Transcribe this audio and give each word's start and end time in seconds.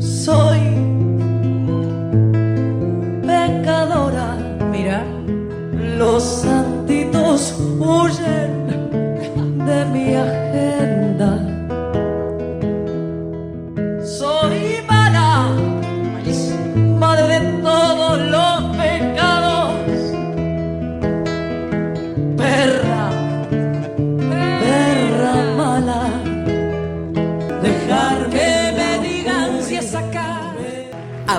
soy 0.00 0.47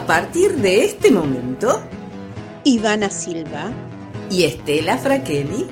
partir 0.09 0.55
de 0.55 0.85
este 0.85 1.11
momento, 1.11 1.83
Ivana 2.63 3.11
Silva, 3.11 3.69
y 4.31 4.43
Estela 4.43 4.97
Fraquelli, 4.97 5.67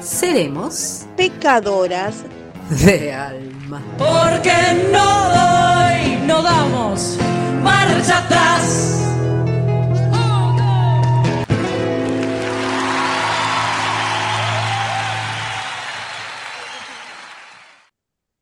seremos 0.00 1.06
pecadoras 1.16 2.24
de 2.70 3.12
alma. 3.12 3.80
Porque 3.98 4.52
no 4.90 5.28
doy, 5.28 6.26
no 6.26 6.42
damos 6.42 7.16
marcha 7.62 8.18
atrás. 8.18 8.98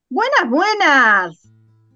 Buenas, 0.09 0.49
buenas. 0.49 1.40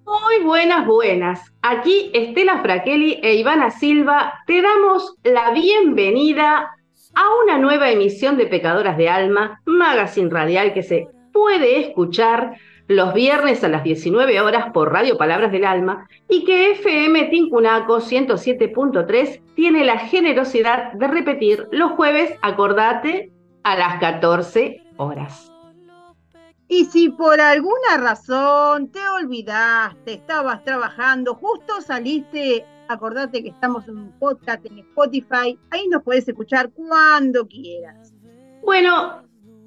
Muy 0.06 0.44
buenas, 0.44 0.86
buenas. 0.86 1.52
Aquí 1.62 2.10
Estela 2.12 2.60
Fraquelli 2.60 3.20
e 3.22 3.36
Ivana 3.36 3.70
Silva 3.70 4.34
te 4.46 4.60
damos 4.60 5.16
la 5.22 5.50
bienvenida 5.52 6.76
a 7.14 7.22
una 7.42 7.58
nueva 7.58 7.90
emisión 7.90 8.36
de 8.36 8.46
Pecadoras 8.46 8.98
de 8.98 9.08
Alma, 9.08 9.62
magazine 9.64 10.28
radial 10.28 10.74
que 10.74 10.82
se 10.82 11.08
puede 11.32 11.80
escuchar 11.80 12.56
los 12.86 13.14
viernes 13.14 13.64
a 13.64 13.68
las 13.68 13.82
19 13.82 14.40
horas 14.42 14.72
por 14.72 14.92
Radio 14.92 15.16
Palabras 15.16 15.50
del 15.52 15.64
Alma 15.64 16.06
y 16.28 16.44
que 16.44 16.72
FM 16.72 17.24
Tincunaco 17.24 18.00
107.3 18.00 19.40
tiene 19.54 19.84
la 19.84 19.98
generosidad 19.98 20.92
de 20.92 21.08
repetir 21.08 21.66
los 21.70 21.92
jueves, 21.92 22.34
acordate, 22.42 23.30
a 23.62 23.76
las 23.76 23.98
14 24.00 24.82
horas. 24.98 25.53
Y 26.68 26.86
si 26.86 27.10
por 27.10 27.40
alguna 27.40 27.98
razón 27.98 28.90
te 28.90 29.00
olvidaste, 29.20 30.14
estabas 30.14 30.64
trabajando, 30.64 31.34
justo 31.34 31.80
saliste, 31.82 32.64
acordate 32.88 33.42
que 33.42 33.50
estamos 33.50 33.86
en 33.86 33.98
un 33.98 34.12
podcast 34.18 34.64
en 34.64 34.78
Spotify, 34.78 35.58
ahí 35.70 35.88
nos 35.88 36.02
puedes 36.02 36.26
escuchar 36.26 36.70
cuando 36.70 37.46
quieras. 37.46 38.14
Bueno, 38.62 39.22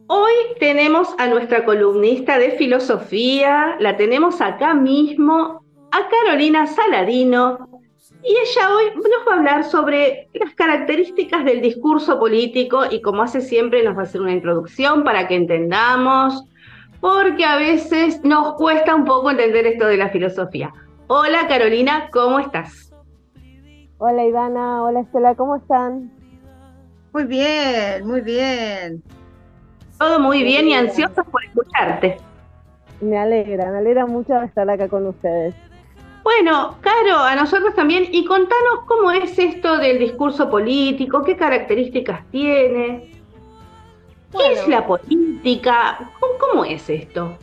hoy 0.08 0.34
tenemos 0.60 1.14
a 1.20 1.28
nuestra 1.28 1.66
columnista 1.66 2.40
de 2.40 2.52
filosofía, 2.52 3.78
la 3.80 3.96
tenemos 3.96 4.42
acá 4.42 4.74
mismo, 4.74 5.64
a 5.92 6.10
Carolina 6.10 6.66
Saladino, 6.66 7.70
y 8.24 8.32
ella 8.32 8.76
hoy 8.76 8.86
nos 8.96 9.28
va 9.28 9.34
a 9.34 9.38
hablar 9.38 9.64
sobre 9.64 10.30
las 10.34 10.54
características 10.56 11.46
del 11.46 11.62
discurso 11.62 12.20
político 12.20 12.84
y 12.90 13.02
como 13.02 13.22
hace 13.22 13.42
siempre 13.42 13.84
nos 13.84 13.96
va 13.96 14.02
a 14.02 14.04
hacer 14.04 14.22
una 14.22 14.34
introducción 14.34 15.04
para 15.04 15.28
que 15.28 15.36
entendamos 15.36 16.44
porque 17.00 17.46
a 17.46 17.58
veces 17.58 18.24
nos 18.24 18.54
cuesta 18.56 18.96
un 18.96 19.06
poco 19.06 19.32
entender 19.32 19.68
esto 19.68 19.86
de 19.88 19.98
la 19.98 20.10
filosofía. 20.10 20.74
Hola 21.08 21.48
Carolina, 21.48 22.10
¿cómo 22.12 22.40
estás? 22.40 22.92
Hola 24.00 24.26
Ivana, 24.26 24.84
hola 24.84 25.02
Estela, 25.02 25.36
¿cómo 25.36 25.56
están? 25.56 26.12
Muy 27.14 27.24
bien, 27.24 28.06
muy 28.06 28.22
bien. 28.22 29.02
Todo 29.98 30.20
muy 30.20 30.44
bien 30.44 30.68
y 30.68 30.74
ansiosos 30.74 31.26
por 31.32 31.44
escucharte. 31.44 32.18
Me 33.02 33.18
alegra, 33.18 33.72
me 33.72 33.78
alegra 33.80 34.06
mucho 34.06 34.40
estar 34.42 34.70
acá 34.70 34.88
con 34.88 35.08
ustedes. 35.08 35.56
Bueno, 36.24 36.78
Caro, 36.82 37.20
a 37.20 37.36
nosotros 37.36 37.74
también, 37.74 38.06
y 38.12 38.26
contanos 38.26 38.80
cómo 38.86 39.12
es 39.12 39.40
esto 39.40 39.78
del 39.78 39.98
discurso 39.98 40.50
político, 40.50 41.24
qué 41.24 41.38
características 41.38 42.30
tiene. 42.32 43.17
¿Qué 44.38 44.54
es 44.54 44.68
la 44.68 44.86
política? 44.86 46.12
¿Cómo, 46.40 46.64
es 46.64 46.90
esto? 46.90 47.38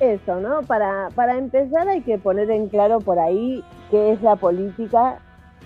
Eso, 0.00 0.40
¿no? 0.40 0.62
Para, 0.62 1.08
para 1.14 1.36
empezar 1.36 1.88
hay 1.88 2.02
que 2.02 2.18
poner 2.18 2.50
en 2.50 2.68
claro 2.68 3.00
por 3.00 3.18
ahí 3.18 3.62
qué 3.90 4.12
es 4.12 4.22
la 4.22 4.36
política, 4.36 5.20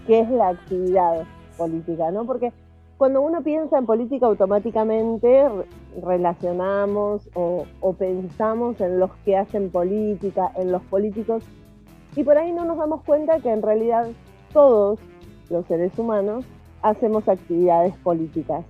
qué 0.06 0.20
es 0.20 0.30
la 0.30 0.48
actividad 0.48 1.24
política, 1.56 2.10
¿no? 2.10 2.24
Porque 2.24 2.52
cuando 2.96 3.22
uno 3.22 3.42
piensa 3.42 3.78
en 3.78 3.86
política 3.86 4.26
automáticamente 4.26 5.48
relacionamos 6.02 7.28
o, 7.34 7.66
o 7.80 7.92
pensamos 7.94 8.80
en 8.80 9.00
los 9.00 9.10
que 9.24 9.36
hacen 9.36 9.70
política, 9.70 10.52
en 10.56 10.70
los 10.70 10.82
políticos, 10.82 11.44
y 12.14 12.24
por 12.24 12.36
ahí 12.38 12.52
no 12.52 12.64
nos 12.64 12.76
damos 12.76 13.02
cuenta 13.04 13.40
que 13.40 13.50
en 13.50 13.62
realidad 13.62 14.08
todos 14.52 14.98
los 15.48 15.64
seres 15.66 15.98
humanos 15.98 16.44
hacemos 16.82 17.28
actividades 17.28 17.94
políticas. 17.98 18.64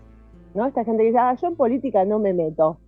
¿No? 0.54 0.66
Esta 0.66 0.84
gente 0.84 1.02
que 1.02 1.08
dice, 1.08 1.18
ah, 1.18 1.34
yo 1.34 1.48
en 1.48 1.56
política 1.56 2.04
no 2.04 2.18
me 2.18 2.32
meto. 2.32 2.78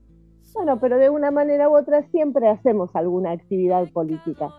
Bueno, 0.54 0.78
pero 0.80 0.98
de 0.98 1.08
una 1.08 1.30
manera 1.30 1.68
u 1.68 1.76
otra 1.76 2.02
siempre 2.02 2.48
hacemos 2.48 2.94
alguna 2.94 3.30
actividad 3.30 3.88
política. 3.90 4.50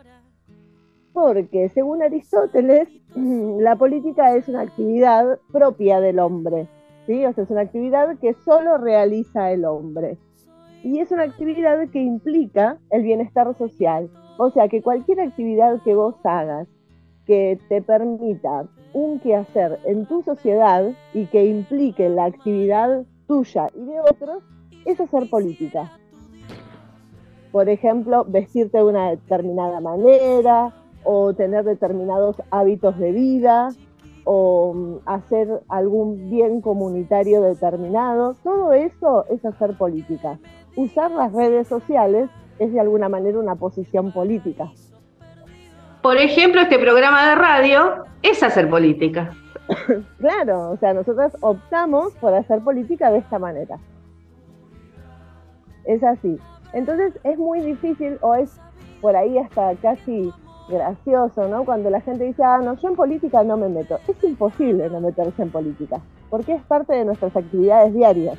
Porque 1.13 1.69
según 1.69 2.01
Aristóteles, 2.01 2.89
la 3.15 3.75
política 3.75 4.35
es 4.35 4.47
una 4.47 4.61
actividad 4.61 5.39
propia 5.51 5.99
del 5.99 6.19
hombre. 6.19 6.67
¿sí? 7.05 7.25
O 7.25 7.33
sea, 7.33 7.43
es 7.43 7.49
una 7.49 7.61
actividad 7.61 8.17
que 8.19 8.33
solo 8.33 8.77
realiza 8.77 9.51
el 9.51 9.65
hombre. 9.65 10.17
Y 10.83 10.99
es 10.99 11.11
una 11.11 11.23
actividad 11.23 11.87
que 11.89 12.01
implica 12.01 12.77
el 12.89 13.03
bienestar 13.03 13.55
social. 13.55 14.09
O 14.37 14.49
sea, 14.49 14.67
que 14.67 14.81
cualquier 14.81 15.21
actividad 15.21 15.81
que 15.83 15.93
vos 15.93 16.15
hagas 16.23 16.67
que 17.25 17.59
te 17.69 17.81
permita 17.81 18.65
un 18.93 19.19
quehacer 19.19 19.79
en 19.85 20.05
tu 20.05 20.21
sociedad 20.23 20.91
y 21.13 21.25
que 21.27 21.45
implique 21.45 22.09
la 22.09 22.25
actividad 22.25 23.03
tuya 23.27 23.69
y 23.73 23.85
de 23.85 23.99
otros, 23.99 24.43
es 24.85 24.99
hacer 24.99 25.29
política. 25.29 25.91
Por 27.51 27.69
ejemplo, 27.69 28.25
vestirte 28.27 28.79
de 28.79 28.83
una 28.83 29.11
determinada 29.11 29.79
manera 29.79 30.73
o 31.03 31.33
tener 31.33 31.63
determinados 31.63 32.41
hábitos 32.51 32.97
de 32.97 33.11
vida 33.11 33.69
o 34.25 34.73
mm, 34.73 34.95
hacer 35.05 35.61
algún 35.67 36.29
bien 36.29 36.61
comunitario 36.61 37.41
determinado. 37.41 38.35
Todo 38.43 38.73
eso 38.73 39.25
es 39.29 39.43
hacer 39.45 39.77
política. 39.77 40.39
Usar 40.75 41.11
las 41.11 41.31
redes 41.33 41.67
sociales 41.67 42.29
es 42.59 42.73
de 42.73 42.79
alguna 42.79 43.09
manera 43.09 43.39
una 43.39 43.55
posición 43.55 44.11
política. 44.11 44.71
Por 46.03 46.17
ejemplo, 46.17 46.59
este 46.59 46.77
programa 46.79 47.29
de 47.29 47.35
radio 47.35 48.03
es 48.23 48.43
hacer 48.43 48.69
política. 48.69 49.33
claro, 50.19 50.71
o 50.71 50.77
sea, 50.77 50.93
nosotros 50.93 51.31
optamos 51.39 52.11
por 52.15 52.33
hacer 52.33 52.59
política 52.59 53.09
de 53.09 53.19
esta 53.19 53.39
manera. 53.39 53.79
Es 55.85 56.03
así. 56.03 56.37
Entonces 56.73 57.17
es 57.23 57.37
muy 57.37 57.61
difícil 57.61 58.17
o 58.19 58.35
es 58.35 58.59
por 58.99 59.15
ahí 59.15 59.37
hasta 59.37 59.75
casi 59.75 60.29
gracioso, 60.67 61.47
¿no? 61.47 61.63
Cuando 61.63 61.89
la 61.89 62.01
gente 62.01 62.25
dice, 62.25 62.43
ah, 62.43 62.59
no, 62.61 62.75
yo 62.75 62.89
en 62.89 62.95
política 62.97 63.41
no 63.45 63.55
me 63.55 63.69
meto. 63.69 63.97
Es 64.05 64.21
imposible 64.25 64.89
no 64.89 64.99
meterse 64.99 65.41
en 65.41 65.51
política, 65.51 66.01
porque 66.29 66.55
es 66.55 66.63
parte 66.63 66.93
de 66.93 67.05
nuestras 67.05 67.33
actividades 67.33 67.93
diarias. 67.93 68.37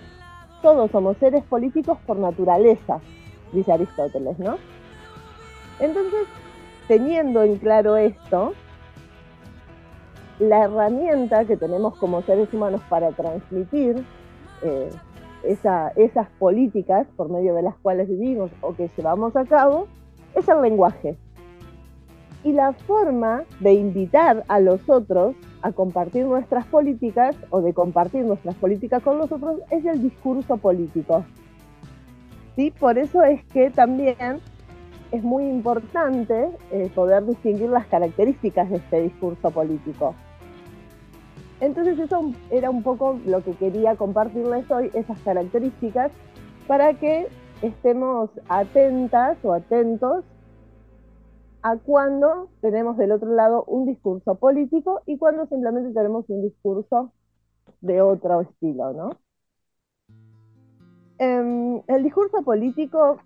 Todos 0.61 0.91
somos 0.91 1.17
seres 1.17 1.43
políticos 1.45 1.97
por 2.07 2.19
naturaleza, 2.19 3.01
dice 3.55 3.73
Aristóteles, 3.73 4.39
¿no? 4.39 4.59
Entonces, 5.81 6.27
teniendo 6.89 7.42
en 7.42 7.57
claro 7.59 7.97
esto, 7.97 8.54
la 10.39 10.65
herramienta 10.65 11.45
que 11.45 11.57
tenemos 11.57 11.97
como 11.97 12.22
seres 12.22 12.53
humanos 12.53 12.81
para 12.89 13.10
transmitir 13.13 14.04
eh, 14.63 14.91
esas 15.45 16.28
políticas 16.39 17.07
por 17.16 17.31
medio 17.31 17.54
de 17.54 17.63
las 17.63 17.77
cuales 17.77 18.09
vivimos 18.09 18.51
o 18.60 18.75
que 18.75 18.91
llevamos 18.97 19.36
a 19.36 19.45
cabo 19.45 19.86
es 20.34 20.48
el 20.48 20.63
lenguaje. 20.63 21.16
Y 22.42 22.53
la 22.53 22.72
forma 22.72 23.45
de 23.60 23.72
invitar 23.72 24.45
a 24.48 24.60
los 24.60 24.89
otros 24.89 25.34
a 25.63 25.72
compartir 25.72 26.27
nuestras 26.27 26.66
políticas 26.66 27.36
o 27.51 27.63
de 27.63 27.72
compartir 27.72 28.25
nuestras 28.25 28.54
políticas 28.57 29.03
con 29.03 29.19
los 29.19 29.33
otros 29.33 29.60
es 29.71 29.84
el 29.84 30.03
discurso 30.03 30.57
político. 30.59 31.25
¿Sí? 32.54 32.71
Por 32.71 32.98
eso 32.98 33.22
es 33.22 33.42
que 33.47 33.71
también 33.71 34.41
es 35.12 35.22
muy 35.22 35.45
importante 35.45 36.51
eh, 36.71 36.91
poder 36.95 37.24
distinguir 37.24 37.71
las 37.71 37.86
características 37.86 38.71
de 38.71 38.77
este 38.77 39.03
discurso 39.03 39.51
político. 39.51 40.15
Entonces 41.60 41.98
eso 41.98 42.33
era 42.51 42.71
un 42.71 42.83
poco 42.83 43.18
lo 43.24 43.42
que 43.42 43.53
quería 43.53 43.97
compartirles 43.97 44.71
hoy, 44.71 44.91
esas 44.92 45.18
características, 45.21 46.12
para 46.66 46.95
que 46.95 47.28
estemos 47.62 48.30
atentas 48.48 49.39
o 49.45 49.53
atentos 49.54 50.24
a 51.62 51.77
cuando 51.78 52.50
tenemos 52.60 52.98
del 52.98 53.12
otro 53.12 53.33
lado 53.33 53.65
un 53.66 53.86
discurso 53.86 54.34
político 54.34 55.00
y 55.07 55.16
cuando 55.16 55.47
simplemente 55.47 55.92
tenemos 55.95 56.28
un 56.28 56.42
discurso 56.42 57.12
de 57.80 58.03
otro 58.03 58.42
estilo, 58.42 58.92
¿no? 58.92 59.10
Em, 61.18 61.80
el 61.86 62.03
discurso 62.03 62.42
político 62.42 63.18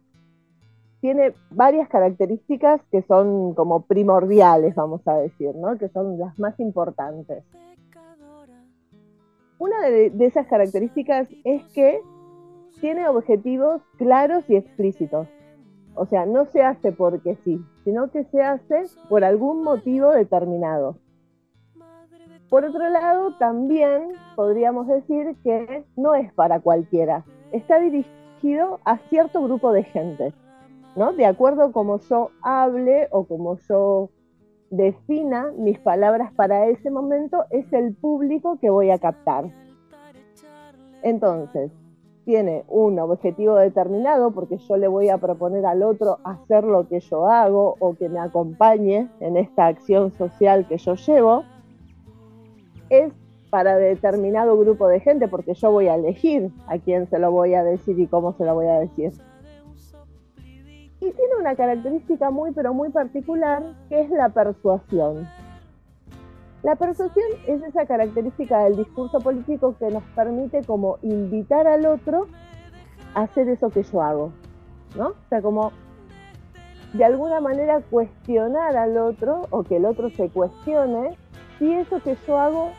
tiene 1.00 1.34
varias 1.50 1.88
características 1.88 2.80
que 2.90 3.02
son 3.02 3.54
como 3.54 3.82
primordiales, 3.82 4.74
vamos 4.74 5.06
a 5.06 5.14
decir, 5.14 5.54
¿no? 5.54 5.78
Que 5.78 5.88
son 5.88 6.18
las 6.18 6.38
más 6.38 6.58
importantes. 6.60 7.44
Una 9.58 9.80
de, 9.88 10.10
de 10.10 10.26
esas 10.26 10.46
características 10.46 11.28
es 11.44 11.62
que 11.72 12.00
tiene 12.80 13.08
objetivos 13.08 13.82
claros 13.96 14.44
y 14.48 14.56
explícitos. 14.56 15.26
O 15.94 16.06
sea, 16.06 16.26
no 16.26 16.46
se 16.46 16.62
hace 16.62 16.92
porque 16.92 17.36
sí, 17.44 17.60
sino 17.84 18.10
que 18.10 18.24
se 18.24 18.40
hace 18.42 18.84
por 19.08 19.24
algún 19.24 19.64
motivo 19.64 20.10
determinado. 20.10 20.96
Por 22.48 22.64
otro 22.64 22.88
lado, 22.88 23.36
también 23.38 24.12
podríamos 24.34 24.86
decir 24.86 25.36
que 25.42 25.84
no 25.96 26.14
es 26.14 26.32
para 26.32 26.60
cualquiera, 26.60 27.24
está 27.52 27.78
dirigido 27.78 28.80
a 28.84 28.98
cierto 29.10 29.42
grupo 29.42 29.72
de 29.72 29.82
gente, 29.84 30.32
¿no? 30.98 31.12
De 31.12 31.24
acuerdo 31.24 31.72
como 31.72 32.00
yo 32.00 32.30
hable 32.42 33.08
o 33.10 33.24
como 33.24 33.58
yo 33.68 34.10
defina 34.70 35.52
mis 35.56 35.78
palabras 35.78 36.32
para 36.34 36.66
ese 36.66 36.90
momento, 36.90 37.44
es 37.50 37.72
el 37.72 37.94
público 37.94 38.58
que 38.60 38.68
voy 38.68 38.90
a 38.90 38.98
captar. 38.98 39.50
Entonces, 41.02 41.70
tiene 42.24 42.64
un 42.68 42.98
objetivo 42.98 43.54
determinado, 43.56 44.32
porque 44.32 44.58
yo 44.58 44.76
le 44.76 44.88
voy 44.88 45.08
a 45.08 45.16
proponer 45.16 45.64
al 45.64 45.82
otro 45.82 46.18
hacer 46.24 46.64
lo 46.64 46.86
que 46.86 47.00
yo 47.00 47.26
hago 47.26 47.76
o 47.78 47.94
que 47.94 48.10
me 48.10 48.18
acompañe 48.18 49.08
en 49.20 49.38
esta 49.38 49.66
acción 49.66 50.12
social 50.12 50.66
que 50.68 50.76
yo 50.76 50.94
llevo, 50.94 51.44
es 52.90 53.12
para 53.48 53.76
determinado 53.76 54.58
grupo 54.58 54.88
de 54.88 55.00
gente, 55.00 55.28
porque 55.28 55.54
yo 55.54 55.70
voy 55.70 55.88
a 55.88 55.94
elegir 55.94 56.50
a 56.66 56.76
quién 56.78 57.08
se 57.08 57.18
lo 57.18 57.30
voy 57.30 57.54
a 57.54 57.64
decir 57.64 57.98
y 57.98 58.06
cómo 58.06 58.34
se 58.34 58.44
lo 58.44 58.54
voy 58.54 58.66
a 58.66 58.80
decir. 58.80 59.12
Y 61.08 61.12
tiene 61.12 61.36
una 61.40 61.56
característica 61.56 62.30
muy, 62.30 62.52
pero 62.52 62.74
muy 62.74 62.90
particular, 62.90 63.62
que 63.88 64.02
es 64.02 64.10
la 64.10 64.28
persuasión. 64.28 65.26
La 66.62 66.76
persuasión 66.76 67.24
es 67.46 67.62
esa 67.62 67.86
característica 67.86 68.64
del 68.64 68.76
discurso 68.76 69.18
político 69.18 69.74
que 69.78 69.88
nos 69.88 70.02
permite 70.14 70.62
como 70.64 70.98
invitar 71.00 71.66
al 71.66 71.86
otro 71.86 72.26
a 73.14 73.22
hacer 73.22 73.48
eso 73.48 73.70
que 73.70 73.84
yo 73.84 74.02
hago, 74.02 74.32
¿no? 74.96 75.08
O 75.08 75.28
sea, 75.30 75.40
como 75.40 75.72
de 76.92 77.06
alguna 77.06 77.40
manera 77.40 77.80
cuestionar 77.88 78.76
al 78.76 78.98
otro 78.98 79.46
o 79.48 79.62
que 79.62 79.76
el 79.76 79.86
otro 79.86 80.10
se 80.10 80.28
cuestione 80.28 81.16
si 81.58 81.72
eso 81.72 82.02
que 82.02 82.18
yo 82.26 82.38
hago 82.38 82.72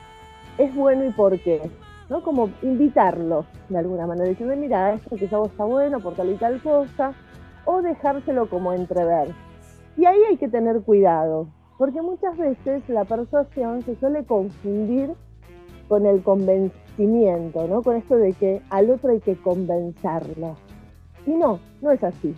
es 0.60 0.76
bueno 0.76 1.04
y 1.06 1.12
por 1.14 1.40
qué, 1.40 1.72
¿no? 2.10 2.22
Como 2.22 2.52
invitarlo 2.62 3.46
de 3.70 3.80
alguna 3.80 4.06
manera, 4.06 4.30
diciendo, 4.30 4.56
mira, 4.56 4.94
esto 4.94 5.16
que 5.16 5.28
yo 5.28 5.38
hago 5.38 5.46
está 5.48 5.64
bueno 5.64 6.00
por 6.00 6.14
tal 6.14 6.30
y 6.30 6.36
tal 6.36 6.62
cosa, 6.62 7.14
o 7.66 7.82
dejárselo 7.82 8.50
como 8.50 8.74
entrever. 8.74 9.34
Y 9.98 10.06
ahí 10.06 10.20
hay 10.30 10.38
que 10.38 10.48
tener 10.48 10.82
cuidado, 10.82 11.48
porque 11.78 12.02
muchas 12.02 12.38
veces 12.38 12.88
la 12.90 13.06
persuasión 13.06 13.82
se 13.82 13.96
suele 13.96 14.26
confundir 14.26 15.12
con 15.88 16.06
el 16.06 16.22
convencimiento, 16.24 17.68
¿no? 17.68 17.82
Con 17.82 17.96
esto 17.96 18.16
de 18.16 18.34
que 18.34 18.62
al 18.70 18.90
otro 18.92 19.12
hay 19.12 19.20
que 19.20 19.36
convencerlo. 19.36 20.56
Y 21.26 21.32
no, 21.32 21.60
no 21.82 21.92
es 21.92 22.04
así. 22.04 22.36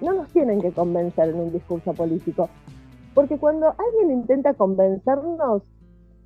No 0.00 0.12
nos 0.12 0.28
tienen 0.28 0.60
que 0.60 0.72
convencer 0.72 1.30
en 1.30 1.40
un 1.40 1.52
discurso 1.52 1.92
político. 1.92 2.48
Porque 3.14 3.38
cuando 3.38 3.68
alguien 3.68 4.10
intenta 4.10 4.54
convencernos, 4.54 5.62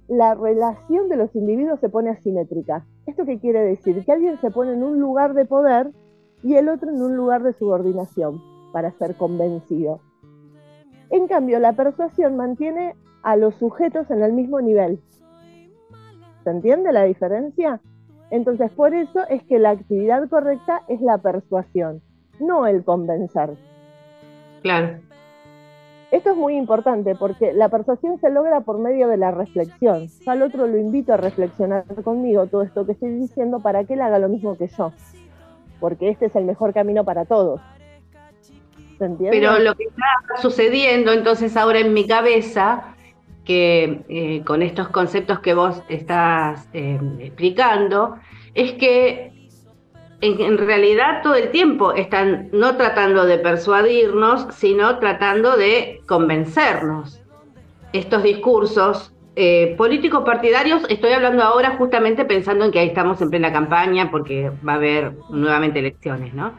la 0.09 0.35
relación 0.35 1.09
de 1.09 1.17
los 1.17 1.35
individuos 1.35 1.81
se 1.81 1.89
pone 1.89 2.11
asimétrica. 2.11 2.87
¿Esto 3.07 3.25
qué 3.25 3.39
quiere 3.41 3.61
decir? 3.61 4.05
Que 4.05 4.13
alguien 4.13 4.41
se 4.41 4.51
pone 4.51 4.73
en 4.73 4.85
un 4.85 5.01
lugar 5.01 5.35
de 5.35 5.45
poder 5.45 5.91
y 6.47 6.55
el 6.55 6.69
otro 6.69 6.91
en 6.91 7.03
un 7.03 7.17
lugar 7.17 7.43
de 7.43 7.53
subordinación 7.55 8.41
para 8.73 8.93
ser 8.93 9.17
convencido. 9.17 9.99
En 11.11 11.27
cambio, 11.27 11.59
la 11.59 11.73
persuasión 11.73 12.37
mantiene 12.37 12.95
a 13.25 13.35
los 13.37 13.57
sujetos 13.57 14.09
en 14.13 14.23
el 14.23 14.33
mismo 14.33 14.61
nivel. 14.61 15.01
¿Se 16.45 16.51
entiende 16.51 16.93
la 16.93 17.03
diferencia? 17.03 17.81
Entonces, 18.31 18.71
por 18.71 18.95
eso 18.95 19.27
es 19.29 19.43
que 19.45 19.59
la 19.59 19.71
actividad 19.71 20.29
correcta 20.29 20.83
es 20.87 21.01
la 21.01 21.19
persuasión, 21.19 22.01
no 22.39 22.69
el 22.69 22.85
convencer. 22.85 23.57
Claro. 24.63 25.01
Esto 26.13 26.31
es 26.31 26.37
muy 26.37 26.57
importante 26.57 27.17
porque 27.17 27.53
la 27.53 27.69
persuasión 27.69 28.21
se 28.21 28.31
logra 28.31 28.61
por 28.61 28.79
medio 28.79 29.09
de 29.09 29.17
la 29.17 29.33
reflexión. 29.33 30.07
Yo 30.25 30.31
al 30.31 30.43
otro 30.43 30.69
lo 30.69 30.79
invito 30.79 31.13
a 31.13 31.17
reflexionar 31.17 31.85
conmigo 32.05 32.47
todo 32.47 32.63
esto 32.63 32.87
que 32.87 32.93
estoy 32.93 33.15
diciendo 33.17 33.59
para 33.59 33.83
que 33.83 33.95
él 33.95 34.01
haga 34.01 34.21
lo 34.21 34.29
mismo 34.29 34.57
que 34.57 34.69
yo. 34.69 34.93
Porque 35.81 36.11
este 36.11 36.27
es 36.27 36.37
el 36.37 36.45
mejor 36.45 36.73
camino 36.73 37.05
para 37.05 37.25
todos. 37.25 37.61
Pero 38.99 39.59
lo 39.59 39.75
que 39.75 39.85
está 39.85 40.41
sucediendo 40.41 41.13
entonces 41.13 41.57
ahora 41.57 41.81
en 41.81 41.93
mi 41.93 42.07
cabeza, 42.07 42.95
que 43.45 44.03
eh, 44.09 44.43
con 44.45 44.63
estos 44.63 44.89
conceptos 44.89 45.41
que 45.41 45.55
vos 45.55 45.83
estás 45.89 46.69
eh, 46.73 46.99
explicando, 47.21 48.17
es 48.55 48.73
que 48.73 49.37
en, 50.21 50.59
realidad 50.59 51.23
todo 51.23 51.35
el 51.35 51.51
tiempo 51.51 51.93
están 51.93 52.49
no 52.53 52.77
tratando 52.77 53.27
de 53.27 53.39
persuadirnos, 53.39 54.47
sino 54.55 54.99
tratando 54.99 55.57
de 55.57 56.01
convencernos. 56.07 57.21
Estos 57.93 58.23
discursos 58.23 59.13
eh, 59.39 59.75
políticos 59.77 60.23
partidarios, 60.25 60.83
estoy 60.89 61.13
hablando 61.13 61.43
ahora 61.43 61.77
justamente 61.77 62.25
pensando 62.25 62.65
en 62.65 62.71
que 62.73 62.79
ahí 62.79 62.89
estamos 62.89 63.21
en 63.21 63.29
plena 63.29 63.53
campaña 63.53 64.11
porque 64.11 64.51
va 64.67 64.73
a 64.73 64.77
haber 64.77 65.13
nuevamente 65.29 65.79
elecciones, 65.79 66.33
¿no? 66.33 66.55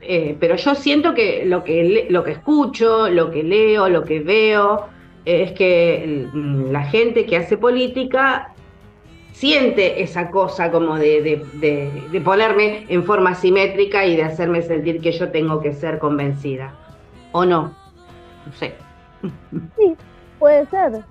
Eh, 0.00 0.36
pero 0.40 0.56
yo 0.56 0.74
siento 0.74 1.14
que 1.14 1.44
lo 1.46 1.62
que, 1.62 2.08
lo 2.10 2.24
que 2.24 2.32
escucho, 2.32 3.08
lo 3.08 3.30
que 3.30 3.44
leo, 3.44 3.88
lo 3.88 4.02
que 4.02 4.18
veo, 4.18 4.88
es 5.24 5.52
que 5.52 6.26
la 6.34 6.82
gente 6.82 7.26
que 7.26 7.36
hace 7.36 7.56
política 7.56 8.52
siente 9.30 10.02
esa 10.02 10.30
cosa 10.30 10.72
como 10.72 10.96
de, 10.96 11.44
ponerme 12.24 12.86
en 12.88 13.04
forma 13.04 13.36
simétrica 13.36 14.04
y 14.04 14.16
de 14.16 14.24
hacerme 14.24 14.62
sentir 14.62 15.00
que 15.00 15.12
yo 15.12 15.30
tengo 15.30 15.60
que 15.60 15.72
ser 15.72 16.00
convencida. 16.00 16.74
¿O 17.30 17.44
no? 17.44 17.72
No 18.46 18.52
sé. 18.52 18.74
Sí, 19.76 19.96
puede 20.40 20.66
ser. 20.66 21.04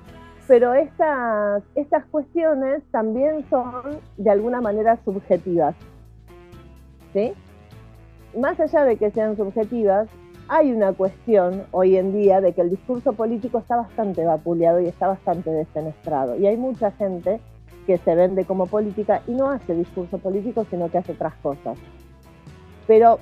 Pero 0.47 0.73
estas, 0.73 1.63
cuestiones 2.11 2.83
también 2.91 3.45
son 3.49 3.99
de 4.17 4.29
alguna 4.29 4.61
manera 4.61 4.97
subjetivas. 5.03 5.75
¿Sí? 7.13 7.33
más 8.37 8.59
allá 8.59 8.83
de 8.83 8.97
que 8.97 9.11
sean 9.11 9.37
subjetivas, 9.37 10.09
hay 10.47 10.71
una 10.71 10.93
cuestión 10.93 11.63
hoy 11.71 11.97
en 11.97 12.13
día 12.13 12.41
de 12.41 12.53
que 12.53 12.61
el 12.61 12.69
discurso 12.69 13.13
político 13.13 13.59
está 13.59 13.77
bastante 13.77 14.23
vapuleado 14.25 14.79
y 14.79 14.87
está 14.87 15.07
bastante 15.07 15.49
desfenestrado. 15.49 16.35
Y 16.35 16.45
hay 16.45 16.57
mucha 16.57 16.91
gente 16.91 17.39
que 17.87 17.97
se 17.97 18.15
vende 18.15 18.45
como 18.45 18.67
política 18.67 19.21
y 19.27 19.31
no 19.31 19.49
hace 19.49 19.73
discurso 19.73 20.17
político, 20.17 20.65
sino 20.69 20.89
que 20.89 20.97
hace 20.97 21.13
otras 21.13 21.33
cosas. 21.35 21.77
Pero 22.87 23.19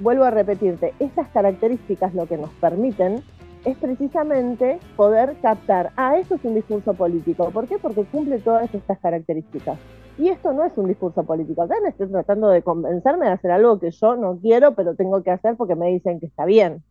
vuelvo 0.00 0.24
a 0.24 0.30
repetirte, 0.30 0.92
estas 0.98 1.28
características 1.28 2.14
lo 2.14 2.26
que 2.26 2.36
nos 2.36 2.50
permiten 2.54 3.22
es 3.64 3.76
precisamente 3.76 4.78
poder 4.96 5.36
captar, 5.42 5.92
ah, 5.96 6.16
eso 6.16 6.36
es 6.36 6.44
un 6.44 6.54
discurso 6.54 6.94
político. 6.94 7.50
¿Por 7.50 7.66
qué? 7.66 7.78
Porque 7.78 8.04
cumple 8.04 8.38
todas 8.38 8.74
estas 8.74 8.98
características. 8.98 9.78
Y 10.18 10.28
esto 10.28 10.52
no 10.52 10.64
es 10.64 10.76
un 10.76 10.88
discurso 10.88 11.24
político. 11.24 11.62
Acá 11.62 11.76
me 11.82 11.90
estoy 11.90 12.08
tratando 12.08 12.48
de 12.48 12.62
convencerme 12.62 13.26
de 13.26 13.32
hacer 13.32 13.50
algo 13.50 13.78
que 13.78 13.90
yo 13.90 14.16
no 14.16 14.38
quiero, 14.38 14.74
pero 14.74 14.94
tengo 14.94 15.22
que 15.22 15.30
hacer 15.30 15.56
porque 15.56 15.76
me 15.76 15.88
dicen 15.88 16.20
que 16.20 16.26
está 16.26 16.44
bien. 16.44 16.82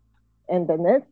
¿Entendés? 0.47 1.03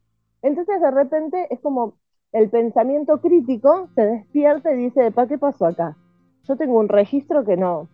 Entonces 0.41 0.81
de 0.81 0.91
repente 0.91 1.47
es 1.51 1.59
como 1.59 1.95
el 2.31 2.49
pensamiento 2.49 3.19
crítico 3.21 3.89
se 3.95 4.05
despierta 4.05 4.73
y 4.73 4.77
dice, 4.77 5.11
¿para 5.11 5.27
qué 5.27 5.37
pasó 5.37 5.65
acá? 5.65 5.95
Yo 6.43 6.55
tengo 6.55 6.79
un 6.79 6.89
registro 6.89 7.43
que 7.43 7.57
no, 7.57 7.87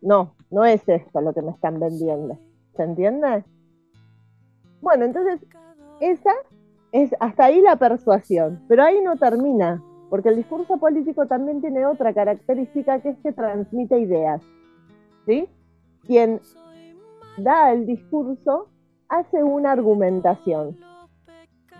no, 0.00 0.34
no 0.50 0.64
es 0.64 0.88
esto 0.88 1.20
lo 1.20 1.32
que 1.32 1.42
me 1.42 1.50
están 1.50 1.78
vendiendo. 1.78 2.38
¿Se 2.76 2.82
entiende? 2.82 3.44
Bueno, 4.80 5.04
entonces 5.04 5.40
esa 6.00 6.32
es 7.02 7.14
hasta 7.20 7.44
ahí 7.44 7.60
la 7.60 7.76
persuasión, 7.76 8.62
pero 8.68 8.82
ahí 8.82 9.02
no 9.02 9.16
termina, 9.16 9.82
porque 10.08 10.30
el 10.30 10.36
discurso 10.36 10.78
político 10.78 11.26
también 11.26 11.60
tiene 11.60 11.84
otra 11.84 12.14
característica 12.14 13.00
que 13.00 13.10
es 13.10 13.18
que 13.18 13.32
transmite 13.32 14.00
ideas. 14.00 14.40
¿sí? 15.26 15.46
Quien 16.06 16.40
da 17.36 17.72
el 17.72 17.84
discurso 17.84 18.68
hace 19.10 19.42
una 19.42 19.72
argumentación. 19.72 20.78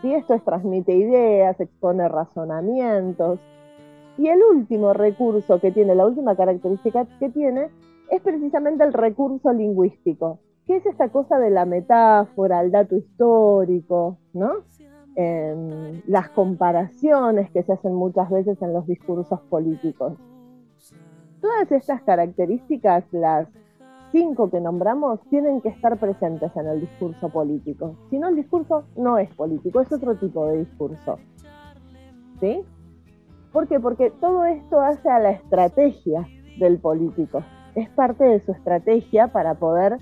¿sí? 0.03 0.13
Esto 0.13 0.35
es 0.35 0.45
transmite 0.45 0.93
ideas, 0.93 1.59
expone 1.61 2.07
razonamientos. 2.09 3.41
Y 4.19 4.29
el 4.29 4.43
último 4.43 4.93
recurso 4.93 5.61
que 5.61 5.73
tiene, 5.73 5.95
la 5.95 6.05
última 6.05 6.37
característica 6.37 7.07
que 7.19 7.31
tiene, 7.31 7.71
es 8.11 8.21
precisamente 8.21 8.85
el 8.85 8.93
recurso 8.93 9.51
lingüístico, 9.51 10.41
que 10.67 10.77
es 10.77 10.85
esta 10.85 11.09
cosa 11.09 11.39
de 11.39 11.49
la 11.49 11.65
metáfora, 11.65 12.61
el 12.61 12.71
dato 12.71 12.97
histórico, 12.97 14.19
¿no? 14.35 14.76
En 15.17 16.03
las 16.07 16.29
comparaciones 16.31 17.51
que 17.51 17.63
se 17.63 17.73
hacen 17.73 17.95
muchas 17.95 18.31
veces 18.31 18.61
en 18.61 18.75
los 18.75 18.87
discursos 18.87 19.41
políticos. 19.49 20.13
Todas 21.41 21.73
estas 21.73 22.03
características, 22.03 23.05
las 23.13 23.49
cinco 24.13 24.51
que 24.51 24.61
nombramos, 24.61 25.21
tienen 25.31 25.63
que 25.63 25.71
estar 25.71 25.99
presentes 25.99 26.55
en 26.55 26.67
el 26.67 26.81
discurso 26.83 27.31
político. 27.31 27.97
Si 28.11 28.19
no, 28.19 28.29
el 28.29 28.37
discurso 28.37 28.85
no 28.97 29.19
es 29.19 29.35
político, 29.35 29.81
es 29.81 29.91
otro 29.91 30.17
tipo 30.17 30.47
de 30.47 30.59
discurso. 30.59 31.19
¿Sí? 32.41 32.63
¿Por 33.53 33.69
qué? 33.69 33.81
Porque 33.81 34.11
todo 34.21 34.45
esto 34.45 34.81
hace 34.81 35.09
a 35.09 35.19
la 35.19 35.31
estrategia 35.31 36.29
del 36.59 36.79
político. 36.79 37.43
Es 37.75 37.89
parte 37.91 38.25
de 38.25 38.41
su 38.41 38.53
estrategia 38.53 39.29
para 39.29 39.55
poder, 39.55 39.97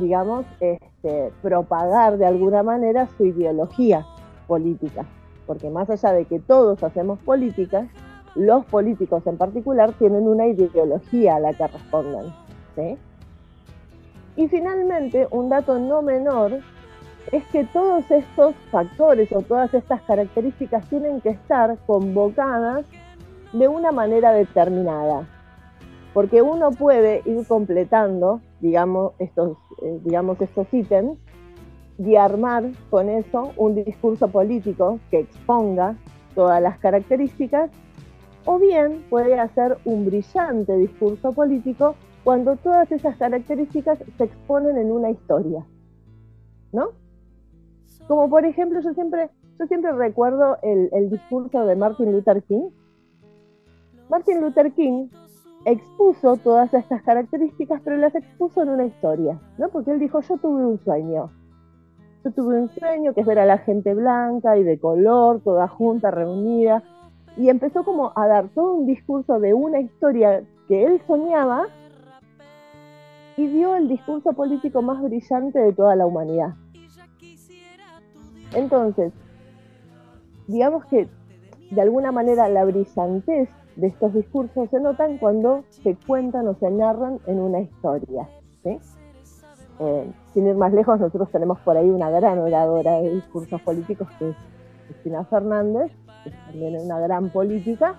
digamos, 0.00 0.44
este, 0.58 1.32
propagar 1.40 2.18
de 2.18 2.26
alguna 2.26 2.64
manera 2.64 3.06
su 3.16 3.26
ideología 3.26 4.04
política. 4.46 5.04
Porque 5.46 5.70
más 5.70 5.90
allá 5.90 6.12
de 6.12 6.24
que 6.24 6.38
todos 6.38 6.82
hacemos 6.82 7.18
políticas, 7.20 7.88
los 8.34 8.64
políticos 8.66 9.26
en 9.26 9.36
particular 9.36 9.92
tienen 9.92 10.26
una 10.26 10.46
ideología 10.46 11.36
a 11.36 11.40
la 11.40 11.52
que 11.52 11.66
responden. 11.66 12.32
¿sí? 12.74 12.96
Y 14.36 14.48
finalmente, 14.48 15.28
un 15.30 15.48
dato 15.48 15.78
no 15.78 16.02
menor 16.02 16.60
es 17.32 17.44
que 17.46 17.64
todos 17.64 18.10
estos 18.10 18.54
factores 18.70 19.32
o 19.32 19.42
todas 19.42 19.72
estas 19.74 20.02
características 20.02 20.86
tienen 20.88 21.20
que 21.20 21.30
estar 21.30 21.78
convocadas 21.86 22.84
de 23.52 23.68
una 23.68 23.92
manera 23.92 24.32
determinada. 24.32 25.28
Porque 26.12 26.42
uno 26.42 26.70
puede 26.70 27.22
ir 27.24 27.46
completando, 27.46 28.40
digamos, 28.60 29.12
estos, 29.18 29.56
eh, 29.82 30.00
digamos, 30.04 30.40
estos 30.40 30.72
ítems 30.72 31.18
y 31.98 32.16
armar 32.16 32.64
con 32.90 33.08
eso 33.08 33.52
un 33.56 33.74
discurso 33.84 34.28
político 34.28 34.98
que 35.10 35.20
exponga 35.20 35.96
todas 36.34 36.60
las 36.60 36.78
características, 36.78 37.70
o 38.44 38.58
bien 38.58 39.04
puede 39.08 39.38
hacer 39.38 39.78
un 39.84 40.04
brillante 40.04 40.76
discurso 40.76 41.32
político 41.32 41.94
cuando 42.24 42.56
todas 42.56 42.90
esas 42.90 43.16
características 43.16 43.98
se 44.18 44.24
exponen 44.24 44.76
en 44.76 44.90
una 44.90 45.10
historia. 45.10 45.64
¿No? 46.72 46.88
Como 48.08 48.28
por 48.28 48.44
ejemplo, 48.44 48.80
yo 48.80 48.92
siempre, 48.94 49.30
yo 49.58 49.66
siempre 49.66 49.92
recuerdo 49.92 50.58
el, 50.62 50.88
el 50.92 51.10
discurso 51.10 51.64
de 51.64 51.76
Martin 51.76 52.12
Luther 52.12 52.42
King. 52.42 52.70
Martin 54.10 54.40
Luther 54.40 54.72
King 54.72 55.08
expuso 55.64 56.36
todas 56.36 56.74
estas 56.74 57.02
características, 57.02 57.80
pero 57.82 57.96
las 57.96 58.14
expuso 58.14 58.62
en 58.62 58.70
una 58.70 58.84
historia, 58.84 59.40
¿no? 59.56 59.68
Porque 59.68 59.92
él 59.92 60.00
dijo, 60.00 60.20
yo 60.20 60.36
tuve 60.36 60.66
un 60.66 60.78
sueño. 60.84 61.30
Yo 62.24 62.30
tuve 62.30 62.58
un 62.58 62.70
sueño 62.70 63.12
que 63.12 63.20
es 63.20 63.26
ver 63.26 63.38
a 63.38 63.44
la 63.44 63.58
gente 63.58 63.92
blanca 63.92 64.56
y 64.56 64.62
de 64.62 64.78
color, 64.78 65.42
toda 65.42 65.68
junta, 65.68 66.10
reunida, 66.10 66.82
y 67.36 67.50
empezó 67.50 67.84
como 67.84 68.12
a 68.16 68.26
dar 68.26 68.48
todo 68.48 68.72
un 68.72 68.86
discurso 68.86 69.38
de 69.40 69.52
una 69.52 69.80
historia 69.80 70.42
que 70.66 70.86
él 70.86 71.02
soñaba 71.06 71.66
y 73.36 73.46
dio 73.48 73.76
el 73.76 73.88
discurso 73.88 74.32
político 74.32 74.80
más 74.80 75.02
brillante 75.02 75.58
de 75.58 75.74
toda 75.74 75.96
la 75.96 76.06
humanidad. 76.06 76.54
Entonces, 78.54 79.12
digamos 80.46 80.86
que 80.86 81.08
de 81.70 81.80
alguna 81.80 82.10
manera 82.10 82.48
la 82.48 82.64
brillantez 82.64 83.50
de 83.76 83.88
estos 83.88 84.14
discursos 84.14 84.70
se 84.70 84.80
notan 84.80 85.18
cuando 85.18 85.64
se 85.68 85.94
cuentan 86.06 86.48
o 86.48 86.54
se 86.54 86.70
narran 86.70 87.18
en 87.26 87.40
una 87.40 87.60
historia. 87.60 88.28
Eh, 89.80 90.10
sin 90.32 90.46
ir 90.46 90.54
más 90.54 90.72
lejos, 90.72 91.00
nosotros 91.00 91.30
tenemos 91.30 91.58
por 91.60 91.76
ahí 91.76 91.88
una 91.90 92.10
gran 92.10 92.38
oradora 92.38 93.00
de 93.00 93.10
discursos 93.10 93.60
políticos 93.62 94.08
que 94.18 94.30
es 94.30 94.36
Cristina 94.86 95.24
Fernández, 95.24 95.90
que 96.22 96.30
también 96.30 96.76
es 96.76 96.84
una 96.84 97.00
gran 97.00 97.30
política, 97.30 97.96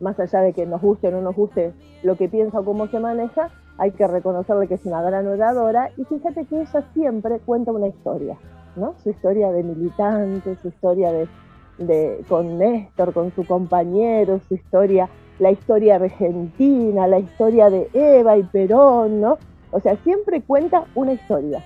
más 0.00 0.18
allá 0.20 0.40
de 0.40 0.52
que 0.52 0.66
nos 0.66 0.80
guste 0.80 1.08
o 1.08 1.10
no 1.10 1.20
nos 1.20 1.34
guste 1.34 1.72
lo 2.02 2.16
que 2.16 2.28
piensa 2.28 2.60
o 2.60 2.64
cómo 2.64 2.86
se 2.86 3.00
maneja, 3.00 3.50
hay 3.78 3.92
que 3.92 4.06
reconocerle 4.06 4.66
que 4.68 4.74
es 4.74 4.84
una 4.86 5.02
gran 5.02 5.26
oradora 5.26 5.90
y 5.96 6.04
fíjate 6.04 6.44
que 6.46 6.60
ella 6.60 6.84
siempre 6.94 7.38
cuenta 7.40 7.72
una 7.72 7.86
historia, 7.86 8.36
¿no? 8.76 8.94
Su 9.02 9.10
historia 9.10 9.50
de 9.52 9.62
militante, 9.62 10.56
su 10.56 10.68
historia 10.68 11.12
de, 11.12 12.24
con 12.28 12.58
Néstor, 12.58 13.12
con 13.12 13.32
su 13.32 13.46
compañero, 13.46 14.40
su 14.48 14.54
historia, 14.54 15.08
la 15.38 15.52
historia 15.52 15.96
argentina, 15.96 17.06
la 17.06 17.20
historia 17.20 17.70
de 17.70 17.88
Eva 17.92 18.36
y 18.36 18.42
Perón, 18.42 19.20
¿no? 19.20 19.38
O 19.70 19.80
sea, 19.80 19.96
siempre 20.02 20.42
cuenta 20.42 20.84
una 20.94 21.12
historia. 21.12 21.62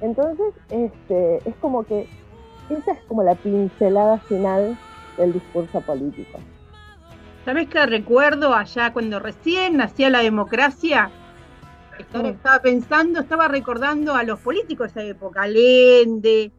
Entonces, 0.00 0.54
este, 0.70 1.36
es 1.48 1.54
como 1.56 1.84
que 1.84 2.06
esa 2.70 2.92
es 2.92 3.02
como 3.08 3.22
la 3.22 3.34
pincelada 3.34 4.18
final 4.20 4.78
del 5.16 5.32
discurso 5.32 5.80
político. 5.80 6.38
¿Sabes 7.44 7.68
qué 7.68 7.86
recuerdo 7.86 8.54
allá 8.54 8.92
cuando 8.92 9.18
recién 9.18 9.78
nacía 9.78 10.10
la 10.10 10.22
democracia? 10.22 11.10
Estaba 11.98 12.60
pensando, 12.60 13.20
estaba 13.20 13.48
recordando 13.48 14.14
a 14.14 14.22
los 14.22 14.38
políticos 14.40 14.94
de 14.94 15.00
esa 15.00 15.10
época, 15.10 15.42
Allende. 15.42 16.52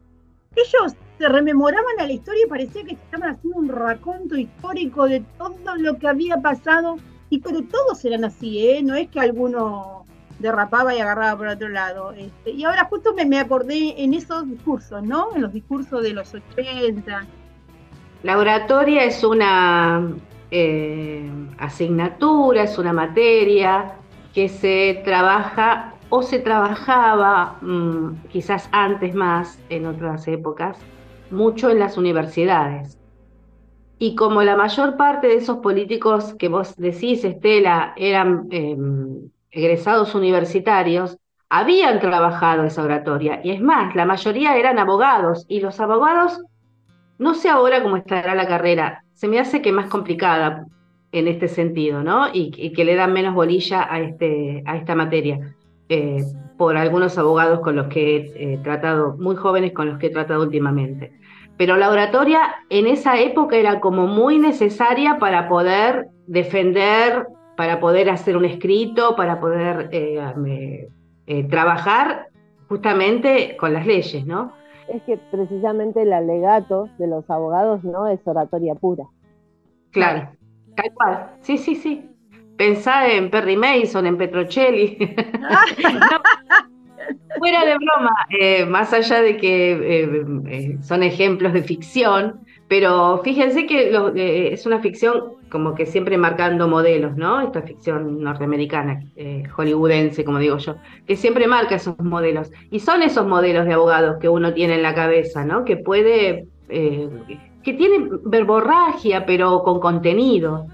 Ellos 0.56 0.96
se 1.16 1.28
rememoraban 1.28 2.00
a 2.00 2.06
la 2.06 2.12
historia 2.12 2.44
y 2.44 2.48
parecía 2.48 2.84
que 2.84 2.94
estaban 2.94 3.30
haciendo 3.30 3.58
un 3.58 3.68
raconto 3.68 4.36
histórico 4.36 5.06
de 5.06 5.20
todo 5.38 5.76
lo 5.76 5.96
que 5.98 6.08
había 6.08 6.38
pasado. 6.38 6.96
Y 7.30 7.38
pero 7.38 7.62
todos 7.62 8.04
eran 8.04 8.24
así, 8.24 8.68
¿eh? 8.68 8.82
No 8.82 8.94
es 8.94 9.08
que 9.08 9.20
alguno 9.20 10.04
derrapaba 10.40 10.94
y 10.94 11.00
agarraba 11.00 11.36
por 11.38 11.46
otro 11.46 11.68
lado. 11.68 12.12
Este, 12.12 12.50
y 12.50 12.64
ahora 12.64 12.86
justo 12.90 13.14
me, 13.14 13.24
me 13.24 13.38
acordé 13.38 14.02
en 14.02 14.14
esos 14.14 14.48
discursos, 14.48 15.02
¿no? 15.02 15.34
En 15.34 15.42
los 15.42 15.52
discursos 15.52 16.02
de 16.02 16.12
los 16.12 16.34
80. 16.34 17.26
La 18.22 18.38
oratoria 18.38 19.04
es 19.04 19.22
una 19.22 20.10
eh, 20.50 21.30
asignatura, 21.58 22.64
es 22.64 22.76
una 22.76 22.92
materia 22.92 23.94
que 24.34 24.48
se 24.48 25.00
trabaja 25.04 25.94
o 26.08 26.22
se 26.22 26.40
trabajaba 26.40 27.56
mm, 27.60 28.26
quizás 28.30 28.68
antes 28.72 29.14
más, 29.14 29.58
en 29.68 29.86
otras 29.86 30.26
épocas, 30.28 30.76
mucho 31.30 31.70
en 31.70 31.78
las 31.78 31.96
universidades. 31.96 32.99
Y 34.02 34.14
como 34.14 34.42
la 34.42 34.56
mayor 34.56 34.96
parte 34.96 35.26
de 35.26 35.34
esos 35.34 35.58
políticos 35.58 36.34
que 36.38 36.48
vos 36.48 36.74
decís, 36.76 37.22
Estela, 37.22 37.92
eran 37.96 38.48
em, 38.50 39.28
egresados 39.50 40.14
universitarios, 40.14 41.18
habían 41.50 42.00
trabajado 42.00 42.64
esa 42.64 42.82
oratoria. 42.82 43.42
Y 43.44 43.50
es 43.50 43.60
más, 43.60 43.94
la 43.94 44.06
mayoría 44.06 44.56
eran 44.56 44.78
abogados 44.78 45.44
y 45.48 45.60
los 45.60 45.80
abogados, 45.80 46.42
no 47.18 47.34
sé 47.34 47.50
ahora 47.50 47.82
cómo 47.82 47.98
estará 47.98 48.34
la 48.34 48.48
carrera, 48.48 49.04
se 49.12 49.28
me 49.28 49.38
hace 49.38 49.60
que 49.60 49.70
más 49.70 49.90
complicada 49.90 50.64
en 51.12 51.28
este 51.28 51.46
sentido, 51.46 52.02
¿no? 52.02 52.28
Y, 52.32 52.72
que 52.72 52.84
le 52.86 52.94
dan 52.94 53.12
menos 53.12 53.34
bolilla 53.34 53.86
a, 53.92 54.00
este, 54.00 54.62
a 54.64 54.78
esta 54.78 54.94
materia. 54.94 55.54
Eh, 55.90 56.24
por 56.60 56.76
algunos 56.76 57.16
abogados 57.16 57.60
con 57.60 57.74
los 57.74 57.86
que 57.86 58.34
he 58.36 58.58
tratado, 58.58 59.16
muy 59.16 59.34
jóvenes 59.34 59.72
con 59.72 59.88
los 59.88 59.98
que 59.98 60.08
he 60.08 60.10
tratado 60.10 60.42
últimamente. 60.42 61.10
Pero 61.56 61.78
la 61.78 61.88
oratoria 61.88 62.40
en 62.68 62.86
esa 62.86 63.18
época 63.18 63.56
era 63.56 63.80
como 63.80 64.06
muy 64.06 64.38
necesaria 64.38 65.16
para 65.18 65.48
poder 65.48 66.08
defender, 66.26 67.28
para 67.56 67.80
poder 67.80 68.10
hacer 68.10 68.36
un 68.36 68.44
escrito, 68.44 69.16
para 69.16 69.40
poder 69.40 69.88
eh, 69.90 70.86
eh, 71.26 71.44
trabajar 71.44 72.26
justamente 72.68 73.56
con 73.58 73.72
las 73.72 73.86
leyes, 73.86 74.26
¿no? 74.26 74.52
es 74.88 75.02
que 75.04 75.16
precisamente 75.16 76.02
el 76.02 76.12
alegato 76.12 76.90
de 76.98 77.06
los 77.06 77.30
abogados 77.30 77.82
no 77.84 78.06
es 78.06 78.20
oratoria 78.26 78.74
pura. 78.74 79.04
Claro, 79.92 80.28
tal 80.76 80.92
cual. 80.92 81.30
Sí, 81.40 81.56
sí, 81.56 81.74
sí. 81.74 82.10
Pensá 82.60 83.08
en 83.10 83.30
Perry 83.30 83.56
Mason, 83.56 84.04
en 84.04 84.18
Petrocelli. 84.18 84.98
fuera 87.38 87.64
de 87.64 87.76
broma, 87.78 88.14
eh, 88.38 88.66
más 88.66 88.92
allá 88.92 89.22
de 89.22 89.38
que 89.38 89.72
eh, 89.72 90.26
eh, 90.46 90.76
son 90.82 91.02
ejemplos 91.02 91.54
de 91.54 91.62
ficción, 91.62 92.40
pero 92.68 93.22
fíjense 93.24 93.64
que 93.64 94.52
es 94.52 94.66
una 94.66 94.80
ficción 94.80 95.38
como 95.48 95.74
que 95.74 95.86
siempre 95.86 96.18
marcando 96.18 96.68
modelos, 96.68 97.16
¿no? 97.16 97.40
Esta 97.40 97.62
ficción 97.62 98.20
norteamericana, 98.22 99.04
hollywoodense, 99.56 100.22
como 100.22 100.38
digo 100.38 100.58
yo, 100.58 100.76
que 101.06 101.16
siempre 101.16 101.46
marca 101.46 101.76
esos 101.76 101.98
modelos. 101.98 102.52
Y 102.70 102.80
son 102.80 103.00
esos 103.00 103.26
modelos 103.26 103.64
de 103.64 103.72
abogados 103.72 104.18
que 104.20 104.28
uno 104.28 104.52
tiene 104.52 104.74
en 104.74 104.82
la 104.82 104.94
cabeza, 104.94 105.46
¿no? 105.46 105.64
Que 105.64 105.78
puede, 105.78 106.46
que 106.68 107.72
tienen 107.72 108.20
verborragia, 108.26 109.24
pero 109.24 109.62
con 109.62 109.80
contenido. 109.80 110.66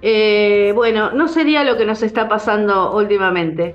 Bueno, 0.00 1.10
no 1.12 1.28
sería 1.28 1.64
lo 1.64 1.76
que 1.76 1.84
nos 1.84 2.02
está 2.02 2.28
pasando 2.28 2.94
últimamente. 2.96 3.74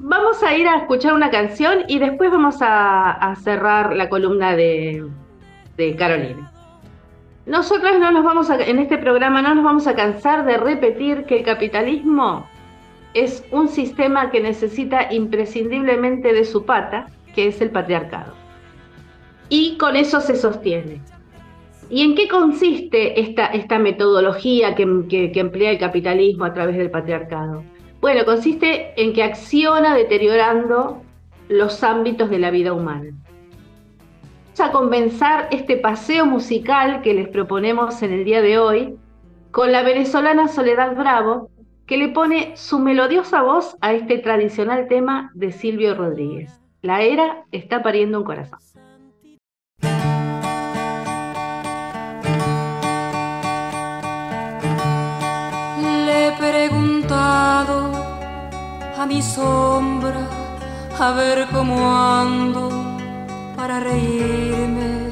Vamos 0.00 0.42
a 0.44 0.54
ir 0.56 0.68
a 0.68 0.76
escuchar 0.76 1.12
una 1.12 1.30
canción 1.30 1.80
y 1.88 1.98
después 1.98 2.30
vamos 2.30 2.58
a, 2.60 3.34
cerrar 3.42 3.96
la 3.96 4.08
columna 4.08 4.54
de, 4.54 5.04
Carolina. 5.98 6.52
Nosotros 7.46 7.98
no 7.98 8.12
nos 8.12 8.24
vamos 8.24 8.50
a, 8.50 8.56
en 8.56 8.78
este 8.78 8.98
programa 8.98 9.42
no 9.42 9.54
nos 9.54 9.64
vamos 9.64 9.86
a 9.86 9.94
cansar 9.94 10.44
de 10.44 10.58
repetir 10.58 11.24
que 11.24 11.38
el 11.38 11.44
capitalismo 11.44 12.46
es 13.14 13.42
un 13.50 13.68
sistema 13.68 14.30
que 14.30 14.40
necesita 14.40 15.12
imprescindiblemente 15.12 16.32
de 16.32 16.44
su 16.44 16.64
pata, 16.64 17.06
que 17.34 17.48
es 17.48 17.60
el 17.60 17.70
patriarcado. 17.70 18.34
y 19.48 19.78
con 19.78 19.96
eso 19.96 20.20
se 20.20 20.36
sostiene. 20.36 21.00
¿Y 21.90 22.02
en 22.02 22.14
qué 22.14 22.28
consiste 22.28 23.20
esta, 23.20 23.78
metodología 23.78 24.74
que, 24.74 25.30
que 25.32 25.40
emplea 25.40 25.70
el 25.70 25.78
capitalismo 25.78 26.44
a 26.44 26.52
través 26.52 26.76
del 26.76 26.90
patriarcado? 26.90 27.62
Bueno, 28.00 28.24
consiste 28.24 28.92
en 29.00 29.12
que 29.12 29.22
acciona 29.22 29.94
deteriorando 29.94 31.02
los 31.48 31.82
ámbitos 31.82 32.30
de 32.30 32.38
la 32.38 32.50
vida 32.50 32.72
humana. 32.72 33.10
Vamos 34.58 34.60
a 34.60 34.72
comenzar 34.72 35.48
este 35.50 35.76
paseo 35.76 36.26
musical 36.26 37.00
que 37.02 37.14
les 37.14 37.28
proponemos 37.28 38.02
en 38.02 38.12
el 38.12 38.24
día 38.24 38.42
de 38.42 38.58
hoy 38.58 38.96
con 39.50 39.72
la 39.72 39.82
venezolana 39.82 40.48
Soledad 40.48 40.96
Bravo, 40.96 41.48
que 41.86 41.96
le 41.96 42.08
pone 42.08 42.56
su 42.56 42.78
melodiosa 42.78 43.42
voz 43.42 43.76
a 43.80 43.92
este 43.92 44.18
tradicional 44.18 44.88
tema 44.88 45.30
de 45.34 45.52
Silvio 45.52 45.94
Rodríguez. 45.94 46.60
La 46.82 47.02
era 47.02 47.44
está 47.50 47.82
pariendo 47.82 48.18
un 48.18 48.24
corazón. 48.24 48.58
Mi 59.08 59.22
sombra 59.22 60.20
a 61.00 61.12
ver 61.12 61.46
cómo 61.50 61.76
ando 61.96 62.68
para 63.56 63.80
reírme 63.80 65.08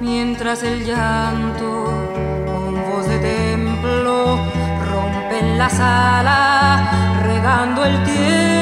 mientras 0.00 0.62
el 0.62 0.86
llanto 0.86 1.68
con 2.46 2.74
voz 2.90 3.06
de 3.06 3.18
templo 3.18 4.38
rompe 4.90 5.38
en 5.40 5.58
la 5.58 5.68
sala 5.68 7.20
regando 7.22 7.84
el 7.84 8.02
tiempo. 8.04 8.53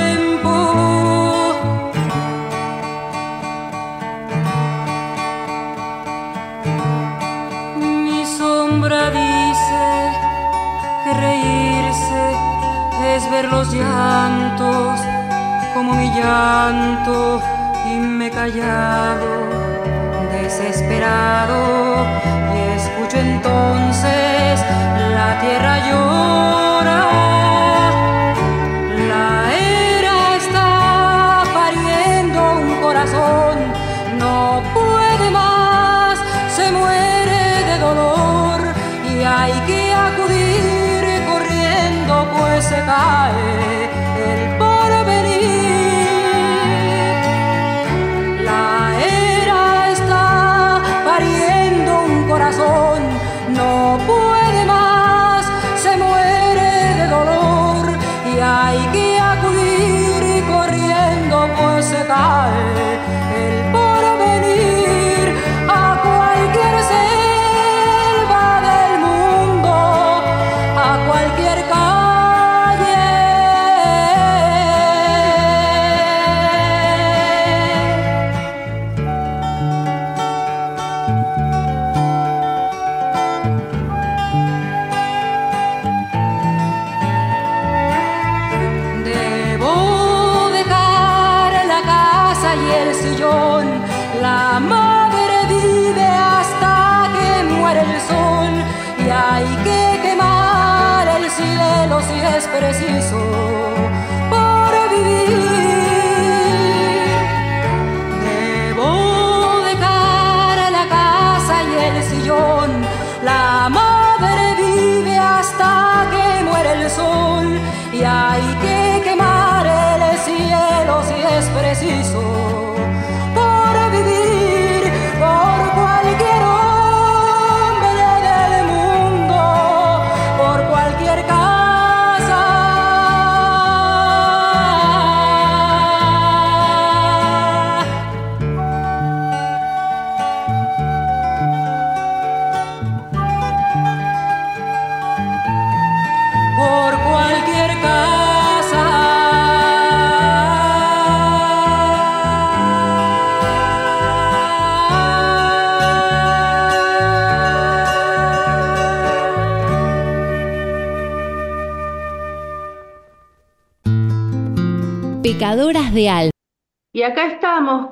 Ver 13.33 13.51
los 13.51 13.73
llantos 13.73 15.01
como 15.73 15.95
mi 15.95 16.09
llanto 16.11 17.41
y 17.91 17.95
me 17.99 18.27
he 18.27 18.31
callado, 18.31 19.31
desesperado, 20.31 21.61
y 22.55 22.59
escucho 22.79 23.17
entonces 23.17 24.61
la 25.17 25.31
tierra 25.41 25.75
llora. 25.89 27.01
La 29.12 29.31
era 29.81 30.37
está 30.37 31.43
pariendo 31.55 32.39
un 32.61 32.83
corazón, 32.83 33.57
no 34.19 34.62
puede 34.75 35.31
más, 35.31 36.19
se 36.55 36.71
muere 36.71 37.43
de 37.69 37.79
dolor 37.79 38.61
y 39.11 39.25
hay 39.25 39.55
que 39.67 39.82
caer. 42.93 43.82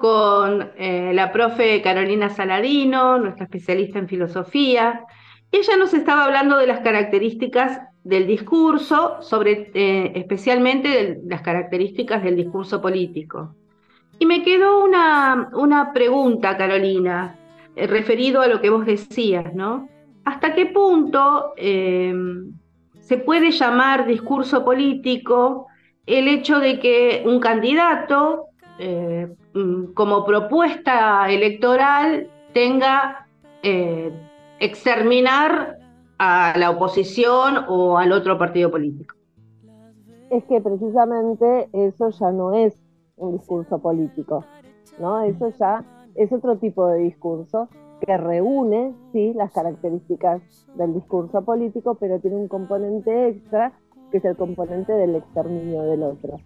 Con 0.00 0.70
eh, 0.76 1.12
la 1.14 1.32
profe 1.32 1.80
Carolina 1.82 2.28
Saladino, 2.28 3.18
nuestra 3.18 3.44
especialista 3.44 3.98
en 3.98 4.08
filosofía. 4.08 5.04
Ella 5.52 5.76
nos 5.76 5.94
estaba 5.94 6.24
hablando 6.24 6.56
de 6.56 6.66
las 6.66 6.80
características 6.80 7.80
del 8.02 8.26
discurso, 8.26 9.22
sobre, 9.22 9.70
eh, 9.74 10.12
especialmente 10.16 10.88
de 10.88 11.20
las 11.26 11.42
características 11.42 12.22
del 12.22 12.36
discurso 12.36 12.80
político. 12.80 13.54
Y 14.18 14.26
me 14.26 14.42
quedó 14.42 14.84
una, 14.84 15.50
una 15.52 15.92
pregunta, 15.92 16.56
Carolina, 16.56 17.38
eh, 17.76 17.86
referido 17.86 18.40
a 18.42 18.48
lo 18.48 18.60
que 18.60 18.70
vos 18.70 18.84
decías, 18.86 19.54
¿no? 19.54 19.88
¿Hasta 20.24 20.54
qué 20.54 20.66
punto 20.66 21.52
eh, 21.56 22.12
se 23.00 23.18
puede 23.18 23.52
llamar 23.52 24.06
discurso 24.06 24.64
político 24.64 25.68
el 26.06 26.26
hecho 26.26 26.58
de 26.58 26.80
que 26.80 27.22
un 27.24 27.38
candidato, 27.38 28.49
eh, 28.80 29.28
mm, 29.54 29.92
como 29.92 30.24
propuesta 30.24 31.30
electoral, 31.30 32.28
tenga 32.54 33.26
eh, 33.62 34.10
exterminar 34.58 35.78
a 36.18 36.54
la 36.56 36.70
oposición 36.70 37.64
o 37.68 37.98
al 37.98 38.12
otro 38.12 38.38
partido 38.38 38.70
político? 38.70 39.14
Es 40.30 40.44
que 40.44 40.60
precisamente 40.60 41.68
eso 41.72 42.10
ya 42.10 42.30
no 42.32 42.54
es 42.54 42.74
un 43.16 43.36
discurso 43.36 43.78
político, 43.80 44.44
¿no? 44.98 45.20
Eso 45.22 45.52
ya 45.58 45.84
es 46.14 46.32
otro 46.32 46.56
tipo 46.56 46.86
de 46.86 47.00
discurso 47.00 47.68
que 48.00 48.16
reúne, 48.16 48.94
sí, 49.12 49.34
las 49.34 49.52
características 49.52 50.40
del 50.74 50.94
discurso 50.94 51.42
político, 51.44 51.96
pero 51.96 52.18
tiene 52.18 52.36
un 52.36 52.48
componente 52.48 53.28
extra 53.28 53.72
que 54.10 54.18
es 54.18 54.24
el 54.24 54.36
componente 54.36 54.92
del 54.92 55.16
exterminio 55.16 55.82
del 55.82 56.02
otro. 56.02 56.38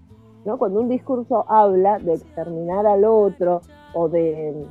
Cuando 0.44 0.80
un 0.80 0.88
discurso 0.88 1.46
habla 1.48 1.98
de 1.98 2.14
exterminar 2.14 2.87
al 2.87 3.04
otro 3.04 3.62
o 3.94 4.09
de, 4.09 4.66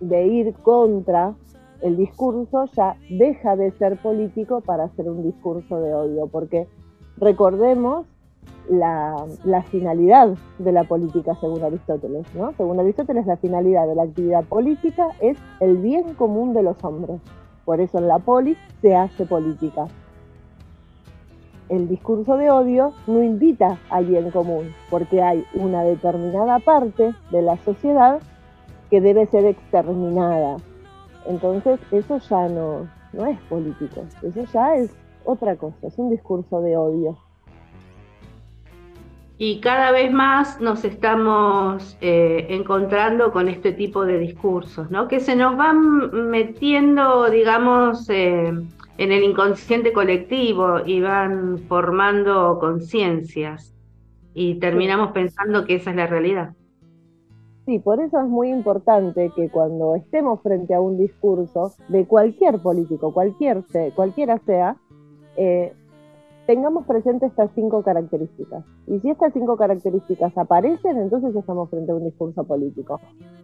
ir 0.00 0.54
contra 0.62 1.34
el 1.80 1.96
discurso, 1.96 2.66
ya 2.76 2.96
deja 3.08 3.56
de 3.56 3.70
ser 3.72 3.96
político 4.00 4.60
para 4.60 4.88
ser 4.90 5.08
un 5.08 5.22
discurso 5.22 5.80
de 5.80 5.94
odio, 5.94 6.26
porque 6.26 6.68
recordemos 7.16 8.06
la, 8.68 9.16
finalidad 9.70 10.36
de 10.58 10.72
la 10.72 10.84
política 10.84 11.34
según 11.40 11.62
Aristóteles. 11.62 12.26
Según 12.56 12.78
Aristóteles, 12.78 13.26
la 13.26 13.38
finalidad 13.38 13.86
de 13.86 13.94
la 13.94 14.02
actividad 14.02 14.44
política 14.44 15.08
es 15.20 15.38
el 15.60 15.78
bien 15.78 16.14
común 16.14 16.52
de 16.52 16.62
los 16.62 16.82
hombres. 16.84 17.20
Por 17.64 17.80
eso 17.80 17.98
en 17.98 18.08
la 18.08 18.18
polis 18.18 18.58
se 18.82 18.94
hace 18.94 19.24
política. 19.24 19.86
El 21.68 21.88
discurso 21.88 22.36
de 22.36 22.48
odio 22.50 22.92
no 23.08 23.22
invita 23.22 23.78
al 23.90 24.06
bien 24.06 24.30
común, 24.30 24.72
porque 24.88 25.20
hay 25.20 25.44
una 25.54 25.82
determinada 25.82 26.60
parte 26.60 27.12
de 27.32 27.42
la 27.42 27.56
sociedad 27.58 28.20
que 28.88 29.00
debe 29.00 29.26
ser 29.26 29.44
exterminada. 29.44 30.58
Entonces 31.26 31.80
eso 31.90 32.18
ya 32.18 32.48
no, 32.48 32.88
no 33.12 33.26
es 33.26 33.38
político, 33.48 34.02
eso 34.22 34.44
ya 34.52 34.76
es 34.76 34.94
otra 35.24 35.56
cosa, 35.56 35.76
es 35.82 35.98
un 35.98 36.10
discurso 36.10 36.60
de 36.60 36.76
odio. 36.76 37.18
Y 39.38 39.60
cada 39.60 39.90
vez 39.90 40.10
más 40.10 40.60
nos 40.60 40.84
estamos 40.84 41.98
eh, 42.00 42.46
encontrando 42.48 43.32
con 43.32 43.48
este 43.48 43.72
tipo 43.72 44.06
de 44.06 44.18
discursos, 44.18 44.90
¿no? 44.90 45.08
Que 45.08 45.20
se 45.20 45.36
nos 45.36 45.56
van 45.56 46.30
metiendo, 46.30 47.28
digamos, 47.28 48.08
eh, 48.08 48.48
en 48.98 49.12
el 49.12 49.22
inconsciente 49.22 49.92
colectivo 49.92 50.80
y 50.86 51.00
van 51.00 51.58
formando 51.68 52.58
conciencias 52.58 53.74
y 54.32 54.54
terminamos 54.54 55.12
pensando 55.12 55.64
que 55.66 55.76
esa 55.76 55.90
es 55.90 55.96
la 55.96 56.06
realidad. 56.06 56.54
Sí, 57.66 57.78
por 57.80 58.00
eso 58.00 58.20
es 58.20 58.26
muy 58.26 58.48
importante 58.50 59.32
que 59.34 59.50
cuando 59.50 59.96
estemos 59.96 60.40
frente 60.40 60.72
a 60.72 60.80
un 60.80 60.96
discurso 60.96 61.72
de 61.88 62.06
cualquier 62.06 62.60
político, 62.60 63.12
cualquier, 63.12 63.64
cualquiera 63.94 64.38
sea, 64.46 64.76
eh, 65.36 65.74
tengamos 66.46 66.86
presente 66.86 67.26
estas 67.26 67.50
cinco 67.54 67.82
características. 67.82 68.64
Y 68.86 69.00
si 69.00 69.10
estas 69.10 69.32
cinco 69.32 69.56
características 69.56 70.36
aparecen, 70.38 70.98
entonces 70.98 71.34
estamos 71.34 71.68
frente 71.70 71.92
a 71.92 71.96
un 71.96 72.04
discurso 72.04 72.44
político. 72.44 73.00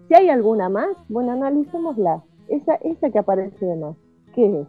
Si 0.09 0.15
hay 0.15 0.29
alguna 0.29 0.69
más, 0.69 0.97
bueno, 1.09 1.33
analicémosla. 1.33 2.23
Esa, 2.49 2.75
esa 2.77 3.11
que 3.11 3.19
aparece 3.19 3.65
de 3.65 3.77
más, 3.77 3.97
¿qué 4.35 4.45
es? 4.45 4.67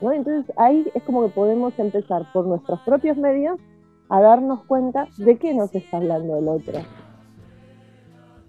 ¿No? 0.00 0.12
Entonces 0.12 0.50
ahí 0.56 0.90
es 0.94 1.02
como 1.02 1.22
que 1.22 1.28
podemos 1.30 1.78
empezar 1.78 2.22
por 2.32 2.46
nuestros 2.46 2.80
propios 2.80 3.16
medios 3.16 3.60
a 4.08 4.20
darnos 4.20 4.64
cuenta 4.64 5.06
de 5.18 5.36
qué 5.36 5.52
nos 5.52 5.74
está 5.74 5.98
hablando 5.98 6.38
el 6.38 6.48
otro. 6.48 6.78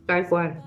Tal 0.06 0.30
cual. 0.30 0.62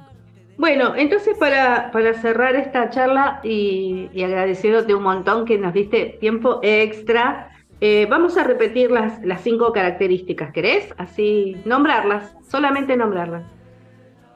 Bueno, 0.58 0.94
entonces 0.94 1.36
para, 1.38 1.90
para 1.90 2.14
cerrar 2.14 2.54
esta 2.54 2.90
charla 2.90 3.40
y, 3.42 4.10
y 4.12 4.94
un 4.94 5.02
montón 5.02 5.46
que 5.46 5.58
nos 5.58 5.72
diste 5.72 6.16
tiempo 6.20 6.60
extra, 6.62 7.50
eh, 7.86 8.06
vamos 8.06 8.38
a 8.38 8.44
repetir 8.44 8.90
las, 8.90 9.20
cinco 9.42 9.70
características, 9.70 10.52
¿querés? 10.52 10.88
Así, 10.96 11.54
nombrarlas, 11.66 12.34
solamente 12.48 12.96
nombrarlas. 12.96 13.44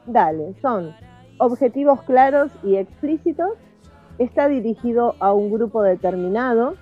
Dale, 0.05 0.53
son 0.61 0.95
objetivos 1.39 2.03
claros 2.03 2.53
y 2.63 2.77
explícitos, 2.77 3.53
está 4.19 4.49
dirigido 4.49 5.15
a 5.19 5.33
un 5.33 5.51
grupo 5.51 5.83
determinado, 5.83 6.75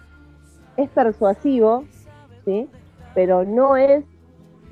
es 0.77 0.91
persuasivo, 0.91 1.85
¿sí? 2.45 2.69
pero 3.15 3.45
no 3.45 3.77
es, 3.77 4.05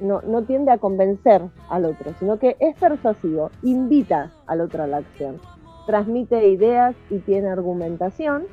no, 0.00 0.20
no 0.22 0.42
tiende 0.42 0.72
a 0.72 0.78
convencer 0.78 1.42
al 1.70 1.84
otro, 1.84 2.12
sino 2.18 2.40
que 2.40 2.56
es 2.58 2.76
persuasivo, 2.76 3.52
invita 3.62 4.32
al 4.48 4.62
otro 4.62 4.82
a 4.82 4.88
la 4.88 4.96
acción, 4.96 5.40
transmite 5.86 6.48
ideas 6.48 6.96
y 7.08 7.18
tiene 7.18 7.50
argumentación. 7.50 8.46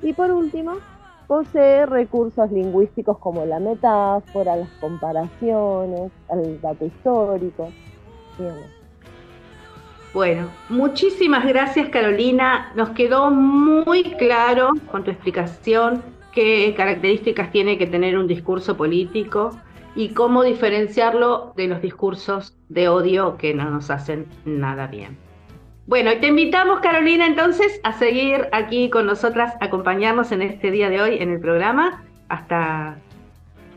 Y 0.00 0.14
por 0.14 0.30
último, 0.30 0.76
Posee 1.26 1.86
recursos 1.86 2.50
lingüísticos 2.52 3.18
como 3.18 3.44
la 3.44 3.58
metáfora, 3.58 4.56
las 4.56 4.68
comparaciones, 4.80 6.12
el 6.30 6.60
dato 6.60 6.84
histórico. 6.84 7.68
Bueno, 10.14 10.48
muchísimas 10.68 11.46
gracias 11.46 11.88
Carolina. 11.88 12.72
Nos 12.74 12.90
quedó 12.90 13.30
muy 13.30 14.04
claro 14.14 14.70
con 14.90 15.04
tu 15.04 15.10
explicación 15.10 16.02
qué 16.32 16.74
características 16.76 17.50
tiene 17.50 17.76
que 17.76 17.86
tener 17.86 18.16
un 18.16 18.26
discurso 18.26 18.76
político 18.76 19.50
y 19.94 20.10
cómo 20.10 20.42
diferenciarlo 20.42 21.52
de 21.56 21.66
los 21.66 21.82
discursos 21.82 22.56
de 22.68 22.88
odio 22.88 23.36
que 23.36 23.54
no 23.54 23.70
nos 23.70 23.90
hacen 23.90 24.26
nada 24.44 24.86
bien. 24.86 25.25
Bueno, 25.86 26.10
te 26.20 26.26
invitamos, 26.26 26.80
Carolina, 26.80 27.26
entonces, 27.26 27.80
a 27.84 27.92
seguir 27.92 28.48
aquí 28.50 28.90
con 28.90 29.06
nosotras, 29.06 29.54
acompañarnos 29.60 30.32
en 30.32 30.42
este 30.42 30.72
día 30.72 30.90
de 30.90 31.00
hoy 31.00 31.18
en 31.20 31.30
el 31.30 31.38
programa 31.38 32.02
hasta, 32.28 32.96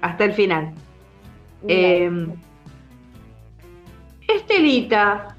hasta 0.01 0.25
el 0.25 0.33
final. 0.33 0.73
Eh, 1.67 2.09
Estelita, 4.27 5.35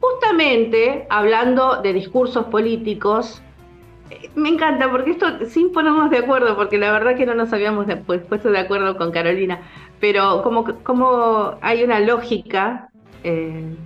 justamente 0.00 1.06
hablando 1.08 1.80
de 1.82 1.92
discursos 1.92 2.46
políticos, 2.46 3.40
eh, 4.10 4.28
me 4.34 4.48
encanta 4.48 4.90
porque 4.90 5.12
esto 5.12 5.46
sin 5.46 5.70
ponernos 5.72 6.10
de 6.10 6.18
acuerdo, 6.18 6.56
porque 6.56 6.78
la 6.78 6.90
verdad 6.90 7.16
que 7.16 7.26
no 7.26 7.34
nos 7.34 7.52
habíamos 7.52 7.86
pues, 8.06 8.22
puesto 8.22 8.50
de 8.50 8.58
acuerdo 8.58 8.96
con 8.96 9.12
Carolina, 9.12 9.60
pero 10.00 10.42
como, 10.42 10.64
como 10.82 11.58
hay 11.60 11.84
una 11.84 12.00
lógica 12.00 12.88
eh, 13.22 13.76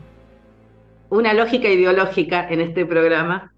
una 1.11 1.35
lógica 1.35 1.69
ideológica 1.69 2.49
en 2.49 2.61
este 2.61 2.87
programa. 2.87 3.53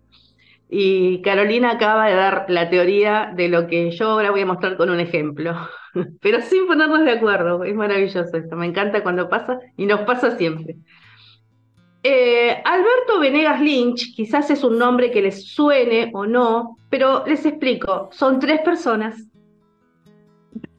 Y 0.69 1.21
Carolina 1.21 1.73
acaba 1.73 2.07
de 2.07 2.15
dar 2.15 2.47
la 2.49 2.71
teoría 2.71 3.33
de 3.37 3.49
lo 3.49 3.67
que 3.67 3.91
yo 3.91 4.11
ahora 4.11 4.31
voy 4.31 4.41
a 4.41 4.47
mostrar 4.47 4.79
con 4.79 4.89
un 4.89 5.01
ejemplo, 5.01 5.55
pero 6.23 6.41
sin 6.41 6.67
ponernos 6.67 7.05
de 7.05 7.13
acuerdo. 7.13 7.63
Es 7.63 7.75
maravilloso 7.75 8.37
esto, 8.37 8.57
me 8.57 8.67
encanta 8.67 9.03
cuando 9.03 9.29
pasa 9.29 9.59
y 9.77 9.85
nos 9.85 10.01
pasa 10.01 10.37
siempre. 10.37 10.77
Eh, 12.03 12.61
Alberto 12.65 13.21
Venegas 13.21 13.61
Lynch, 13.61 14.15
quizás 14.17 14.51
es 14.51 14.65
un 14.65 14.79
nombre 14.79 15.11
que 15.11 15.23
les 15.23 15.53
suene 15.53 16.11
o 16.15 16.27
no, 16.27 16.77
pero 16.91 17.25
les 17.27 17.45
explico, 17.47 18.09
son 18.11 18.41
tres 18.41 18.61
personas. 18.63 19.23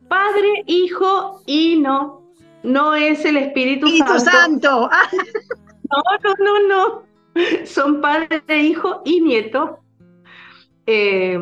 Padre, 0.10 0.64
Hijo 0.66 1.42
y 1.46 1.80
no. 1.80 2.24
No 2.64 2.96
es 2.96 3.26
el 3.26 3.38
Espíritu, 3.38 3.88
Espíritu 3.88 4.20
Santo. 4.20 4.90
No, 5.94 6.02
no, 6.24 6.60
no, 6.60 6.68
no. 6.68 7.66
Son 7.66 8.02
padre, 8.02 8.42
hijo 8.58 9.02
y 9.06 9.22
nieto. 9.22 9.80
Eh, 10.86 11.38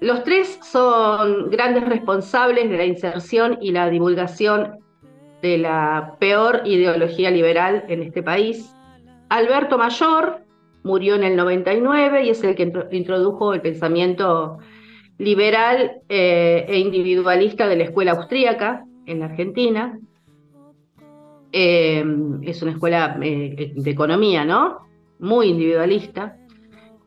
los 0.00 0.24
tres 0.24 0.58
son 0.62 1.50
grandes 1.50 1.86
responsables 1.88 2.70
de 2.70 2.76
la 2.76 2.84
inserción 2.84 3.58
y 3.60 3.72
la 3.72 3.90
divulgación 3.90 4.78
de 5.42 5.58
la 5.58 6.16
peor 6.18 6.62
ideología 6.64 7.30
liberal 7.30 7.84
en 7.88 8.02
este 8.02 8.22
país. 8.22 8.74
Alberto 9.28 9.76
Mayor 9.76 10.40
murió 10.82 11.16
en 11.16 11.24
el 11.24 11.36
99 11.36 12.24
y 12.24 12.30
es 12.30 12.42
el 12.44 12.54
que 12.54 12.72
introdujo 12.92 13.52
el 13.52 13.60
pensamiento 13.60 14.58
liberal 15.18 16.00
eh, 16.08 16.64
e 16.68 16.78
individualista 16.78 17.66
de 17.66 17.76
la 17.76 17.84
escuela 17.84 18.12
austríaca 18.12 18.84
en 19.06 19.20
la 19.20 19.26
Argentina. 19.26 19.98
Em, 21.58 22.42
es 22.42 22.60
una 22.60 22.72
escuela 22.72 23.16
eh, 23.22 23.72
de 23.74 23.90
economía, 23.90 24.44
¿no? 24.44 24.86
Muy 25.18 25.48
individualista. 25.48 26.36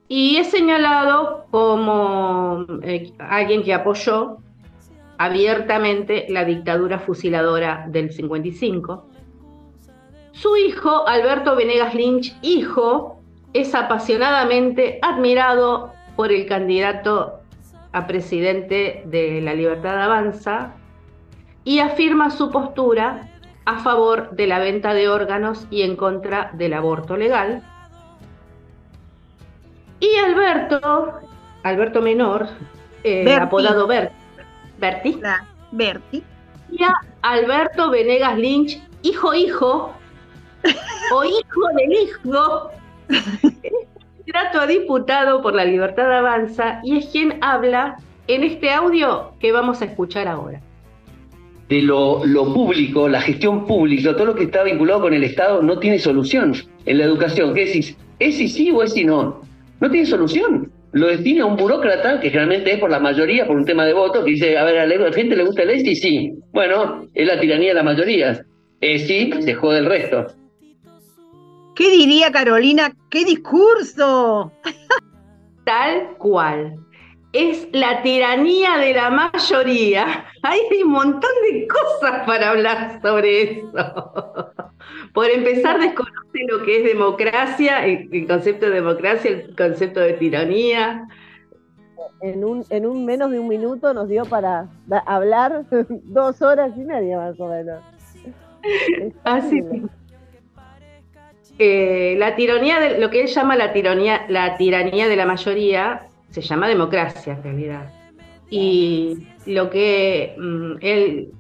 Y 0.08 0.38
es 0.38 0.50
señalado 0.50 1.46
como 1.52 2.66
eh, 2.82 3.14
alguien 3.20 3.62
que 3.62 3.76
apoyó 3.76 4.38
abiertamente 5.20 6.26
la 6.30 6.46
dictadura 6.46 6.98
fusiladora 6.98 7.86
del 7.90 8.12
55. 8.12 9.06
Su 10.32 10.58
hijo, 10.58 11.08
Alberto 11.08 11.56
Venegas 11.56 11.94
Lynch, 11.94 12.36
hijo, 12.42 13.22
es 13.54 13.76
apasionadamente 13.76 14.98
admirado 15.04 15.94
por 16.16 16.32
el 16.32 16.48
candidato 16.48 17.34
a 17.92 18.08
presidente 18.08 19.04
de 19.06 19.42
la 19.42 19.54
Libertad 19.54 20.02
Avanza 20.02 20.74
y 21.64 21.78
afirma 21.78 22.32
su 22.32 22.50
postura 22.50 23.30
a 23.70 23.78
favor 23.84 24.32
de 24.32 24.48
la 24.48 24.58
venta 24.58 24.96
de 24.96 25.10
órganos 25.10 25.68
y 25.70 25.84
en 25.84 25.96
contra 25.96 26.50
del 26.54 26.74
aborto 26.74 27.16
legal. 27.18 27.62
Y 30.00 30.16
Alberto, 30.16 31.20
Alberto 31.62 32.02
Menor, 32.02 32.48
eh, 33.04 33.32
apodado 33.36 33.86
Berti, 33.86 34.16
Berti, 34.80 35.22
Berti, 35.72 36.24
y 36.72 36.84
a 36.84 36.96
Alberto 37.22 37.92
Venegas 37.92 38.40
Lynch, 38.40 38.82
hijo 39.04 39.36
hijo, 39.36 39.94
o 41.14 41.24
hijo 41.24 41.68
del 41.78 41.94
hijo, 41.94 42.72
trato 44.26 44.62
a 44.62 44.66
diputado 44.66 45.44
por 45.44 45.54
la 45.54 45.66
Libertad 45.66 46.12
Avanza 46.12 46.80
y 46.84 46.98
es 46.98 47.06
quien 47.06 47.38
habla 47.44 47.98
en 48.26 48.44
este 48.44 48.72
audio 48.72 49.34
que 49.40 49.52
vamos 49.52 49.84
a 49.84 49.86
escuchar 49.86 50.28
ahora 50.28 50.60
de 51.70 51.84
lo, 51.84 52.24
público, 52.54 53.08
la 53.08 53.22
gestión 53.22 53.68
pública, 53.68 54.14
todo 54.14 54.26
lo 54.26 54.36
que 54.36 54.46
está 54.46 54.64
vinculado 54.64 55.02
con 55.02 55.14
el 55.14 55.24
Estado 55.24 55.62
no 55.62 55.78
tiene 55.78 56.00
solución. 56.00 56.56
En 56.86 56.98
la 56.98 57.06
educación, 57.06 57.54
¿qué 57.54 57.66
decís? 57.66 57.96
¿Es 58.18 58.38
si 58.38 58.50
sí 58.50 58.72
o 58.72 58.82
es 58.82 58.94
si 58.94 59.06
no? 59.06 59.42
No 59.80 59.90
tiene 59.90 60.08
solución. 60.08 60.72
lo 60.92 61.08
define 61.08 61.44
un 61.44 61.56
burócrata, 61.56 62.20
que 62.20 62.32
generalmente 62.32 62.74
es 62.74 62.80
por 62.80 62.90
la 62.90 63.00
mayoría, 63.00 63.46
por 63.46 63.56
un 63.56 63.66
tema 63.66 63.86
de 63.86 63.94
voto, 63.94 64.26
que 64.26 64.32
dice, 64.32 64.58
a 64.58 64.64
ver, 64.64 64.80
a 64.80 64.88
la 64.88 65.14
gente 65.14 65.36
le 65.36 65.46
gusta 65.46 65.62
el 65.62 65.70
ESI, 65.70 65.96
sí. 65.96 66.34
Bueno, 66.52 67.06
es 67.14 67.28
la 67.28 67.40
tiranía 67.40 67.70
de 67.70 67.76
la 67.76 67.84
mayoría. 67.84 68.44
ESI 68.82 69.32
se 69.40 69.54
jode 69.54 69.78
el 69.78 69.86
resto. 69.86 70.26
¿Qué 71.76 71.92
diría 71.92 72.32
Carolina? 72.32 72.92
¡Qué 73.12 73.24
discurso! 73.24 74.52
Tal 75.66 76.18
cual. 76.18 76.76
Es 77.32 77.68
la 77.74 78.02
tiranía 78.02 78.78
de 78.78 78.94
la 78.94 79.10
mayoría. 79.12 80.26
Hay 80.42 80.62
un 80.84 80.92
montón 80.92 81.30
de 81.52 81.68
cosas 81.68 82.26
para 82.26 82.50
hablar 82.50 83.00
sobre 83.02 83.60
eso. 83.60 84.54
Por 85.13 85.30
empezar, 85.30 85.80
desconoce 85.80 86.46
lo 86.48 86.63
que 86.63 86.78
es 86.78 86.84
democracia, 86.86 87.86
el, 87.86 88.28
concepto 88.28 88.68
de 88.68 88.72
democracia, 88.72 89.32
el 89.32 89.56
concepto 89.56 90.00
de 90.00 90.13
tiranía. 90.13 91.08
En 92.22 92.44
un, 92.44 92.65
en 92.70 92.86
un 92.86 93.06
menos 93.06 93.32
de 93.32 93.39
un 93.39 93.48
minuto 93.48 93.94
nos 93.94 94.10
dio 94.10 94.26
para 94.26 94.68
hablar 95.06 95.65
dos 95.89 96.42
horas 96.42 96.72
y 96.78 96.82
media 96.82 97.18
más 97.18 97.39
o 97.39 97.48
menos. 97.48 97.80
Así. 99.24 99.63
Eh, 101.60 102.15
la 102.18 102.36
tiranía, 102.36 102.80
de, 102.80 103.00
lo 103.00 103.10
que 103.10 103.22
él 103.22 103.28
llama 103.28 103.56
la 103.56 103.74
tiranía, 103.74 104.26
la 104.30 104.58
tiranía 104.58 105.08
de 105.08 105.15
la 105.15 105.26
mayoría, 105.26 106.09
se 106.30 106.42
llama 106.42 106.68
democracia 106.68 107.34
en 107.34 107.44
realidad. 107.44 107.94
Y 108.50 109.28
lo 109.46 109.70
que 109.70 110.36
mm, 110.38 110.74
él 110.82 111.32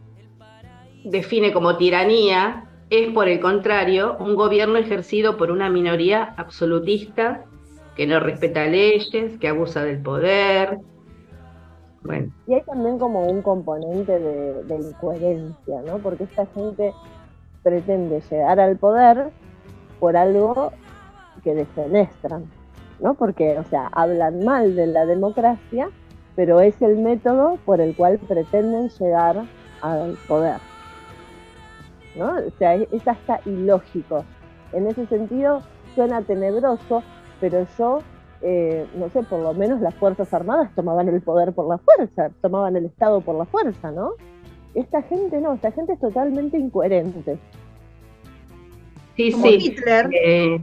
define 1.03 1.51
como 1.53 1.77
tiranía 1.77 2.65
es, 2.89 3.11
por 3.13 3.27
el 3.27 3.39
contrario, 3.39 4.17
un 4.19 4.35
gobierno 4.35 4.77
ejercido 4.77 5.37
por 5.37 5.51
una 5.51 5.69
minoría 5.69 6.33
absolutista 6.37 7.45
que 7.95 8.07
no 8.07 8.19
respeta 8.19 8.65
leyes, 8.65 9.37
que 9.39 9.47
abusa 9.47 9.83
del 9.83 10.01
poder. 10.01 10.79
Bueno. 12.01 12.31
Y 12.47 12.53
hay 12.53 12.61
también 12.61 12.97
como 12.97 13.27
un 13.27 13.41
componente 13.41 14.19
de, 14.19 14.63
de 14.63 14.75
incoherencia, 14.75 15.81
¿no? 15.85 15.97
Porque 15.97 16.23
esta 16.23 16.45
gente 16.47 16.93
pretende 17.61 18.21
llegar 18.29 18.59
al 18.59 18.77
poder 18.77 19.29
por 19.99 20.15
algo 20.15 20.71
que 21.43 21.53
defenestran, 21.53 22.49
¿no? 22.99 23.13
Porque, 23.13 23.57
o 23.57 23.63
sea, 23.65 23.87
hablan 23.87 24.43
mal 24.43 24.75
de 24.75 24.87
la 24.87 25.05
democracia, 25.05 25.89
pero 26.35 26.59
es 26.59 26.81
el 26.81 26.97
método 26.97 27.57
por 27.65 27.81
el 27.81 27.95
cual 27.95 28.19
pretenden 28.19 28.89
llegar 28.89 29.45
al 29.81 30.17
poder. 30.27 30.57
¿no? 32.15 32.35
O 32.35 32.51
sea, 32.57 32.75
es, 32.75 33.07
hasta 33.07 33.41
ilógico. 33.45 34.23
En 34.73 34.87
ese 34.87 35.05
sentido, 35.07 35.61
suena 35.95 36.21
tenebroso, 36.21 37.03
pero 37.39 37.65
yo, 37.77 37.99
eh, 38.41 38.85
no 38.95 39.09
sé, 39.09 39.23
por 39.23 39.39
lo 39.39 39.53
menos 39.53 39.81
las 39.81 39.95
Fuerzas 39.95 40.33
Armadas 40.33 40.69
tomaban 40.75 41.07
el 41.09 41.21
poder 41.21 41.53
por 41.53 41.67
la 41.67 41.77
fuerza, 41.77 42.29
tomaban 42.41 42.75
el 42.75 42.85
Estado 42.85 43.21
por 43.21 43.35
la 43.35 43.45
fuerza, 43.45 43.91
¿no? 43.91 44.11
Esta 44.75 45.01
gente 45.01 45.41
no, 45.41 45.53
esta 45.53 45.71
gente 45.71 45.93
es 45.93 45.99
totalmente 45.99 46.57
incoherente. 46.57 47.39
Sí, 49.15 49.31
sí. 49.31 49.57
Hitler. 49.59 50.09
Eh, 50.13 50.61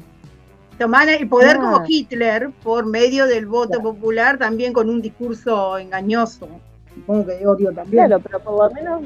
tomaban 0.78 1.08
el 1.08 1.28
poder 1.28 1.56
como 1.56 1.82
Hitler 1.86 2.50
por 2.62 2.86
medio 2.86 3.26
del 3.26 3.46
voto 3.46 3.80
popular, 3.80 4.38
también 4.38 4.72
con 4.72 4.88
un 4.88 5.02
discurso 5.02 5.78
engañoso. 5.78 6.48
Supongo 6.94 7.26
que 7.26 7.32
de 7.32 7.46
odio 7.46 7.72
también. 7.72 8.06
Claro, 8.06 8.22
pero 8.22 8.40
por 8.40 8.68
lo 8.68 8.74
menos 8.74 9.02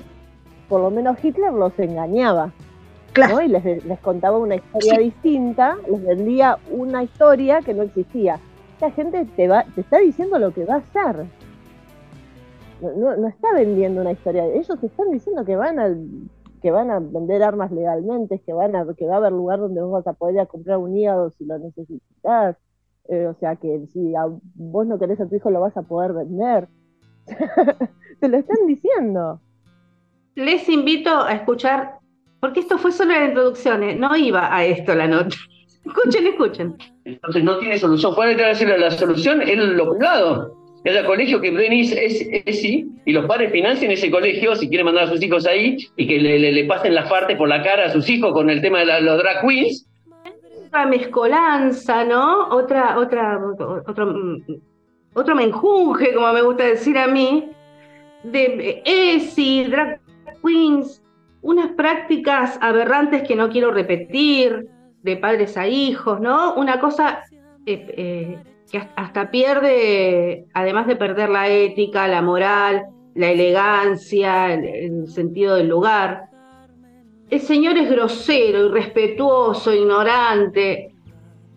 por 0.71 0.81
lo 0.81 0.91
menos 0.91 1.23
Hitler 1.23 1.53
los 1.53 1.77
engañaba. 1.79 2.53
Y 3.45 3.49
les, 3.49 3.99
contaba 4.01 4.39
una 4.39 4.55
historia 4.55 5.01
distinta, 5.01 5.77
les 5.91 6.01
vendía 6.07 6.59
una 6.71 7.03
historia 7.03 7.61
que 7.61 7.75
no 7.75 7.83
existía. 7.83 8.39
Esta 8.75 8.93
gente 8.93 9.27
te, 9.37 9.49
va, 9.49 9.65
te 9.75 9.81
está 9.81 9.99
diciendo 9.99 10.39
lo 10.39 10.55
que 10.55 10.65
va 10.65 10.75
a 10.75 10.79
hacer. 10.79 11.27
No, 12.81 13.27
está 13.27 13.53
vendiendo 13.53 14.01
una 14.01 14.13
historia. 14.13 14.47
Ellos 14.47 14.79
están 14.81 15.11
diciendo 15.11 15.45
que 15.45 15.57
van 15.57 15.81
a 15.81 15.89
que 16.61 16.71
van 16.71 16.91
a 16.91 17.01
vender 17.01 17.43
armas 17.43 17.73
legalmente, 17.73 18.41
que 18.41 18.53
van 18.53 18.77
a 18.77 18.87
que 18.95 19.07
va 19.07 19.15
a 19.15 19.19
haber 19.19 19.33
lugar 19.33 19.59
donde 19.61 19.81
vos 19.83 19.93
vas 19.93 20.07
a 20.07 20.13
poder 20.13 20.47
comprar 20.49 20.79
un 20.79 20.97
hígado 20.97 21.31
si 21.31 21.45
lo 21.45 21.59
necesitas. 21.59 22.57
Eh, 23.09 23.27
o 23.27 23.35
sea 23.35 23.57
que 23.57 23.87
si 23.87 24.13
vos 24.55 24.87
no 24.87 24.99
querés 24.99 25.21
a 25.21 25.27
tu 25.27 25.35
hijo 25.35 25.51
lo 25.51 25.61
vas 25.61 25.77
a 25.77 25.83
poder 25.83 26.13
vender. 26.13 26.69
te 28.21 28.29
lo 28.29 28.37
están 28.37 28.67
diciendo 28.67 29.41
les 30.41 30.69
invito 30.69 31.11
a 31.11 31.33
escuchar, 31.33 31.99
porque 32.41 32.61
esto 32.61 32.79
fue 32.79 32.93
solo 32.93 33.13
la 33.13 33.27
introducción, 33.27 33.83
¿eh? 33.83 33.95
no 33.95 34.17
iba 34.17 34.55
a 34.55 34.65
esto 34.65 34.95
la 34.95 35.07
nota. 35.07 35.37
Escuchen, 35.85 36.27
escuchen. 36.27 36.77
Entonces 37.07 37.43
no 37.43 37.59
tiene 37.59 37.79
solución. 37.79 38.15
¿Cuál 38.15 38.39
es 38.39 38.61
la 38.63 38.91
solución? 38.91 39.41
Es 39.41 39.57
lo 39.57 39.91
privado. 39.97 40.55
Es 40.85 40.97
el 40.97 41.05
colegio 41.05 41.41
que 41.41 41.51
Brenis 41.51 41.93
es, 41.93 42.27
es, 42.47 42.61
sí, 42.61 42.89
y 43.05 43.13
los 43.13 43.27
padres 43.27 43.53
financian 43.53 43.91
ese 43.91 44.11
colegio 44.11 44.57
si 44.57 44.69
quieren 44.69 44.87
mandar 44.87 45.05
a 45.05 45.09
sus 45.09 45.23
hijos 45.23 45.47
ahí 45.47 45.77
y 45.97 46.07
que 46.07 46.19
le, 46.19 46.65
pasen 46.65 46.95
las 46.95 47.09
partes 47.09 47.37
por 47.37 47.49
la 47.49 47.63
cara 47.63 47.87
a 47.87 47.91
sus 47.91 48.09
hijos 48.09 48.33
con 48.33 48.49
el 48.49 48.63
tema 48.63 48.79
de 48.79 49.01
los 49.03 49.19
drag 49.19 49.47
queens. 49.47 49.87
Otra 50.67 50.87
mezcolanza, 50.87 52.05
¿no? 52.05 52.49
Otra, 52.49 52.99
otra, 52.99 53.39
otro, 53.87 54.37
otro 55.13 55.35
menjunje, 55.35 56.15
como 56.15 56.33
me 56.33 56.43
gusta 56.43 56.65
decir 56.65 56.97
a 56.97 57.09
mí, 57.09 57.51
de 58.23 58.83
ESI, 58.85 59.65
drag 59.65 60.01
queens, 60.43 61.03
unas 61.43 61.73
prácticas 61.73 62.59
aberrantes 62.63 63.23
que 63.27 63.37
no 63.37 63.51
quiero 63.51 63.71
repetir, 63.71 64.69
de 65.03 65.17
padres 65.17 65.57
a 65.57 65.67
hijos, 65.67 66.21
¿no? 66.21 66.55
Una 66.55 66.81
cosa 66.81 67.23
eh, 67.67 67.87
eh, 67.97 68.39
que 68.71 68.89
hasta 68.97 69.31
pierde, 69.31 70.47
además 70.55 70.87
de 70.87 70.97
perder 70.97 71.29
la 71.29 71.49
ética, 71.49 72.07
la 72.07 72.23
moral, 72.23 72.87
la 73.15 73.31
elegancia, 73.31 74.55
el, 74.55 75.09
sentido 75.09 75.57
del 75.57 75.69
lugar. 75.69 76.29
El 77.29 77.41
señor 77.41 77.77
es 77.77 77.91
grosero, 77.91 78.67
irrespetuoso, 78.67 79.75
ignorante. 79.75 80.95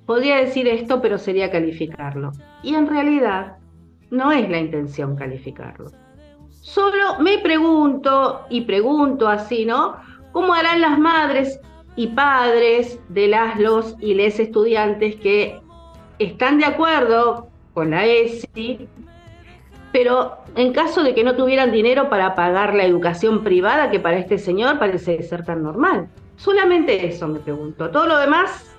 Podría 0.06 0.38
decir 0.38 0.68
esto, 0.68 1.02
pero 1.02 1.18
sería 1.18 1.52
calificarlo. 1.52 2.32
Y 2.64 2.76
en 2.76 2.88
realidad 2.88 3.58
no 4.10 4.32
es 4.32 4.50
la 4.50 4.60
intención 4.60 5.16
calificarlo. 5.16 5.92
Solo 6.50 7.20
me 7.20 7.40
pregunto, 7.40 8.42
y 8.50 8.62
pregunto 8.62 9.28
así, 9.28 9.66
¿no? 9.66 9.98
¿Cómo 10.32 10.54
harán 10.54 10.82
las 10.82 10.98
madres 10.98 11.60
y 11.96 12.08
padres 12.08 13.00
de 13.10 13.28
las, 13.28 13.60
los 13.60 13.96
y 14.00 14.16
les 14.16 14.40
estudiantes 14.40 15.16
que 15.18 15.63
están 16.20 16.60
de 16.60 16.66
acuerdo 16.66 17.50
con 17.74 17.92
la 17.92 18.06
ESI, 18.06 18.88
pero 19.92 20.38
en 20.56 20.74
caso 20.74 21.04
de 21.04 21.14
que 21.14 21.24
no 21.24 21.36
tuvieran 21.36 21.72
dinero 21.72 22.10
para 22.10 22.36
pagar 22.36 22.74
la 22.74 22.86
educación 22.86 23.44
privada, 23.44 23.92
que 23.92 24.00
para 24.00 24.18
este 24.18 24.38
señor 24.38 24.80
parece 24.80 25.22
ser 25.24 25.46
tan 25.46 25.64
normal? 25.64 26.10
Solamente 26.36 27.06
eso 27.08 27.28
me 27.28 27.40
pregunto. 27.40 27.90
Todo 27.90 28.08
lo 28.08 28.18
demás, 28.18 28.76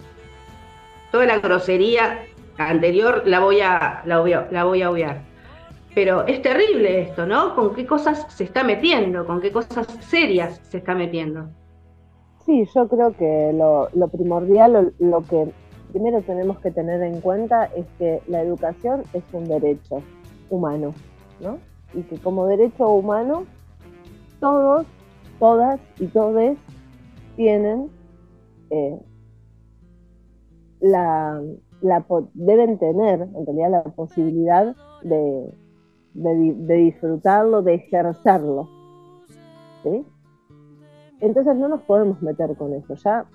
toda 1.12 1.27
la 1.27 1.38
grosería 1.38 2.27
anterior 2.59 3.23
la 3.27 3.40
voy 3.40 3.61
a, 3.61 4.03
la 4.05 4.20
obviar. 4.66 5.23
Pero 5.94 6.27
es 6.27 6.42
terrible 6.42 7.03
esto, 7.03 7.27
¿no? 7.27 7.55
¿Con 7.55 7.75
qué 7.75 7.87
cosas 7.87 8.27
se 8.29 8.44
está 8.44 8.64
metiendo? 8.64 9.25
¿Con 9.27 9.40
qué 9.40 9.53
cosas 9.53 9.87
serias 10.01 10.61
se 10.64 10.79
está 10.79 10.94
metiendo? 10.94 11.49
Sí, 12.44 12.64
yo 12.75 12.88
creo 12.88 13.12
que 13.16 13.53
lo, 13.55 14.09
primordial, 14.09 14.92
lo, 14.99 15.23
que 15.23 15.51
primero 15.94 16.22
tenemos 16.22 16.59
que 16.59 16.72
tener 16.72 17.00
en 17.04 17.20
cuenta 17.20 17.66
es 17.66 17.87
que 17.98 18.20
la 18.26 18.42
educación 18.42 19.04
es 19.12 19.22
un 19.33 19.44
derecho 19.44 20.02
humano, 20.50 20.92
¿no? 21.40 21.59
Y 21.94 22.02
que 22.02 22.18
como 22.18 22.48
derecho 22.48 22.88
humano, 22.88 23.44
todos, 24.40 24.87
todas 25.38 25.78
y 26.00 26.09
todes 26.09 26.59
tienen 27.37 27.90
eh, 28.70 28.98
la, 30.80 31.40
la, 31.80 32.04
deben 32.33 32.76
tener 32.80 33.20
en 33.20 33.46
realidad 33.46 33.70
la 33.70 33.85
posibilidad 33.85 34.74
de, 35.04 35.48
de, 36.14 36.74
disfrutarlo, 36.74 37.62
de 37.62 37.74
ejercerlo. 37.74 38.68
Entonces 41.20 41.54
no 41.54 41.68
nos 41.68 41.83
podemos 41.83 42.20
meter 42.20 42.57
con 42.57 42.74
eso. 42.74 42.94
Ya, 42.96 43.26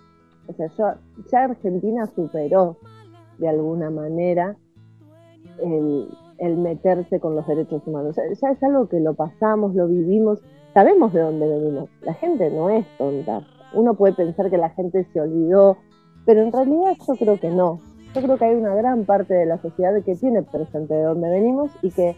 o 0.49 0.53
sea, 0.53 0.97
ya, 1.31 1.43
Argentina 1.43 2.05
superó 2.07 2.77
de 3.38 3.47
alguna 3.47 3.89
manera 3.89 4.57
el, 5.59 6.57
meterse 6.57 7.19
con 7.19 7.35
los 7.35 7.45
derechos 7.47 7.85
humanos. 7.85 8.15
ya 8.15 8.49
es 8.49 8.63
algo 8.63 8.88
que 8.88 8.99
lo 8.99 9.13
pasamos, 9.13 9.75
lo 9.75 9.88
vivimos, 9.88 10.39
sabemos 10.73 11.13
de 11.13 11.21
dónde 11.21 11.47
venimos. 11.47 11.89
La 12.01 12.13
gente 12.13 12.49
no 12.49 12.69
es 12.69 12.85
tonta. 12.97 13.41
Uno 13.73 13.93
puede 13.93 14.13
pensar 14.13 14.49
que 14.49 14.57
la 14.57 14.69
gente 14.71 15.05
se 15.13 15.21
olvidó, 15.21 15.77
pero 16.25 16.41
en 16.41 16.51
realidad 16.51 16.95
yo 17.07 17.15
creo 17.15 17.39
que 17.39 17.51
no. 17.51 17.79
Yo 18.15 18.21
creo 18.21 18.38
que 18.38 18.45
hay 18.45 18.55
una 18.55 18.73
gran 18.73 19.05
parte 19.05 19.35
de 19.35 19.45
la 19.45 19.62
sociedad 19.62 19.93
que 20.03 20.15
tiene 20.15 20.41
presente 20.41 20.95
de 20.95 21.03
dónde 21.03 21.29
venimos 21.29 21.69
y 21.83 21.91
que 21.91 22.15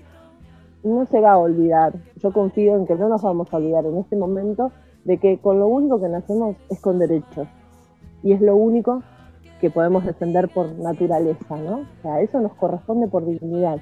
no 0.84 1.06
se 1.06 1.20
va 1.20 1.34
a 1.34 1.38
olvidar. 1.38 1.94
Yo 2.16 2.32
confío 2.32 2.78
en 2.78 2.88
que 2.88 2.96
no 2.96 3.10
nos 3.10 3.22
vamos 3.22 3.54
a 3.54 3.58
olvidar 3.58 3.86
en 3.86 3.98
este 3.98 4.16
momento 4.16 4.72
de 5.04 5.18
que 5.18 5.40
con 5.40 5.60
lo 5.60 5.68
único 5.68 6.00
que 6.00 6.08
nacemos 6.08 6.56
es 6.70 6.80
con 6.80 7.00
derechos. 7.00 7.48
Y 8.24 8.34
es 8.34 8.42
lo 8.42 8.56
único 8.56 9.04
que 9.60 9.70
podemos 9.70 10.06
defender 10.06 10.50
por 10.50 10.72
naturaleza, 10.80 11.56
¿no? 11.58 11.80
O 11.80 12.02
sea, 12.02 12.22
eso 12.22 12.40
nos 12.40 12.54
corresponde 12.56 13.08
por 13.08 13.26
dignidad. 13.26 13.78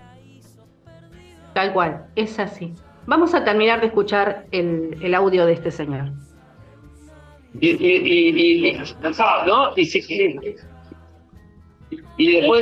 Tal 1.54 1.74
cual, 1.74 2.06
es 2.16 2.38
así. 2.40 2.74
Vamos 3.06 3.34
a 3.34 3.44
terminar 3.44 3.80
de 3.82 3.88
escuchar 3.88 4.46
el, 4.52 4.98
el 5.02 5.16
audio 5.16 5.46
de 5.46 5.54
este 5.54 5.72
señor. 5.72 6.12
Y, 7.60 7.70
y, 7.70 7.96
y, 7.98 8.68
y, 8.70 8.74
¿no? 9.48 9.74
y, 12.18 12.32
después 12.34 12.62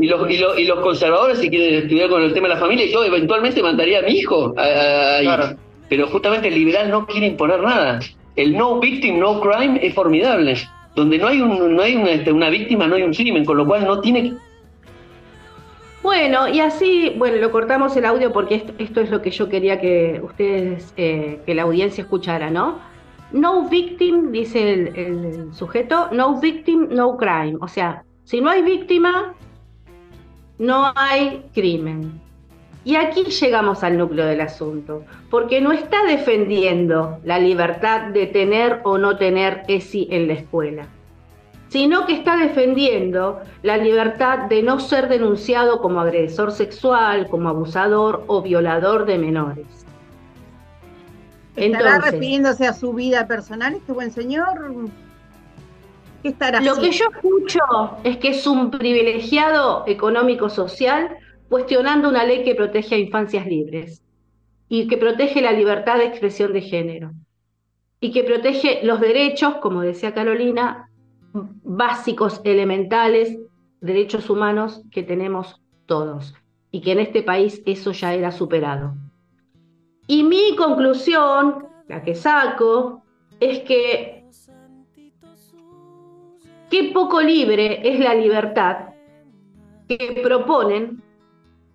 y 0.00 0.06
los, 0.06 0.30
y, 0.30 0.38
los, 0.38 0.58
y 0.58 0.64
los 0.64 0.80
conservadores 0.80 1.38
si 1.38 1.48
quieren 1.48 1.82
estudiar 1.82 2.08
con 2.08 2.22
el 2.22 2.34
tema 2.34 2.48
de 2.48 2.54
la 2.54 2.60
familia 2.60 2.86
yo 2.90 3.04
eventualmente 3.04 3.62
mandaría 3.62 4.00
a 4.00 4.02
mi 4.02 4.12
hijo 4.12 4.52
a- 4.56 4.62
a- 4.62 5.16
ahí. 5.18 5.56
pero 5.88 6.08
justamente 6.08 6.48
el 6.48 6.54
liberal 6.54 6.90
no 6.90 7.06
quiere 7.06 7.26
imponer 7.28 7.60
nada 7.62 8.00
el 8.36 8.56
no 8.56 8.78
victim 8.80 9.18
no 9.18 9.40
crime 9.40 9.78
es 9.82 9.94
formidable 9.94 10.56
donde 10.94 11.18
no 11.18 11.26
hay 11.26 11.40
un, 11.40 11.76
no 11.76 11.82
hay 11.82 11.96
una, 11.96 12.10
este, 12.10 12.32
una 12.32 12.48
víctima 12.48 12.86
no 12.86 12.94
hay 12.96 13.02
un 13.02 13.12
crimen 13.12 13.44
con 13.44 13.56
lo 13.56 13.66
cual 13.66 13.84
no 13.86 14.00
tiene 14.00 14.34
Bueno, 16.02 16.46
y 16.46 16.60
así, 16.60 17.14
bueno, 17.18 17.38
lo 17.38 17.50
cortamos 17.50 17.96
el 17.96 18.04
audio 18.04 18.32
porque 18.32 18.64
esto, 18.78 19.00
es 19.00 19.10
lo 19.10 19.22
que 19.22 19.30
yo 19.30 19.48
quería 19.48 19.80
que 19.80 20.20
ustedes, 20.22 20.94
eh, 20.96 21.40
que 21.44 21.54
la 21.54 21.62
audiencia 21.62 22.02
escuchara, 22.02 22.48
¿no? 22.48 22.78
No 23.32 23.68
victim, 23.68 24.30
dice 24.30 24.92
el 24.94 25.52
sujeto, 25.52 26.08
no 26.12 26.38
victim, 26.40 26.86
no 26.90 27.16
crime. 27.16 27.56
O 27.60 27.66
sea, 27.66 28.04
si 28.22 28.40
no 28.40 28.50
hay 28.50 28.62
víctima, 28.62 29.34
no 30.58 30.92
hay 30.94 31.42
crimen. 31.54 32.20
Y 32.86 32.94
aquí 32.94 33.24
llegamos 33.24 33.82
al 33.82 33.98
núcleo 33.98 34.26
del 34.26 34.40
asunto, 34.40 35.02
porque 35.28 35.60
no 35.60 35.72
está 35.72 36.04
defendiendo 36.04 37.18
la 37.24 37.40
libertad 37.40 38.12
de 38.12 38.28
tener 38.28 38.80
o 38.84 38.96
no 38.96 39.16
tener 39.16 39.64
ESI 39.66 40.06
en 40.12 40.28
la 40.28 40.34
escuela, 40.34 40.86
sino 41.66 42.06
que 42.06 42.12
está 42.12 42.36
defendiendo 42.36 43.40
la 43.64 43.76
libertad 43.76 44.46
de 44.48 44.62
no 44.62 44.78
ser 44.78 45.08
denunciado 45.08 45.80
como 45.82 46.00
agresor 46.00 46.52
sexual, 46.52 47.26
como 47.26 47.48
abusador 47.48 48.22
o 48.28 48.40
violador 48.40 49.04
de 49.04 49.18
menores. 49.18 49.66
¿Estará 51.56 51.86
Entonces, 51.88 52.12
refiriéndose 52.12 52.68
a 52.68 52.72
su 52.72 52.92
vida 52.92 53.26
personal 53.26 53.74
este 53.74 53.90
buen 53.90 54.12
señor? 54.12 54.86
¿Qué 56.22 56.28
estará 56.28 56.60
Lo 56.60 56.76
que 56.76 56.92
yo 56.92 57.06
escucho 57.12 57.58
es 58.04 58.18
que 58.18 58.28
es 58.28 58.46
un 58.46 58.70
privilegiado 58.70 59.82
económico-social 59.88 61.16
cuestionando 61.48 62.08
una 62.08 62.24
ley 62.24 62.44
que 62.44 62.54
protege 62.54 62.94
a 62.94 62.98
infancias 62.98 63.46
libres 63.46 64.02
y 64.68 64.88
que 64.88 64.96
protege 64.96 65.40
la 65.40 65.52
libertad 65.52 65.98
de 65.98 66.06
expresión 66.06 66.52
de 66.52 66.62
género 66.62 67.12
y 68.00 68.12
que 68.12 68.24
protege 68.24 68.80
los 68.84 69.00
derechos, 69.00 69.56
como 69.56 69.80
decía 69.80 70.14
Carolina, 70.14 70.90
básicos, 71.32 72.40
elementales, 72.44 73.38
derechos 73.80 74.28
humanos 74.30 74.82
que 74.90 75.02
tenemos 75.02 75.60
todos 75.86 76.34
y 76.70 76.80
que 76.80 76.92
en 76.92 77.00
este 77.00 77.22
país 77.22 77.62
eso 77.64 77.92
ya 77.92 78.14
era 78.14 78.32
superado. 78.32 78.94
Y 80.08 80.22
mi 80.24 80.54
conclusión, 80.56 81.66
la 81.88 82.02
que 82.02 82.14
saco, 82.14 83.02
es 83.40 83.60
que 83.60 84.24
qué 86.70 86.90
poco 86.92 87.20
libre 87.20 87.88
es 87.88 88.00
la 88.00 88.14
libertad 88.14 88.90
que 89.88 90.20
proponen 90.22 91.02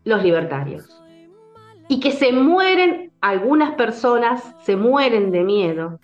los 0.04 0.24
libertarios. 0.24 1.02
Y 1.88 2.00
que 2.00 2.12
se 2.12 2.32
mueren, 2.32 3.12
algunas 3.22 3.76
personas 3.76 4.56
se 4.64 4.76
mueren 4.76 5.32
de 5.32 5.44
miedo, 5.44 6.00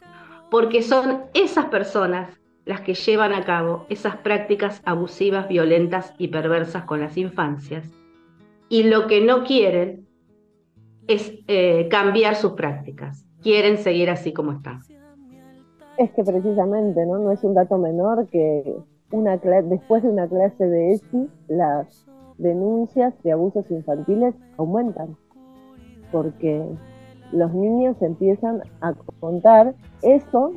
porque 0.50 0.82
son 0.82 1.24
esas 1.34 1.66
personas 1.66 2.30
las 2.66 2.82
que 2.82 2.94
llevan 2.94 3.34
a 3.34 3.46
cabo 3.46 3.86
esas 3.90 4.18
prácticas 4.18 4.82
abusivas, 4.86 5.48
violentas 5.48 6.14
y 6.18 6.28
perversas 6.28 6.84
con 6.84 7.00
las 7.00 7.18
infancias. 7.18 7.90
Y 8.70 8.84
lo 8.84 9.08
que 9.08 9.22
no 9.22 9.46
quieren 9.46 10.06
es 11.08 11.34
eh, 11.48 11.88
cambiar 11.90 12.36
sus 12.36 12.54
prácticas, 12.54 13.26
quieren 13.42 13.78
seguir 13.78 14.10
así 14.10 14.34
como 14.34 14.52
están. 14.52 14.82
Es 15.98 16.12
que 16.12 16.24
precisamente, 16.24 17.06
¿no? 17.06 17.18
No 17.20 17.32
es 17.32 17.44
un 17.44 17.54
dato 17.54 17.78
menor 17.78 18.28
que 18.28 18.76
una 19.12 19.38
después 19.38 20.04
de 20.04 20.10
una 20.10 20.28
clase 20.28 20.66
de 20.66 20.92
ESI, 20.92 21.30
las 21.48 22.07
denuncias 22.38 23.14
de 23.24 23.32
abusos 23.32 23.70
infantiles 23.70 24.36
aumentan. 24.58 25.16
Porque 26.12 26.64
los 27.32 27.54
niños 27.54 27.96
empiezan 28.02 28.62
a 28.82 28.94
contar 29.20 29.74
eso 30.02 30.54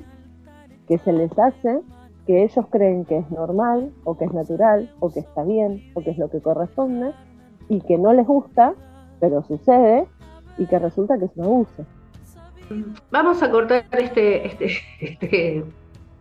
que 0.87 0.99
se 0.99 1.13
les 1.13 1.37
hace, 1.39 1.81
que 2.27 2.45
ellos 2.45 2.65
creen 2.71 3.05
que 3.05 3.19
es 3.19 3.31
normal, 3.31 3.93
o 4.05 4.17
que 4.17 4.25
es 4.25 4.33
natural, 4.33 4.93
o 5.01 5.11
que 5.11 5.21
está 5.21 5.45
bien, 5.45 5.83
o 5.95 6.01
que 6.03 6.11
es 6.11 6.19
lo 6.19 6.31
que 6.31 6.41
corresponde, 6.41 7.13
y 7.69 7.81
que 7.81 7.99
no 7.99 8.13
les 8.13 8.27
gusta, 8.27 8.75
pero 9.21 9.43
sucede, 9.43 10.07
y 10.59 10.67
que 10.67 10.79
resulta 10.79 11.19
que 11.19 11.27
es 11.27 11.31
un 11.37 11.45
abuso. 11.45 11.87
Vamos 13.11 13.43
a 13.43 13.51
cortar 13.51 13.85
este, 13.93 14.47
este, 14.47 14.67
este 15.01 15.65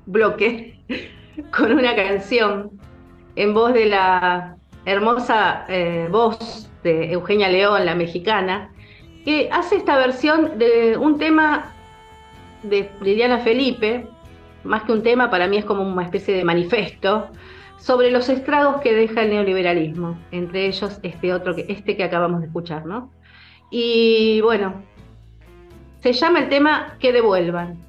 bloque 0.06 0.80
con 1.56 1.72
una 1.72 1.96
canción 1.96 2.72
en 3.36 3.54
voz 3.54 3.74
de 3.74 3.86
la 3.86 4.59
hermosa 4.86 5.66
eh, 5.68 6.08
voz 6.12 6.70
de 6.84 7.12
Eugenia 7.12 7.50
León, 7.50 7.86
la 7.86 7.96
mexicana, 7.96 8.72
que 9.26 9.50
hace 9.52 9.76
esta 9.78 9.98
versión 9.98 10.58
de 10.58 10.98
un 10.98 11.18
tema 11.18 11.74
de 12.64 12.90
Liliana 13.02 13.40
Felipe, 13.40 14.08
más 14.64 14.84
que 14.84 14.92
un 14.92 15.04
tema, 15.04 15.30
para 15.30 15.48
mí 15.48 15.58
es 15.58 15.66
como 15.66 15.84
una 15.84 16.04
especie 16.04 16.36
de 16.36 16.44
manifiesto 16.44 17.30
sobre 17.78 18.12
los 18.12 18.28
estragos 18.30 18.82
que 18.82 18.94
deja 18.94 19.24
el 19.24 19.30
neoliberalismo, 19.30 20.18
entre 20.32 20.68
ellos 20.68 21.00
este 21.02 21.34
otro 21.34 21.56
que 21.56 21.66
este 21.70 21.96
que 21.96 22.04
acabamos 22.04 22.42
de 22.42 22.48
escuchar, 22.48 22.86
¿no? 22.86 23.12
Y 23.72 24.42
bueno, 24.42 24.84
se 26.02 26.14
llama 26.14 26.40
el 26.40 26.50
tema 26.50 26.98
Que 27.00 27.14
devuelvan. 27.14 27.89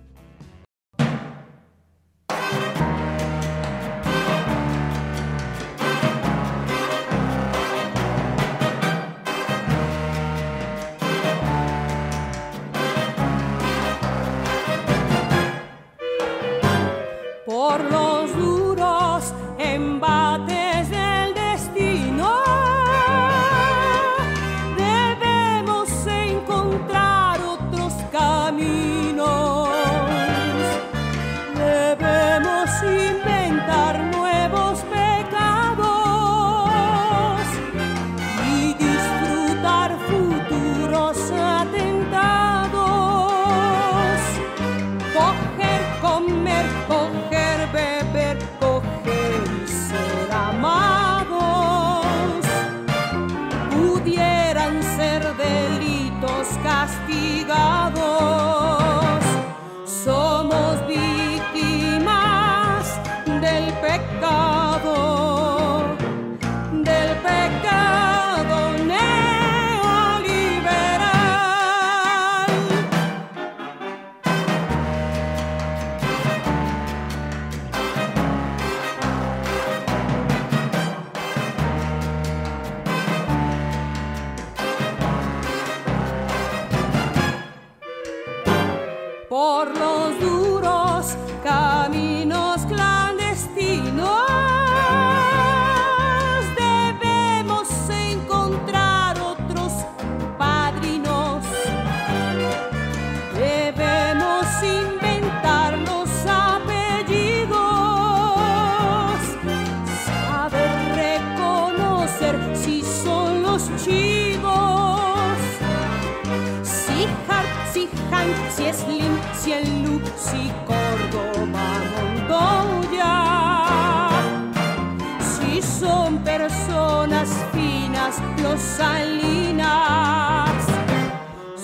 Finas, 128.40 128.42
los 128.42 128.60
Salinas. 128.60 130.50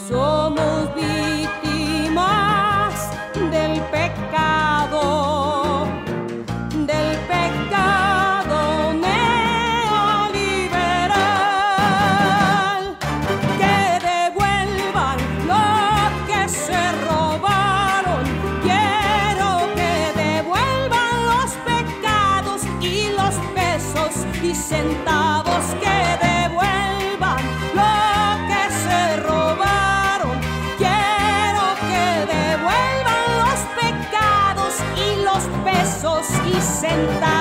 Somos 0.08 0.94
víctimas 0.94 2.30
del 3.50 3.80
pecado, 3.90 5.86
del 6.86 7.18
pecado 7.26 8.92
neoliberal. 8.92 9.36
Que 13.58 13.78
devuelvan 14.06 15.18
lo 15.46 15.66
que 16.26 16.40
se 16.48 16.92
robaron. 17.08 18.24
Quiero 18.62 19.50
que 19.74 19.94
devuelvan 20.22 21.14
los 21.26 21.50
pecados 21.64 22.60
y 22.80 23.08
los 23.16 23.34
pesos 23.54 24.12
y 24.42 24.54
centavos. 24.54 25.25
Y 36.96 37.35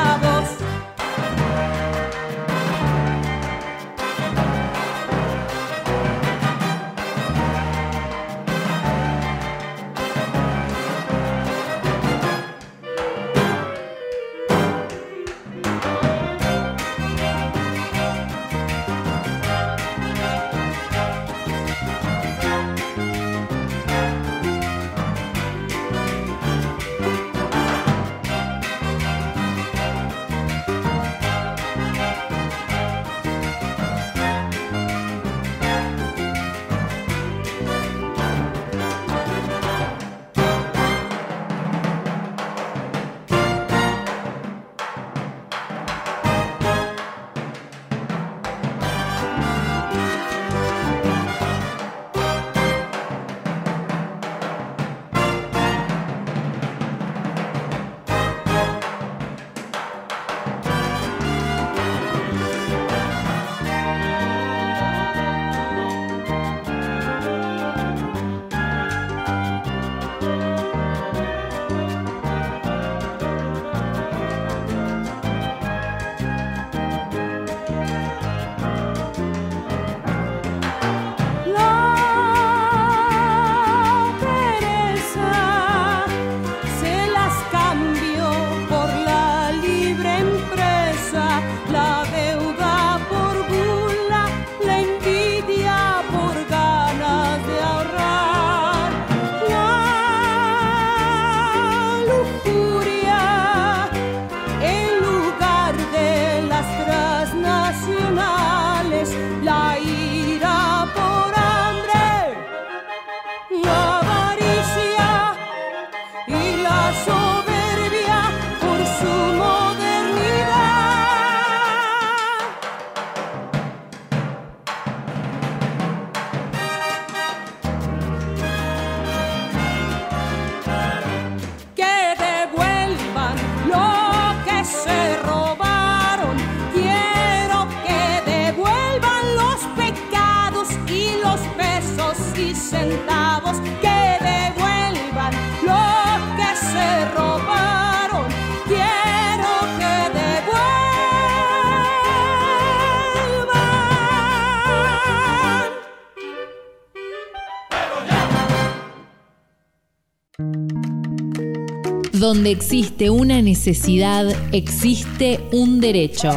Donde 162.45 162.59
existe 162.59 163.09
una 163.09 163.41
necesidad, 163.41 164.27
existe 164.51 165.39
un 165.51 165.81
derecho. 165.81 166.29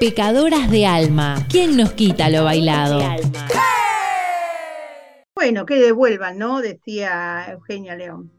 Pecadoras 0.00 0.68
de 0.72 0.86
alma. 0.86 1.46
¿Quién 1.48 1.76
nos 1.76 1.92
quita 1.92 2.28
lo 2.28 2.42
bailado? 2.42 3.00
Bueno, 5.36 5.64
que 5.64 5.76
devuelvan, 5.76 6.36
¿no? 6.36 6.60
Decía 6.60 7.46
Eugenia 7.52 7.94
León. 7.94 8.32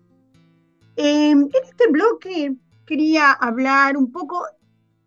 Eh, 0.97 1.29
en 1.29 1.49
este 1.53 1.87
bloque 1.89 2.55
quería 2.85 3.31
hablar 3.31 3.95
un 3.95 4.11
poco, 4.11 4.45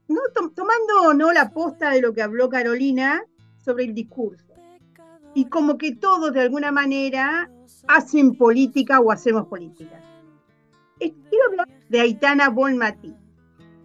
¿no? 0.08 0.20
Tom- 0.34 0.54
tomando 0.54 1.12
¿no? 1.12 1.34
la 1.34 1.50
posta 1.50 1.90
de 1.90 2.00
lo 2.00 2.14
que 2.14 2.22
habló 2.22 2.48
Carolina 2.48 3.22
sobre 3.62 3.84
el 3.84 3.92
discurso. 3.92 4.54
Y 5.34 5.50
como 5.50 5.76
que 5.76 5.96
todos 5.96 6.32
de 6.32 6.40
alguna 6.40 6.72
manera 6.72 7.50
hacen 7.88 8.38
política 8.38 9.00
o 9.00 9.12
hacemos 9.12 9.48
política. 9.48 10.00
Quiero 10.98 11.44
hablar 11.50 11.68
de 11.88 12.00
Aitana 12.00 12.48
Bonmatí. 12.48 13.14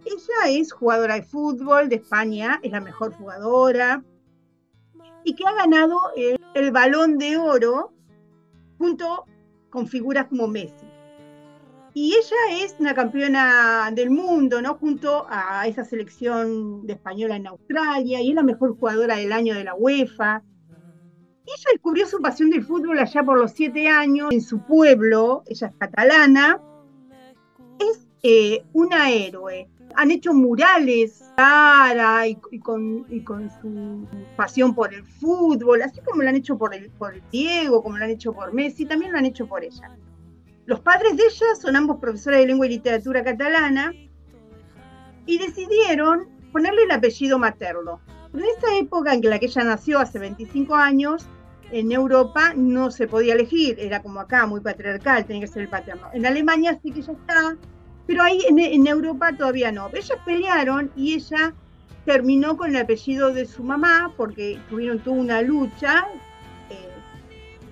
Ella 0.04 0.58
es 0.58 0.72
jugadora 0.72 1.14
de 1.14 1.22
fútbol 1.22 1.88
de 1.88 1.96
España, 1.96 2.58
es 2.62 2.72
la 2.72 2.80
mejor 2.80 3.12
jugadora 3.14 4.02
y 5.24 5.34
que 5.34 5.44
ha 5.46 5.52
ganado 5.54 5.98
el, 6.16 6.40
el 6.54 6.70
balón 6.72 7.18
de 7.18 7.36
oro 7.36 7.92
junto 8.78 9.26
con 9.70 9.86
figuras 9.86 10.26
como 10.26 10.48
Messi. 10.48 10.86
Y 11.94 12.14
ella 12.14 12.64
es 12.64 12.74
una 12.78 12.94
campeona 12.94 13.90
del 13.92 14.10
mundo, 14.10 14.62
¿no? 14.62 14.74
Junto 14.76 15.26
a 15.28 15.66
esa 15.66 15.84
selección 15.84 16.86
de 16.86 16.94
española 16.94 17.36
en 17.36 17.46
Australia, 17.46 18.20
y 18.20 18.30
es 18.30 18.34
la 18.34 18.42
mejor 18.42 18.78
jugadora 18.78 19.16
del 19.16 19.32
año 19.32 19.54
de 19.54 19.64
la 19.64 19.74
UEFA. 19.74 20.42
Ella 21.44 21.70
descubrió 21.72 22.06
su 22.06 22.20
pasión 22.20 22.48
del 22.48 22.64
fútbol 22.64 22.98
allá 22.98 23.22
por 23.22 23.38
los 23.38 23.52
siete 23.52 23.88
años 23.88 24.32
en 24.32 24.40
su 24.40 24.60
pueblo, 24.60 25.42
ella 25.46 25.66
es 25.66 25.76
catalana. 25.76 26.60
Eh, 28.22 28.64
una 28.72 29.10
héroe. 29.10 29.68
Han 29.96 30.10
hecho 30.10 30.32
murales 30.32 31.24
cara 31.36 32.26
y, 32.28 32.38
y 32.50 32.58
con, 32.60 33.04
y 33.10 33.20
con 33.22 33.50
su 33.60 34.06
pasión 34.36 34.74
por 34.74 34.94
el 34.94 35.04
fútbol, 35.04 35.82
así 35.82 36.00
como 36.00 36.22
lo 36.22 36.28
han 36.28 36.36
hecho 36.36 36.56
por 36.56 36.74
el, 36.74 36.88
por 36.90 37.14
Diego, 37.30 37.82
como 37.82 37.98
lo 37.98 38.04
han 38.04 38.10
hecho 38.10 38.32
por 38.32 38.54
Messi, 38.54 38.86
también 38.86 39.12
lo 39.12 39.18
han 39.18 39.26
hecho 39.26 39.46
por 39.46 39.64
ella. 39.64 39.96
Los 40.66 40.80
padres 40.80 41.16
de 41.16 41.24
ella 41.24 41.46
son 41.60 41.74
ambos 41.76 41.98
profesores 41.98 42.40
de 42.40 42.46
lengua 42.46 42.66
y 42.66 42.70
literatura 42.70 43.24
catalana 43.24 43.92
y 45.26 45.38
decidieron 45.38 46.28
ponerle 46.52 46.84
el 46.84 46.90
apellido 46.92 47.38
materno. 47.38 48.00
En 48.32 48.40
esa 48.40 48.78
época 48.78 49.12
en 49.12 49.28
la 49.28 49.38
que 49.38 49.46
ella 49.46 49.64
nació, 49.64 49.98
hace 49.98 50.18
25 50.18 50.74
años, 50.74 51.26
en 51.72 51.90
Europa 51.90 52.52
no 52.54 52.90
se 52.90 53.08
podía 53.08 53.34
elegir, 53.34 53.76
era 53.80 54.00
como 54.00 54.20
acá, 54.20 54.46
muy 54.46 54.60
patriarcal, 54.60 55.26
tenía 55.26 55.42
que 55.42 55.52
ser 55.52 55.62
el 55.62 55.68
paterno. 55.68 56.08
En 56.12 56.24
Alemania 56.24 56.78
sí 56.82 56.92
que 56.92 57.02
ya 57.02 57.12
está, 57.12 57.56
pero 58.06 58.22
ahí 58.22 58.40
en, 58.48 58.86
Europa 58.86 59.32
todavía 59.36 59.72
no. 59.72 59.88
Ellas 59.88 60.18
pelearon 60.24 60.90
y 60.96 61.14
ella 61.14 61.54
terminó 62.04 62.56
con 62.56 62.70
el 62.70 62.82
apellido 62.82 63.32
de 63.32 63.46
su 63.46 63.62
mamá 63.62 64.12
porque 64.16 64.58
tuvieron 64.68 64.98
toda 64.98 65.16
una 65.16 65.42
lucha, 65.42 66.08
eh, 66.68 66.88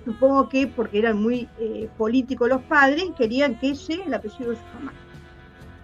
supongo 0.05 0.47
que 0.47 0.67
porque 0.67 0.99
eran 0.99 1.21
muy 1.21 1.49
eh, 1.59 1.89
políticos 1.97 2.49
los 2.49 2.61
padres, 2.63 3.05
querían 3.17 3.59
que 3.59 3.73
llegue 3.73 4.03
el 4.03 4.13
apellido 4.13 4.51
de 4.51 4.57
su 4.57 4.63
mamá. 4.75 4.93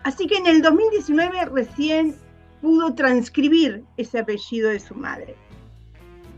Así 0.03 0.27
que 0.27 0.37
en 0.37 0.47
el 0.47 0.61
2019 0.61 1.45
recién 1.45 2.15
pudo 2.61 2.93
transcribir 2.93 3.83
ese 3.97 4.19
apellido 4.19 4.69
de 4.69 4.79
su 4.79 4.95
madre 4.95 5.35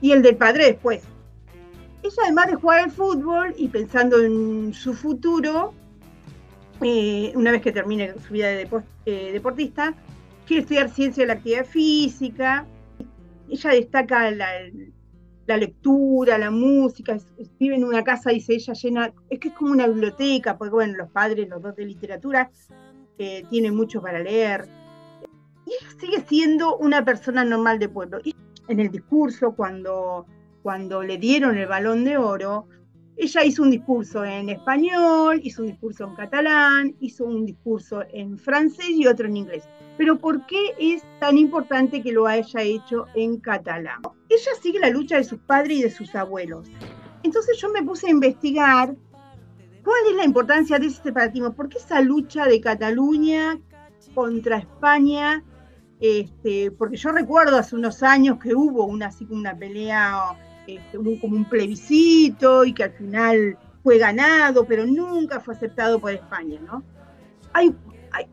y 0.02 0.12
el 0.12 0.22
del 0.22 0.38
padre 0.38 0.66
después. 0.66 1.04
Ella 2.02 2.16
además 2.24 2.48
de 2.48 2.56
jugar 2.56 2.80
al 2.80 2.92
fútbol 2.92 3.54
y 3.58 3.68
pensando 3.68 4.20
en 4.20 4.74
su 4.74 4.94
futuro, 4.94 5.74
eh, 6.82 7.32
una 7.36 7.52
vez 7.52 7.62
que 7.62 7.72
termine 7.72 8.14
su 8.20 8.34
vida 8.34 8.48
de 8.48 8.68
eh, 9.06 9.32
deportista, 9.32 9.94
quiere 10.46 10.62
estudiar 10.62 10.90
ciencia 10.90 11.24
de 11.24 11.28
la 11.28 11.34
actividad 11.34 11.66
física. 11.66 12.66
Ella 13.50 13.70
destaca 13.72 14.32
la, 14.32 15.58
lectura, 15.58 16.38
la 16.38 16.52
música, 16.52 17.18
vive 17.60 17.76
en 17.76 17.84
una 17.84 18.04
casa, 18.04 18.30
dice 18.30 18.54
ella, 18.54 18.74
llena, 18.74 19.14
es 19.30 19.40
que 19.40 19.48
es 19.50 19.54
como 19.56 19.72
una 19.72 19.88
biblioteca, 19.88 20.58
porque 20.58 20.74
bueno, 20.74 20.98
los 20.98 21.10
padres, 21.10 21.50
los 21.50 21.62
dos 21.62 21.76
de 21.76 21.86
literatura, 21.86 22.52
eh, 23.18 23.44
tienen 23.50 23.76
mucho 23.76 24.02
para 24.02 24.20
leer. 24.20 24.68
Y 25.66 26.00
sigue 26.00 26.24
siendo 26.28 26.78
una 26.78 27.04
persona 27.04 27.44
normal 27.44 27.80
de 27.80 27.90
pueblo. 27.90 28.20
Y 28.24 28.36
en 28.68 28.80
el 28.80 28.92
discurso, 28.92 29.54
cuando 29.56 30.26
cuando 30.62 31.04
le 31.04 31.18
dieron 31.18 31.58
el 31.58 31.68
balón 31.68 32.04
de 32.04 32.18
oro, 32.18 32.68
ella 33.20 33.44
hizo 33.44 33.64
un 33.64 33.72
discurso 33.72 34.24
en 34.24 34.48
español, 34.48 35.42
hizo 35.44 35.62
un 35.62 35.68
discurso 35.68 36.06
en 36.06 36.16
catalán, 36.16 36.96
hizo 37.02 37.26
un 37.26 37.46
discurso 37.46 38.02
en 38.14 38.38
francés 38.38 38.92
y 38.92 39.08
otro 39.08 39.28
en 39.28 39.36
inglés. 39.36 39.68
Pero 39.98 40.18
¿por 40.18 40.46
qué 40.46 40.74
es 40.80 41.04
tan 41.20 41.38
importante 41.38 42.02
que 42.02 42.14
lo 42.14 42.28
haya 42.28 42.62
hecho 42.62 43.08
en 43.16 43.38
catalán? 43.42 44.02
Ella 44.30 44.52
sigue 44.62 44.80
la 44.80 44.90
lucha 44.90 45.18
de 45.18 45.26
sus 45.26 45.40
padres 45.40 45.78
y 45.78 45.84
de 45.84 45.90
sus 45.90 46.16
abuelos. 46.16 46.70
Entonces 47.24 47.58
yo 47.60 47.70
me 47.70 47.84
puse 47.84 48.08
a 48.08 48.12
investigar 48.12 48.96
cuál 49.84 50.00
es 50.12 50.16
la 50.16 50.24
importancia 50.24 50.80
de 50.80 50.88
ese 50.88 51.04
separatismo, 51.04 51.54
por 51.54 51.68
qué 51.68 51.78
esa 51.78 52.00
lucha 52.00 52.46
de 52.46 52.62
Cataluña 52.62 53.60
contra 54.16 54.60
España, 54.60 55.44
este, 56.00 56.72
porque 56.72 56.96
yo 56.96 57.12
recuerdo 57.12 57.58
hace 57.58 57.76
unos 57.76 58.02
años 58.02 58.40
que 58.42 58.56
hubo 58.56 58.86
una, 58.86 59.08
así 59.08 59.28
una 59.30 59.54
pelea 59.58 60.38
este, 60.76 60.98
hubo 60.98 61.20
como 61.20 61.36
un 61.36 61.46
plebiscito 61.46 62.66
y 62.66 62.74
que 62.74 62.84
al 62.84 62.92
final 62.92 63.58
fue 63.84 63.98
ganado, 63.98 64.66
pero 64.66 64.86
nunca 64.86 65.40
fue 65.40 65.54
aceptado 65.54 66.00
por 66.00 66.12
España, 66.12 66.60
¿no? 66.66 66.84
Hay, 67.54 67.76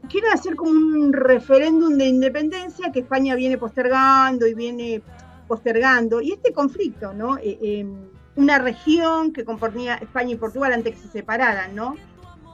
quieren 0.08 0.32
hacer 0.32 0.56
como 0.56 0.70
un 0.70 1.12
referéndum 1.12 1.96
de 1.96 2.06
independencia 2.06 2.92
que 2.92 3.00
España 3.00 3.34
viene 3.34 3.58
postergando 3.58 4.46
y 4.46 4.54
viene 4.54 5.02
postergando, 5.46 6.20
y 6.20 6.32
este 6.32 6.52
conflicto, 6.52 7.12
¿no? 7.12 7.38
Eh, 7.38 7.58
em, 7.62 7.94
una 8.36 8.58
región 8.58 9.32
que 9.32 9.44
componía 9.44 9.94
España 9.96 10.32
y 10.32 10.36
Portugal 10.36 10.72
antes 10.72 10.94
que 10.94 11.00
se 11.02 11.08
separaran, 11.08 11.74
¿no? 11.74 11.94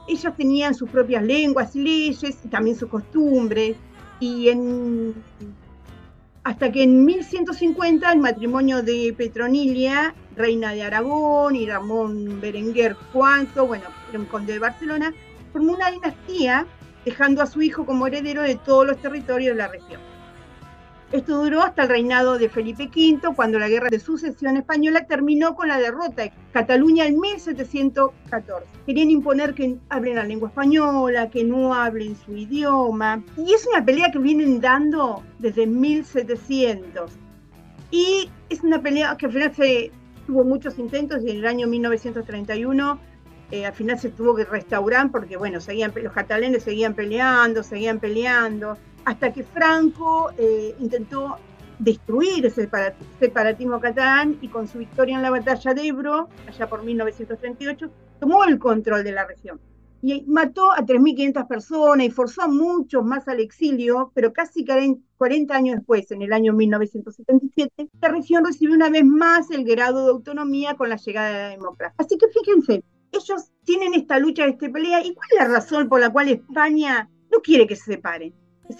Ellos 0.07 0.33
tenían 0.35 0.75
sus 0.75 0.89
propias 0.89 1.23
lenguas 1.23 1.75
y 1.75 1.81
leyes 1.81 2.37
y 2.43 2.47
también 2.47 2.75
sus 2.75 2.89
costumbres, 2.89 3.77
y 4.19 4.49
en 4.49 5.13
hasta 6.43 6.71
que 6.71 6.83
en 6.83 7.05
1150 7.05 8.11
el 8.11 8.19
matrimonio 8.19 8.83
de 8.83 9.13
Petronilia, 9.17 10.13
reina 10.35 10.73
de 10.73 10.83
Aragón, 10.83 11.55
y 11.55 11.65
Ramón 11.65 12.41
Berenguer 12.41 12.97
IV, 13.13 13.65
bueno, 13.65 13.85
conde 14.29 14.53
de 14.53 14.59
Barcelona, 14.59 15.13
formó 15.51 15.73
una 15.73 15.91
dinastía 15.91 16.65
dejando 17.05 17.41
a 17.41 17.47
su 17.47 17.61
hijo 17.61 17.85
como 17.85 18.07
heredero 18.07 18.41
de 18.41 18.55
todos 18.55 18.85
los 18.85 18.97
territorios 18.97 19.55
de 19.55 19.61
la 19.61 19.67
región. 19.69 20.12
Esto 21.13 21.43
duró 21.43 21.61
hasta 21.61 21.83
el 21.83 21.89
reinado 21.89 22.39
de 22.39 22.49
Felipe 22.49 22.85
V, 22.85 23.35
cuando 23.35 23.59
la 23.59 23.69
guerra 23.69 23.89
de 23.91 23.99
sucesión 23.99 24.57
española 24.57 25.05
terminó 25.05 25.53
con 25.53 25.67
la 25.67 25.77
derrota 25.77 26.23
de 26.23 26.33
Cataluña 26.51 27.05
en 27.05 27.19
1714. 27.19 28.65
Querían 28.87 29.11
imponer 29.11 29.53
que 29.53 29.77
hablen 29.89 30.15
la 30.15 30.23
lengua 30.23 30.49
española, 30.49 31.29
que 31.29 31.43
no 31.43 31.75
hablen 31.75 32.15
su 32.15 32.35
idioma. 32.35 33.23
Y 33.37 33.53
es 33.53 33.67
una 33.71 33.85
pelea 33.85 34.11
que 34.11 34.17
vienen 34.17 34.59
dando 34.59 35.21
desde 35.37 35.67
1700. 35.67 37.11
Y 37.91 38.31
es 38.49 38.63
una 38.63 38.81
pelea 38.81 39.15
que 39.15 39.27
al 39.27 39.33
final 39.33 39.53
se 39.53 39.91
tuvo 40.25 40.43
muchos 40.43 40.79
intentos 40.79 41.23
y 41.23 41.29
en 41.29 41.37
el 41.37 41.45
año 41.45 41.67
1931 41.67 42.99
eh, 43.51 43.67
al 43.67 43.73
final 43.73 43.99
se 43.99 44.09
tuvo 44.09 44.33
que 44.33 44.45
restaurar 44.45 45.11
porque, 45.11 45.37
bueno, 45.37 45.61
seguían, 45.61 45.93
los 45.95 46.11
catalanes 46.11 46.63
seguían 46.63 46.95
peleando, 46.95 47.61
seguían 47.61 47.99
peleando 47.99 48.79
hasta 49.05 49.33
que 49.33 49.43
Franco 49.43 50.31
eh, 50.37 50.75
intentó 50.79 51.37
destruir 51.79 52.45
ese 52.45 52.69
separatismo 53.19 53.79
catalán 53.79 54.37
y 54.41 54.47
con 54.47 54.67
su 54.67 54.77
victoria 54.77 55.15
en 55.15 55.21
la 55.21 55.31
batalla 55.31 55.73
de 55.73 55.87
Ebro, 55.87 56.29
allá 56.47 56.67
por 56.67 56.83
1938, 56.83 57.91
tomó 58.19 58.43
el 58.45 58.59
control 58.59 59.03
de 59.03 59.11
la 59.11 59.25
región. 59.25 59.59
Y 60.01 60.21
mató 60.27 60.71
a 60.71 60.79
3.500 60.79 61.47
personas 61.47 62.05
y 62.05 62.09
forzó 62.09 62.41
a 62.43 62.47
muchos 62.47 63.05
más 63.05 63.27
al 63.29 63.39
exilio, 63.39 64.11
pero 64.13 64.33
casi 64.33 64.65
40 64.65 65.55
años 65.55 65.77
después, 65.77 66.11
en 66.11 66.21
el 66.21 66.33
año 66.33 66.51
1977, 66.51 67.89
la 68.01 68.09
región 68.09 68.45
recibió 68.45 68.75
una 68.75 68.89
vez 68.89 69.05
más 69.05 69.49
el 69.49 69.63
grado 69.63 70.03
de 70.03 70.11
autonomía 70.11 70.75
con 70.75 70.89
la 70.89 70.97
llegada 70.97 71.29
de 71.29 71.43
la 71.43 71.49
democracia. 71.49 71.95
Así 71.97 72.17
que 72.17 72.27
fíjense, 72.27 72.83
ellos 73.13 73.51
tienen 73.63 73.93
esta 73.93 74.19
lucha, 74.19 74.45
esta 74.45 74.69
pelea, 74.69 75.05
¿y 75.05 75.13
cuál 75.13 75.29
es 75.31 75.37
la 75.39 75.53
razón 75.53 75.87
por 75.87 76.01
la 76.01 76.11
cual 76.11 76.27
España 76.27 77.09
no 77.31 77.39
quiere 77.39 77.65
que 77.65 77.77
se 77.77 77.93
separen? 77.93 78.33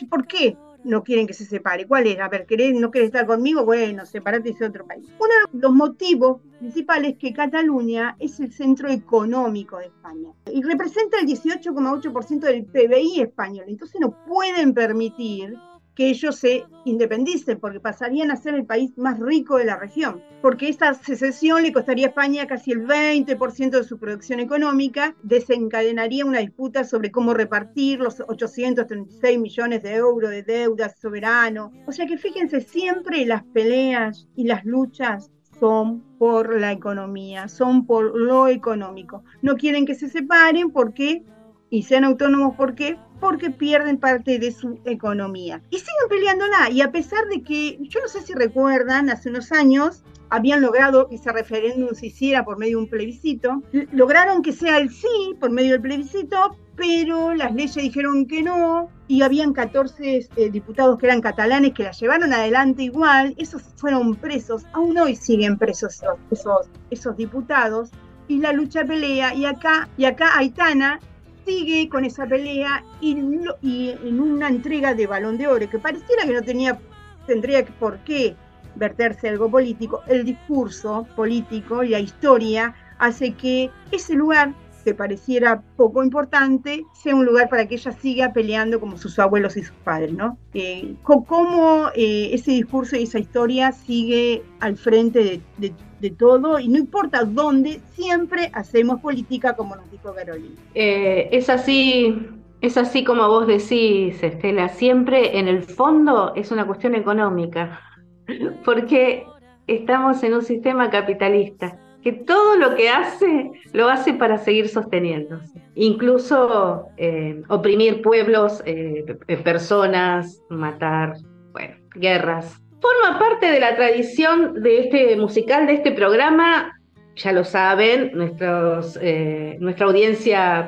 ¿Por 0.10 0.28
qué 0.28 0.58
no 0.84 1.04
quieren 1.04 1.28
que 1.28 1.34
se 1.34 1.46
separe? 1.46 1.88
¿Cuál 1.88 2.08
es? 2.08 2.20
A 2.20 2.30
ver, 2.30 2.46
¿no 2.76 2.92
querés 2.92 3.08
estar 3.08 3.26
conmigo? 3.26 3.66
Bueno, 3.66 4.06
separate 4.06 4.56
y 4.60 4.64
otro 4.64 4.86
país. 4.86 5.06
Uno 5.20 5.34
de 5.52 5.60
los 5.60 5.72
motivos 5.72 6.42
principales 6.60 7.14
es 7.14 7.18
que 7.20 7.34
Cataluña 7.34 8.16
es 8.20 8.40
el 8.40 8.52
centro 8.52 8.90
económico 8.90 9.78
de 9.78 9.86
España 9.86 10.30
y 10.52 10.62
representa 10.62 11.20
el 11.20 11.28
18,8% 11.28 12.40
del 12.40 12.66
PBI 12.66 13.22
español. 13.22 13.66
Entonces 13.68 14.00
no 14.02 14.12
pueden 14.26 14.74
permitir 14.74 15.58
que 15.96 16.10
ellos 16.10 16.36
se 16.38 16.66
independicen, 16.86 17.60
porque 17.60 17.80
pasarían 17.80 18.32
a 18.32 18.36
ser 18.36 18.56
el 18.56 18.66
país 18.66 18.98
más 18.98 19.20
rico 19.20 19.58
de 19.58 19.66
la 19.66 19.78
región, 19.78 20.22
porque 20.42 20.70
esta 20.70 20.94
secesión 20.94 21.64
le 21.64 21.72
costaría 21.72 22.08
a 22.08 22.10
España 22.10 22.48
casi 22.48 22.72
el 22.72 22.86
20% 22.86 23.70
de 23.70 23.84
su 23.84 24.00
producción 24.00 24.40
económica, 24.40 25.16
desencadenaría 25.24 26.26
una 26.26 26.40
disputa 26.40 26.84
sobre 26.84 27.12
cómo 27.12 27.34
repartir 27.34 28.00
los 28.00 28.22
836 28.22 29.40
millones 29.40 29.84
de 29.84 29.96
euros 29.96 30.32
de 30.32 30.44
deuda 30.44 30.90
soberano. 30.90 31.72
O 31.86 31.92
sea 31.92 32.06
que 32.06 32.18
fíjense, 32.18 32.62
siempre 32.62 33.26
las 33.26 33.44
peleas 33.44 34.28
y 34.36 34.46
las 34.46 34.66
luchas 34.66 35.32
son 35.60 36.02
por 36.18 36.60
la 36.60 36.72
economía, 36.72 37.48
son 37.48 37.86
por 37.86 38.18
lo 38.20 38.48
económico. 38.48 39.24
No 39.42 39.56
quieren 39.56 39.86
que 39.86 39.96
se 39.96 40.10
separen 40.10 40.72
porque 40.72 41.24
y 41.70 41.82
sean 41.82 42.04
autónomos, 42.04 42.56
¿por 42.56 42.76
qué? 42.76 43.00
Porque 43.24 43.50
pierden 43.50 43.98
parte 43.98 44.38
de 44.38 44.52
su 44.52 44.78
economía. 44.84 45.62
Y 45.70 45.78
siguen 45.78 46.10
peleándola. 46.10 46.70
Y 46.70 46.82
a 46.82 46.92
pesar 46.92 47.26
de 47.30 47.42
que, 47.42 47.78
yo 47.80 48.02
no 48.02 48.10
sé 48.10 48.22
si 48.22 48.34
recuerdan, 48.34 49.10
hace 49.10 49.30
unos 49.30 49.54
años 49.54 50.04
habían 50.30 50.62
logrado 50.62 51.08
que 51.08 51.16
ese 51.16 51.32
referéndum 51.32 51.96
se 51.96 52.08
hiciera 52.08 52.44
por 52.44 52.58
medio 52.58 52.78
de 52.78 52.84
un 52.84 52.90
plebiscito. 52.90 53.64
Lograron 53.94 54.42
que 54.42 54.52
sea 54.52 54.78
el 54.78 54.90
sí 54.90 55.36
por 55.40 55.52
medio 55.52 55.72
del 55.72 55.82
plebiscito, 55.82 56.58
pero 56.76 57.34
las 57.34 57.56
leyes 57.56 57.76
dijeron 57.76 58.26
que 58.26 58.44
no. 58.44 58.90
Y 59.08 59.22
habían 59.22 59.54
14 59.54 60.28
eh, 60.36 60.50
diputados 60.50 61.00
que 61.00 61.06
eran 61.06 61.22
catalanes 61.22 61.72
que 61.74 61.84
la 61.84 61.92
llevaron 61.92 62.34
adelante 62.34 62.84
igual. 62.84 63.36
Esos 63.38 63.62
fueron 63.78 64.16
presos. 64.16 64.66
Aún 64.74 64.98
hoy 64.98 65.16
siguen 65.16 65.58
presos 65.58 66.02
esos, 66.30 66.68
esos, 66.90 67.16
diputados. 67.16 67.90
Y 68.28 68.40
la 68.40 68.52
lucha 68.52 68.84
pelea. 68.84 69.34
Y 69.34 69.46
acá, 69.46 69.88
y 69.96 70.04
acá 70.04 70.38
Aitana 70.38 71.00
sigue 71.46 71.90
con 71.90 72.06
esa 72.06 72.26
pelea 72.26 72.84
y, 73.02 73.12
en 73.12 74.20
una 74.20 74.48
entrega 74.48 74.94
de 74.94 75.08
balón 75.08 75.38
de 75.38 75.48
oro 75.48 75.70
que 75.70 75.80
pareciera 75.80 76.26
que 76.26 76.34
no 76.34 76.42
tenía, 76.42 76.80
tendría 77.28 77.66
por 77.66 78.00
qué 78.00 78.36
verterse 78.76 79.30
algo 79.30 79.50
político, 79.50 80.02
el 80.08 80.26
discurso 80.26 81.08
político 81.16 81.84
y 81.84 81.90
la 81.90 82.00
historia 82.00 82.74
hace 82.98 83.34
que 83.34 83.70
ese 83.92 84.16
lugar 84.16 84.54
que 84.84 84.94
pareciera 84.94 85.62
poco 85.78 86.04
importante 86.04 86.84
sea 86.94 87.16
un 87.16 87.26
lugar 87.26 87.48
para 87.48 87.68
que 87.68 87.76
ella 87.76 87.94
siga 87.94 88.34
peleando 88.34 88.82
como 88.82 88.98
sus 88.98 89.18
abuelos 89.18 89.56
y 89.56 89.64
sus 89.64 89.76
padres, 89.78 90.12
¿no? 90.12 90.38
Eh, 90.54 90.96
cómo 91.04 91.90
eh, 91.96 92.32
ese 92.34 92.52
discurso 92.52 92.98
y 92.98 93.04
esa 93.04 93.20
historia 93.20 93.72
sigue 93.72 94.44
al 94.60 94.76
frente 94.76 95.24
de 95.24 95.42
de 95.58 95.74
todo 96.12 96.60
y 96.60 96.68
no 96.68 96.78
importa 96.78 97.24
dónde, 97.24 97.80
siempre 97.94 98.50
hacemos 98.54 99.00
política 99.02 99.56
como 99.56 99.76
nos 99.76 99.90
dijo 99.92 100.14
Carolina. 100.14 100.56
Eh, 100.74 101.30
es 101.32 101.50
así, 101.50 102.28
Es 102.62 102.78
así 102.78 103.04
como 103.04 103.28
vos 103.28 103.46
decís, 103.46 104.24
Estela, 104.24 104.70
siempre 104.70 105.38
en 105.38 105.50
el 105.50 105.64
fondo 105.64 106.34
es 106.36 106.50
una 106.52 106.66
cuestión 106.66 106.96
económica, 106.96 107.80
porque 108.66 109.26
estamos 109.68 110.24
en 110.24 110.34
un 110.36 110.42
sistema 110.44 110.90
capitalista 110.90 111.78
que 112.04 112.12
todo 112.12 112.58
lo 112.58 112.76
que 112.76 112.90
hace 112.90 113.52
lo 113.72 113.88
hace 113.88 114.14
para 114.14 114.38
seguir 114.38 114.68
sosteniéndose, 114.68 115.62
incluso 115.76 116.88
eh, 116.98 117.42
oprimir 117.48 118.02
pueblos, 118.02 118.62
eh, 118.66 119.18
personas, 119.44 120.42
matar, 120.50 121.16
bueno, 121.54 121.76
guerras. 121.96 122.63
Forma 122.84 123.18
parte 123.18 123.50
de 123.50 123.62
la 123.62 123.78
tradición 123.78 124.62
de 124.62 124.80
este 124.80 125.16
musical, 125.16 125.68
de 125.68 125.76
este 125.76 125.94
programa, 125.94 126.78
ya 127.16 127.32
lo 127.32 127.46
saben, 127.46 128.12
nuestros, 128.14 129.00
eh, 129.02 129.56
nuestra 129.62 129.86
audiencia 129.86 130.68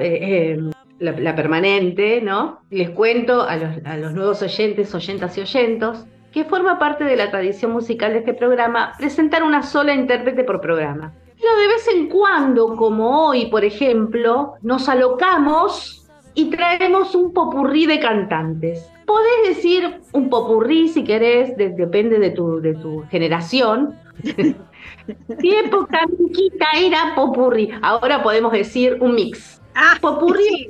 la, 0.99 1.35
permanente, 1.35 2.21
¿no? 2.21 2.61
Les 2.69 2.91
cuento 2.91 3.41
a 3.41 3.57
los, 3.57 4.13
nuevos 4.13 4.41
oyentes, 4.41 4.95
oyentas 4.95 5.37
y 5.37 5.41
oyentos, 5.41 6.05
que 6.31 6.45
forma 6.45 6.79
parte 6.79 7.03
de 7.03 7.17
la 7.17 7.29
tradición 7.31 7.71
musical 7.71 8.13
de 8.13 8.19
este 8.19 8.33
programa 8.33 8.93
presentar 8.97 9.43
una 9.43 9.61
sola 9.61 9.93
intérprete 9.93 10.45
por 10.45 10.61
programa. 10.61 11.13
Pero 11.37 11.53
de 11.57 11.67
vez 11.67 11.85
en 11.93 12.07
cuando, 12.07 12.77
como 12.77 13.27
hoy, 13.27 13.47
por 13.47 13.65
ejemplo, 13.65 14.53
nos 14.61 14.87
alocamos 14.87 16.04
y 16.35 16.49
traemos 16.49 17.15
un 17.15 17.33
popurrí 17.33 17.85
de 17.85 17.99
cantantes. 17.99 18.89
Podés 19.05 19.55
decir 19.55 20.01
un 20.11 20.29
popurrí 20.29 20.89
si 20.89 21.03
querés, 21.03 21.55
depende 21.57 22.19
de 22.19 22.31
tu, 22.31 22.59
de 22.59 22.73
tu 22.75 23.03
generación. 23.09 23.97
si 25.39 25.55
época 25.55 26.01
miquita 26.19 26.67
era 26.77 27.15
popurrí, 27.15 27.71
ahora 27.81 28.21
podemos 28.21 28.51
decir 28.51 28.97
un 29.01 29.15
mix. 29.15 29.61
Ah, 29.73 29.95
popurrí 29.99 30.69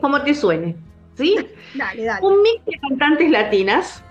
como, 0.00 0.22
te 0.22 0.34
suene. 0.34 0.76
¿Sí? 1.14 1.36
Dale, 1.74 2.04
dale. 2.04 2.26
Un 2.26 2.42
mix 2.42 2.64
de 2.64 2.72
cantantes 2.88 3.30
latinas 3.30 4.04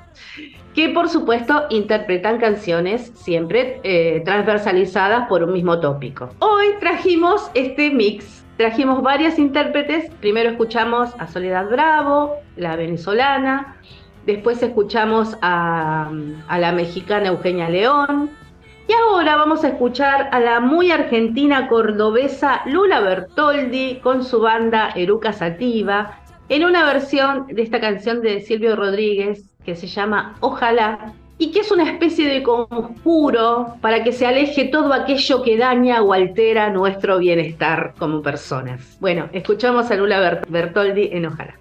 que 0.73 0.89
por 0.89 1.09
supuesto 1.09 1.65
interpretan 1.69 2.39
canciones 2.39 3.11
siempre 3.15 3.79
eh, 3.83 4.21
transversalizadas 4.25 5.27
por 5.27 5.43
un 5.43 5.53
mismo 5.53 5.79
tópico. 5.79 6.29
Hoy 6.39 6.67
trajimos 6.79 7.51
este 7.53 7.91
mix, 7.91 8.42
trajimos 8.57 9.01
varias 9.01 9.39
intérpretes, 9.39 10.11
primero 10.21 10.49
escuchamos 10.49 11.11
a 11.19 11.27
Soledad 11.27 11.69
Bravo, 11.69 12.37
la 12.55 12.75
venezolana, 12.75 13.77
después 14.25 14.61
escuchamos 14.61 15.37
a, 15.41 16.11
la 16.49 16.71
mexicana 16.71 17.29
Eugenia 17.29 17.69
León, 17.69 18.29
y 18.87 18.93
ahora 18.93 19.37
vamos 19.37 19.63
a 19.63 19.69
escuchar 19.69 20.29
a 20.31 20.39
la 20.39 20.59
muy 20.59 20.91
argentina 20.91 21.67
cordobesa 21.69 22.61
Lula 22.65 22.99
Bertoldi 22.99 23.99
con 24.03 24.25
su 24.25 24.41
banda 24.41 24.91
Eruca 24.95 25.31
Sativa 25.31 26.19
en 26.49 26.65
una 26.65 26.83
versión 26.83 27.47
de 27.47 27.61
esta 27.61 27.79
canción 27.79 28.21
de 28.21 28.41
Silvio 28.41 28.75
Rodríguez 28.75 29.49
que 29.65 29.75
se 29.75 29.87
llama 29.87 30.35
Ojalá 30.41 31.13
y 31.37 31.51
que 31.51 31.59
es 31.59 31.71
una 31.71 31.83
especie 31.83 32.27
de 32.27 32.43
conjuro 32.43 33.75
para 33.81 34.03
que 34.03 34.11
se 34.11 34.25
aleje 34.25 34.65
todo 34.65 34.93
aquello 34.93 35.41
que 35.41 35.57
daña 35.57 36.01
o 36.01 36.13
altera 36.13 36.69
nuestro 36.69 37.19
bienestar 37.19 37.93
como 37.97 38.21
personas. 38.21 38.97
Bueno, 38.99 39.29
escuchamos 39.33 39.89
a 39.91 39.95
Lula 39.95 40.41
Bertoldi 40.47 41.09
en 41.11 41.25
Ojalá. 41.25 41.55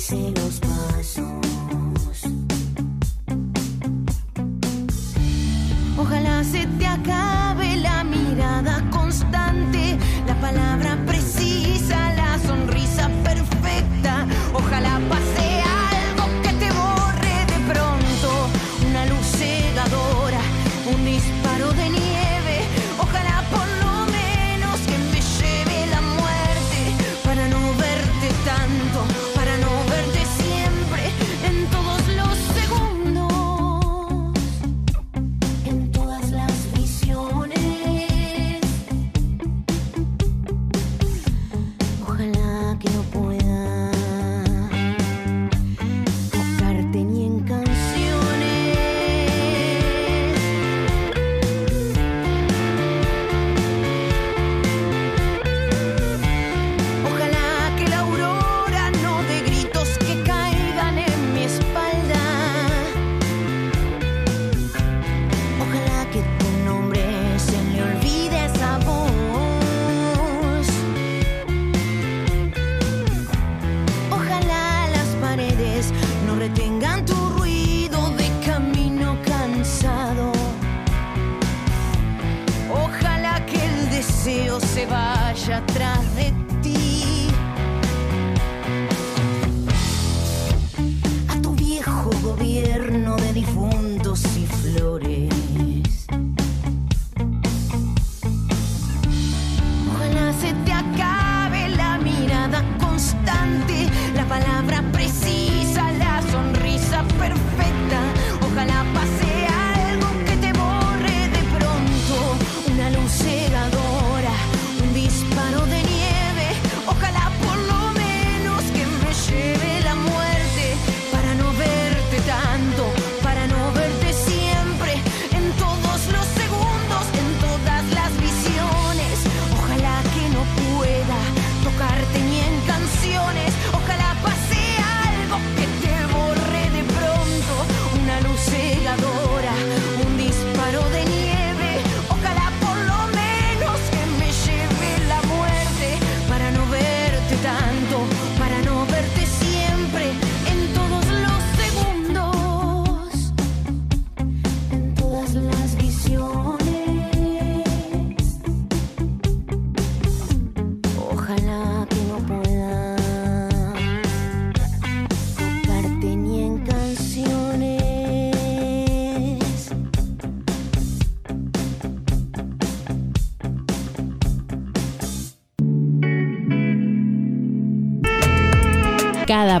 obedece 0.00 0.32
los 0.40 0.60
pasos. 0.60 1.29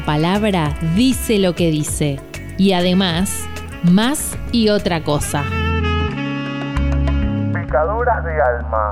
Cada 0.00 0.04
palabra 0.04 0.74
dice 0.94 1.38
lo 1.38 1.54
que 1.54 1.70
dice. 1.70 2.20
Y 2.58 2.72
además, 2.72 3.48
más 3.90 4.38
y 4.52 4.68
otra 4.68 5.02
cosa. 5.02 5.44
Pecadoras 7.52 8.24
de 8.24 8.40
alma. 8.40 8.88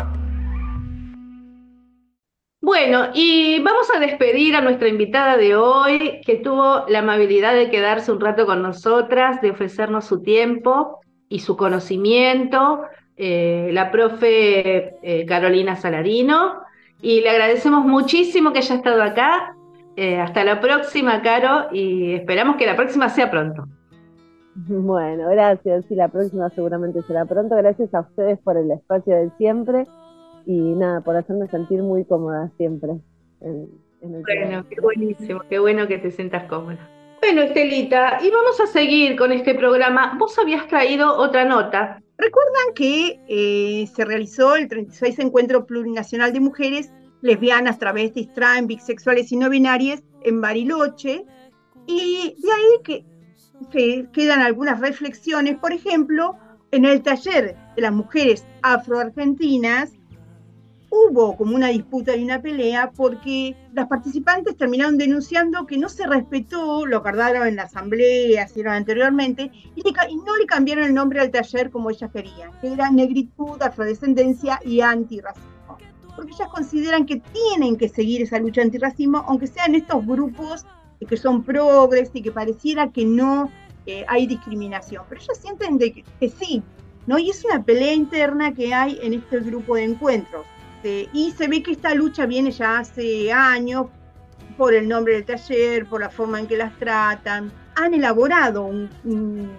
Bueno, 2.60 3.08
y 3.14 3.60
vamos 3.62 3.88
a 3.94 4.00
despedir 4.00 4.56
a 4.56 4.60
nuestra 4.60 4.88
invitada 4.88 5.36
de 5.36 5.56
hoy, 5.56 6.20
que 6.26 6.36
tuvo 6.36 6.84
la 6.88 7.00
amabilidad 7.00 7.54
de 7.54 7.70
quedarse 7.70 8.12
un 8.12 8.20
rato 8.20 8.46
con 8.46 8.62
nosotras, 8.62 9.40
de 9.40 9.50
ofrecernos 9.50 10.04
su 10.04 10.22
tiempo 10.22 11.00
y 11.28 11.40
su 11.40 11.56
conocimiento, 11.56 12.82
eh, 13.16 13.70
la 13.72 13.90
profe 13.90 14.96
eh, 15.02 15.26
Carolina 15.26 15.76
Salarino. 15.76 16.62
Y 17.00 17.20
le 17.20 17.30
agradecemos 17.30 17.84
muchísimo 17.84 18.52
que 18.52 18.58
haya 18.58 18.74
estado 18.74 19.02
acá. 19.02 19.54
Eh, 20.00 20.16
hasta 20.20 20.44
la 20.44 20.60
próxima, 20.60 21.22
Caro, 21.22 21.70
y 21.72 22.14
esperamos 22.14 22.54
que 22.54 22.66
la 22.66 22.76
próxima 22.76 23.08
sea 23.08 23.32
pronto. 23.32 23.66
Bueno, 24.54 25.28
gracias. 25.30 25.86
Sí, 25.88 25.96
la 25.96 26.06
próxima 26.06 26.48
seguramente 26.50 27.02
será 27.02 27.24
pronto. 27.24 27.56
Gracias 27.56 27.92
a 27.92 28.02
ustedes 28.02 28.38
por 28.38 28.56
el 28.56 28.70
espacio 28.70 29.16
de 29.16 29.28
siempre 29.38 29.88
y 30.46 30.56
nada, 30.56 31.00
por 31.00 31.16
hacerme 31.16 31.48
sentir 31.48 31.82
muy 31.82 32.04
cómoda 32.04 32.48
siempre. 32.56 32.90
En, 33.40 33.68
el 34.00 34.22
bueno, 34.22 34.64
qué 34.70 34.80
buenísimo, 34.80 35.40
qué 35.50 35.58
bueno 35.58 35.88
que 35.88 35.98
te 35.98 36.12
sientas 36.12 36.44
cómoda. 36.44 36.78
Bueno, 37.20 37.42
Estelita, 37.42 38.20
y 38.22 38.30
vamos 38.30 38.60
a 38.60 38.68
seguir 38.68 39.16
con 39.16 39.32
este 39.32 39.56
programa. 39.56 40.14
Vos 40.16 40.38
habías 40.38 40.68
traído 40.68 41.16
otra 41.16 41.44
nota. 41.44 42.00
Recuerdan 42.16 42.72
que 42.76 43.18
eh, 43.26 43.88
se 43.88 44.04
realizó 44.04 44.54
el 44.54 44.68
36 44.68 45.18
Encuentro 45.18 45.66
Plurinacional 45.66 46.32
de 46.32 46.38
Mujeres 46.38 46.92
Lesbianas, 47.22 47.78
Travestis, 47.78 48.32
Trans, 48.32 48.66
Bisexuales 48.66 49.30
y 49.32 49.36
No 49.36 49.50
Binarias 49.50 50.02
en 50.22 50.40
Bariloche, 50.40 51.24
y 51.86 52.36
de 52.38 52.52
ahí 52.52 53.04
que 53.72 54.08
quedan 54.12 54.40
algunas 54.40 54.80
reflexiones, 54.80 55.56
por 55.56 55.72
ejemplo, 55.72 56.36
en 56.70 56.84
el 56.84 57.02
taller 57.02 57.56
de 57.74 57.82
las 57.82 57.92
mujeres 57.92 58.44
afroargentinas, 58.62 59.92
hubo 60.90 61.36
como 61.36 61.54
una 61.54 61.68
disputa 61.68 62.16
y 62.16 62.24
una 62.24 62.40
pelea 62.40 62.90
porque 62.96 63.54
las 63.72 63.88
participantes 63.88 64.56
terminaron 64.56 64.96
denunciando 64.96 65.66
que 65.66 65.76
no 65.76 65.88
se 65.88 66.06
respetó 66.06 66.86
lo 66.86 66.98
acordaron 66.98 67.46
en 67.46 67.56
la 67.56 67.64
asamblea, 67.64 68.44
hicieron 68.44 68.74
anteriormente, 68.74 69.50
y, 69.74 69.82
no 69.82 70.36
le 70.36 70.46
cambiaron 70.46 70.84
el 70.84 70.94
nombre 70.94 71.20
al 71.20 71.30
taller 71.30 71.70
como 71.70 71.90
ellas 71.90 72.10
querían, 72.12 72.52
que 72.60 72.72
era 72.72 72.90
negritud, 72.90 73.60
afrodescendencia 73.60 74.60
y 74.64 74.80
antirracismo. 74.80 75.57
Porque 76.18 76.32
ellas 76.32 76.48
consideran 76.48 77.06
que 77.06 77.22
tienen 77.32 77.76
que 77.76 77.88
seguir 77.88 78.22
esa 78.22 78.38
lucha 78.38 78.62
antirracismo, 78.62 79.24
aunque 79.28 79.46
sean 79.46 79.74
estos 79.74 80.04
grupos 80.04 80.66
que 81.08 81.16
son 81.16 81.44
progres 81.44 82.10
y 82.12 82.22
que 82.22 82.32
pareciera 82.32 82.90
que 82.90 83.04
no 83.04 83.50
eh, 83.86 84.04
hay 84.08 84.26
discriminación. 84.26 85.04
Pero 85.08 85.20
ellas 85.20 85.38
sienten 85.40 85.78
que, 85.78 86.04
que 86.18 86.28
sí, 86.28 86.62
¿no? 87.06 87.18
Y 87.18 87.30
es 87.30 87.44
una 87.44 87.62
pelea 87.62 87.94
interna 87.94 88.52
que 88.52 88.74
hay 88.74 88.98
en 89.00 89.14
este 89.14 89.38
grupo 89.38 89.76
de 89.76 89.84
encuentros 89.84 90.44
este, 90.78 91.08
y 91.12 91.32
se 91.32 91.48
ve 91.48 91.62
que 91.62 91.72
esta 91.72 91.94
lucha 91.94 92.26
viene 92.26 92.50
ya 92.52 92.78
hace 92.78 93.32
años 93.32 93.86
por 94.56 94.74
el 94.74 94.88
nombre 94.88 95.14
del 95.14 95.24
taller, 95.24 95.86
por 95.86 96.00
la 96.00 96.08
forma 96.08 96.38
en 96.38 96.46
que 96.46 96.56
las 96.56 96.76
tratan. 96.78 97.52
Han 97.74 97.94
elaborado 97.94 98.64
un, 98.64 99.50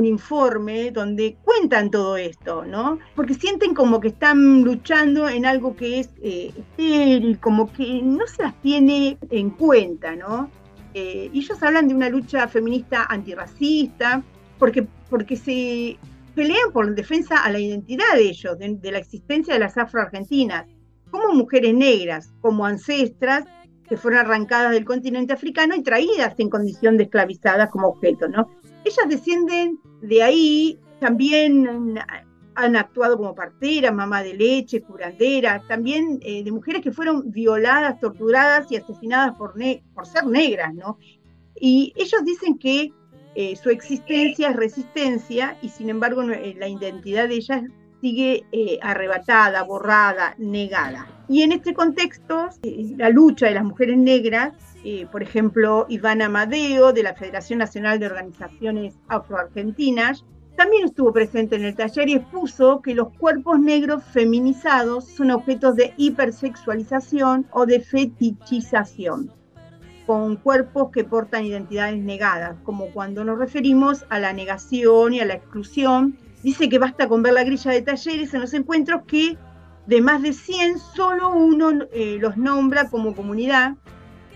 informe 0.00 0.90
donde 0.90 1.36
cuentan 1.44 1.90
todo 1.90 2.16
esto, 2.16 2.64
¿no? 2.64 2.98
Porque 3.14 3.34
sienten 3.34 3.74
como 3.74 4.00
que 4.00 4.08
están 4.08 4.62
luchando 4.62 5.28
en 5.28 5.44
algo 5.44 5.76
que 5.76 6.00
es 6.00 6.08
eh, 6.22 6.52
como 7.40 7.70
que 7.72 8.00
no 8.02 8.26
se 8.26 8.42
las 8.42 8.60
tiene 8.62 9.18
en 9.30 9.50
cuenta, 9.50 10.16
¿no? 10.16 10.50
Eh, 10.94 11.30
ellos 11.32 11.62
hablan 11.62 11.88
de 11.88 11.94
una 11.94 12.08
lucha 12.08 12.48
feminista 12.48 13.04
antirracista, 13.04 14.22
porque, 14.58 14.86
porque 15.08 15.36
se 15.36 15.98
pelean 16.34 16.72
por 16.72 16.94
defensa 16.94 17.44
a 17.44 17.50
la 17.50 17.58
identidad 17.58 18.14
de 18.14 18.22
ellos, 18.22 18.58
de, 18.58 18.92
la 18.92 18.98
existencia 18.98 19.54
de 19.54 19.60
las 19.60 19.76
afroargentinas, 19.76 20.66
como 21.10 21.34
mujeres 21.34 21.74
negras, 21.74 22.32
como 22.40 22.64
ancestras 22.64 23.44
que 23.88 23.96
fueron 23.96 24.20
arrancadas 24.20 24.72
del 24.72 24.84
continente 24.84 25.32
africano 25.34 25.74
y 25.74 25.82
traídas 25.82 26.34
en 26.38 26.48
condición 26.48 26.96
de 26.96 27.04
esclavizadas 27.04 27.70
como 27.70 27.88
objeto, 27.88 28.28
¿no? 28.28 28.48
Ellas 28.84 29.08
descienden 29.08 29.80
de 30.00 30.22
ahí, 30.22 30.78
también 31.00 31.98
han 32.54 32.76
actuado 32.76 33.16
como 33.16 33.34
parteras, 33.34 33.94
mamá 33.94 34.22
de 34.22 34.34
leche, 34.34 34.82
curanderas, 34.82 35.66
también 35.68 36.20
eh, 36.22 36.44
de 36.44 36.52
mujeres 36.52 36.82
que 36.82 36.92
fueron 36.92 37.30
violadas, 37.30 37.98
torturadas 38.00 38.70
y 38.70 38.76
asesinadas 38.76 39.36
por, 39.36 39.54
ser 40.04 40.26
negras, 40.26 40.74
¿no? 40.74 40.98
Y 41.58 41.92
ellos 41.96 42.24
dicen 42.24 42.58
que 42.58 42.92
eh, 43.34 43.56
su 43.56 43.70
existencia 43.70 44.50
es 44.50 44.56
resistencia 44.56 45.56
y 45.62 45.68
sin 45.70 45.88
embargo 45.88 46.22
eh, 46.22 46.54
la 46.58 46.68
identidad 46.68 47.28
de 47.28 47.36
ellas 47.36 47.62
sigue 48.00 48.44
arrebatada, 48.82 49.62
borrada, 49.62 50.34
negada. 50.36 51.06
Y 51.28 51.42
en 51.42 51.52
este 51.52 51.72
contexto, 51.72 52.48
la 52.96 53.10
lucha 53.10 53.46
de 53.46 53.54
las 53.54 53.64
mujeres 53.64 53.96
negras, 53.96 54.54
por 55.10 55.22
ejemplo, 55.22 55.86
Ivana 55.88 56.26
Amadeo 56.26 56.92
de 56.92 57.02
la 57.02 57.14
Federación 57.14 57.60
Nacional 57.60 57.98
de 57.98 58.06
Organizaciones 58.06 58.94
Afroargentinas, 59.08 60.24
también 60.56 60.84
estuvo 60.84 61.12
presente 61.12 61.56
en 61.56 61.64
el 61.64 61.74
taller 61.74 62.08
y 62.08 62.14
expuso 62.14 62.82
que 62.82 62.94
los 62.94 63.08
cuerpos 63.14 63.58
negros 63.58 64.02
feminizados 64.04 65.06
son 65.08 65.30
objetos 65.30 65.76
de 65.76 65.94
hipersexualización 65.96 67.46
o 67.52 67.64
de 67.64 67.80
fetichización 67.80 69.30
con 70.06 70.36
cuerpos 70.36 70.90
que 70.92 71.04
portan 71.04 71.44
identidades 71.44 72.02
negadas, 72.02 72.56
como 72.64 72.86
cuando 72.86 73.24
nos 73.24 73.38
referimos 73.38 74.04
a 74.10 74.18
la 74.18 74.32
negación 74.32 75.14
y 75.14 75.20
a 75.20 75.24
la 75.24 75.34
exclusión. 75.34 76.18
Dice 76.42 76.68
que 76.68 76.78
basta 76.78 77.08
con 77.08 77.22
ver 77.22 77.34
la 77.34 77.44
grilla 77.44 77.70
de 77.70 77.82
talleres 77.82 78.34
en 78.34 78.40
los 78.40 78.52
encuentros 78.52 79.02
que 79.06 79.38
de 79.86 80.00
más 80.00 80.22
de 80.22 80.32
100 80.32 80.78
solo 80.78 81.30
uno 81.30 81.70
eh, 81.92 82.18
los 82.20 82.36
nombra 82.36 82.88
como 82.90 83.14
comunidad 83.14 83.74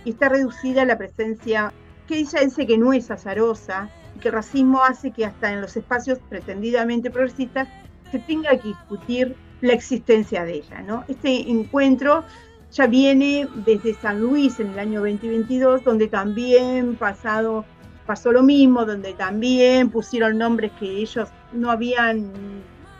y 0.07 0.11
está 0.11 0.29
reducida 0.29 0.85
la 0.85 0.97
presencia 0.97 1.73
que 2.07 2.19
ella 2.19 2.41
dice 2.41 2.65
que 2.65 2.79
no 2.79 2.93
es 2.93 3.11
azarosa 3.11 3.91
y 4.15 4.21
que 4.21 4.29
el 4.29 4.35
racismo 4.35 4.83
hace 4.85 5.11
que 5.11 5.27
hasta 5.27 5.53
en 5.53 5.61
los 5.61 5.77
espacios 5.77 6.21
pretendidamente 6.31 7.11
progresistas 7.11 7.69
se 8.13 8.21
tenga 8.21 8.57
que 8.57 8.69
discutir 8.69 9.35
la 9.61 9.73
existencia 9.73 10.45
de 10.45 10.55
ella. 10.55 10.81
¿no? 10.83 11.05
Este 11.09 11.51
encuentro 11.51 12.25
ya 12.73 12.87
viene 12.87 13.49
desde 13.67 13.95
San 13.95 14.21
Luis 14.21 14.61
en 14.61 14.69
el 14.69 14.79
año 14.79 15.01
2022, 15.01 15.83
donde 15.83 16.07
también 16.07 16.95
pasado, 16.95 17.65
pasó 18.07 18.31
lo 18.31 18.45
mismo, 18.45 18.85
donde 18.85 19.13
también 19.15 19.91
pusieron 19.91 20.39
nombres 20.39 20.71
que 20.79 20.87
ellos 20.87 21.29
no 21.53 21.73
habían, 21.73 22.31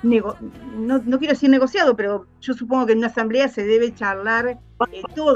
no, 0.03 0.37
no, 0.77 1.19
quiero 1.19 1.33
decir 1.33 1.51
negociado, 1.51 1.97
pero 1.97 2.27
yo 2.41 2.55
supongo 2.55 2.87
que 2.87 2.93
en 2.93 2.99
una 2.99 3.09
asamblea 3.09 3.49
se 3.49 3.65
debe 3.65 3.95
charlar 3.95 4.49
eh, 4.49 5.03
todo. 5.15 5.35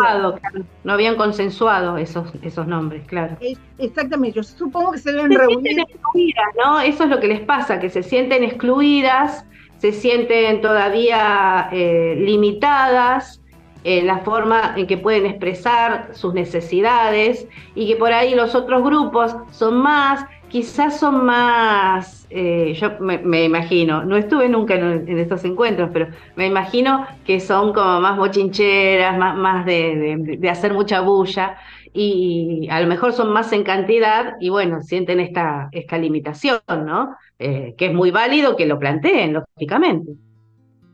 No 0.84 0.92
habían 0.92 1.16
consensuado 1.16 1.96
esos, 1.96 2.32
esos 2.42 2.66
nombres, 2.66 3.06
claro. 3.06 3.36
exactamente, 3.78 4.36
yo 4.36 4.42
supongo 4.42 4.92
que 4.92 4.98
se 4.98 5.12
deben 5.12 5.32
reunir. 5.32 5.80
Excluidas, 5.80 6.46
¿no? 6.62 6.80
Eso 6.80 7.04
es 7.04 7.10
lo 7.10 7.20
que 7.20 7.28
les 7.28 7.40
pasa, 7.40 7.80
que 7.80 7.90
se 7.90 8.02
sienten 8.02 8.44
excluidas, 8.44 9.44
se 9.78 9.92
sienten 9.92 10.60
todavía 10.60 11.68
eh, 11.72 12.16
limitadas 12.18 13.40
en 13.84 14.06
la 14.06 14.18
forma 14.18 14.74
en 14.76 14.86
que 14.86 14.98
pueden 14.98 15.26
expresar 15.26 16.10
sus 16.12 16.34
necesidades 16.34 17.46
y 17.74 17.88
que 17.88 17.96
por 17.96 18.12
ahí 18.12 18.34
los 18.34 18.54
otros 18.54 18.82
grupos 18.82 19.34
son 19.52 19.78
más, 19.78 20.26
quizás 20.50 21.00
son 21.00 21.24
más, 21.24 22.26
eh, 22.28 22.74
yo 22.74 22.98
me, 23.00 23.44
imagino, 23.44 24.04
no 24.04 24.16
estuve 24.16 24.48
nunca 24.48 24.74
en, 24.74 25.18
estos 25.18 25.44
encuentros, 25.44 25.90
pero 25.92 26.08
me 26.36 26.46
imagino 26.46 27.06
que 27.24 27.40
son 27.40 27.72
como 27.72 28.00
más 28.00 28.18
mochincheras, 28.18 29.16
más, 29.16 29.36
más 29.36 29.64
de, 29.64 30.38
hacer 30.50 30.74
mucha 30.74 31.00
bulla 31.00 31.56
y 31.92 32.68
a 32.70 32.80
lo 32.80 32.86
mejor 32.86 33.12
son 33.12 33.32
más 33.32 33.52
en 33.52 33.64
cantidad 33.64 34.34
y 34.40 34.48
bueno, 34.50 34.82
sienten 34.82 35.20
esta, 35.20 35.68
esta 35.72 35.96
limitación, 35.96 36.60
¿no? 36.68 37.16
Eh, 37.38 37.74
que 37.78 37.86
es 37.86 37.94
muy 37.94 38.10
válido 38.10 38.56
que 38.56 38.66
lo 38.66 38.78
planteen, 38.78 39.32
lógicamente. 39.32 40.12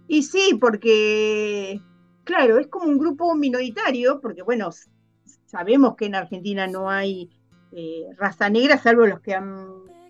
Y 0.08 0.22
sí, 0.22 0.56
porque 0.60 1.80
Claro, 2.26 2.58
es 2.58 2.66
como 2.66 2.86
un 2.86 2.98
grupo 2.98 3.36
minoritario, 3.36 4.20
porque 4.20 4.42
bueno, 4.42 4.70
sabemos 5.44 5.94
que 5.94 6.06
en 6.06 6.16
Argentina 6.16 6.66
no 6.66 6.90
hay 6.90 7.30
eh, 7.78 8.06
raza 8.16 8.48
negra, 8.48 8.78
salvo 8.78 9.04
los 9.04 9.20
que 9.20 9.34
han 9.34 9.66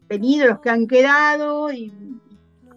venido, 0.09 0.47
los 0.47 0.61
que 0.61 0.71
han 0.71 0.87
quedado, 0.87 1.73
y 1.73 1.93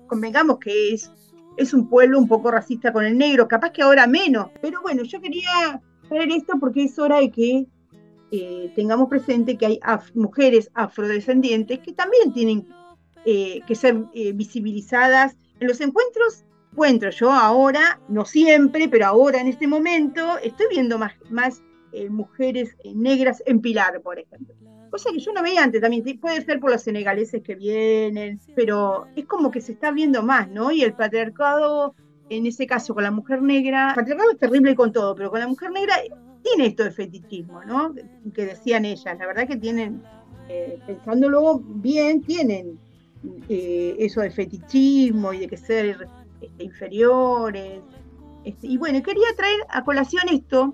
convengamos 0.08 0.58
que 0.58 0.96
es, 0.96 1.12
es 1.58 1.76
un 1.76 1.88
pueblo 1.88 2.18
un 2.18 2.28
poco 2.28 2.50
racista 2.50 2.92
con 2.92 3.06
el 3.06 3.16
negro, 3.16 3.48
capaz 3.48 3.70
que 3.70 3.84
ahora 3.84 4.08
menos, 4.08 4.48
pero 4.64 4.82
bueno, 4.82 5.04
yo 5.04 5.22
quería 5.22 5.80
traer 6.08 6.32
esto 6.32 6.54
porque 6.60 6.86
es 6.86 6.98
hora 6.98 7.20
de 7.20 7.30
que 7.30 7.68
eh, 8.32 8.74
tengamos 8.76 9.10
presente 9.10 9.60
que 9.60 9.68
hay 9.68 9.80
mujeres 10.16 10.72
afrodescendientes 10.74 11.78
que 11.82 11.94
también 11.94 12.34
tienen 12.34 12.68
eh, 13.26 13.62
que 13.68 13.76
ser 13.76 13.96
visibilizadas 14.34 15.38
en 15.60 15.68
los 15.68 15.82
encuentros 15.82 16.46
encuentro 16.72 17.12
yo 17.12 17.32
ahora, 17.32 18.00
no 18.08 18.26
siempre, 18.26 18.90
pero 18.90 19.06
ahora 19.06 19.40
en 19.40 19.50
este 19.50 19.68
momento, 19.68 20.40
estoy 20.40 20.66
viendo 20.72 20.98
más, 20.98 21.14
más 21.30 21.62
mujeres 22.10 22.76
negras 22.96 23.44
en 23.46 23.60
Pilar, 23.60 24.02
por 24.02 24.18
ejemplo. 24.18 24.56
Cosa 24.90 25.12
que 25.12 25.20
yo 25.20 25.32
no 25.34 25.44
veía 25.44 25.64
antes 25.64 25.82
también, 25.82 26.20
puede 26.20 26.42
ser 26.44 26.60
por 26.60 26.72
los 26.72 26.82
senegaleses 26.82 27.44
que 27.44 27.56
vienen, 27.56 28.40
pero 28.56 29.08
es 29.16 29.26
como 29.26 29.52
que 29.52 29.62
se 29.62 29.74
está 29.74 29.92
viendo 29.92 30.24
más, 30.24 30.50
¿no? 30.50 30.72
Y 30.72 30.82
el 30.82 30.94
patriarcado, 30.94 31.96
en 32.30 32.46
ese 32.46 32.66
caso 32.66 32.94
con 32.94 33.04
la 33.04 33.12
mujer 33.12 33.42
negra, 33.42 33.90
el 33.90 33.96
patriarcado 33.96 34.32
es 34.32 34.38
terrible 34.38 34.76
con 34.76 34.92
todo, 34.92 35.16
pero 35.16 35.30
con 35.30 35.40
la 35.40 35.48
mujer 35.48 35.72
negra 35.72 35.96
tiene 36.42 36.68
esto 36.68 36.84
de 36.84 36.92
fetichismo, 36.92 37.64
¿no? 37.66 37.94
Que 38.34 38.46
decían 38.46 38.86
ellas, 38.86 39.18
la 39.18 39.28
verdad 39.28 39.48
que 39.48 39.58
tienen, 39.58 40.02
eh, 40.48 40.80
pensándolo 40.88 41.60
bien, 41.60 42.22
tienen 42.22 42.80
eh, 43.50 43.96
eso 44.00 44.22
de 44.22 44.32
fetichismo 44.32 45.34
y 45.34 45.40
de 45.40 45.48
que 45.48 45.58
ser 45.58 46.08
este, 46.42 46.64
inferiores. 46.64 47.82
Este, 48.44 48.68
y 48.68 48.78
bueno, 48.78 49.02
quería 49.04 49.28
traer 49.36 49.60
a 49.70 49.84
colación 49.84 50.24
esto. 50.32 50.74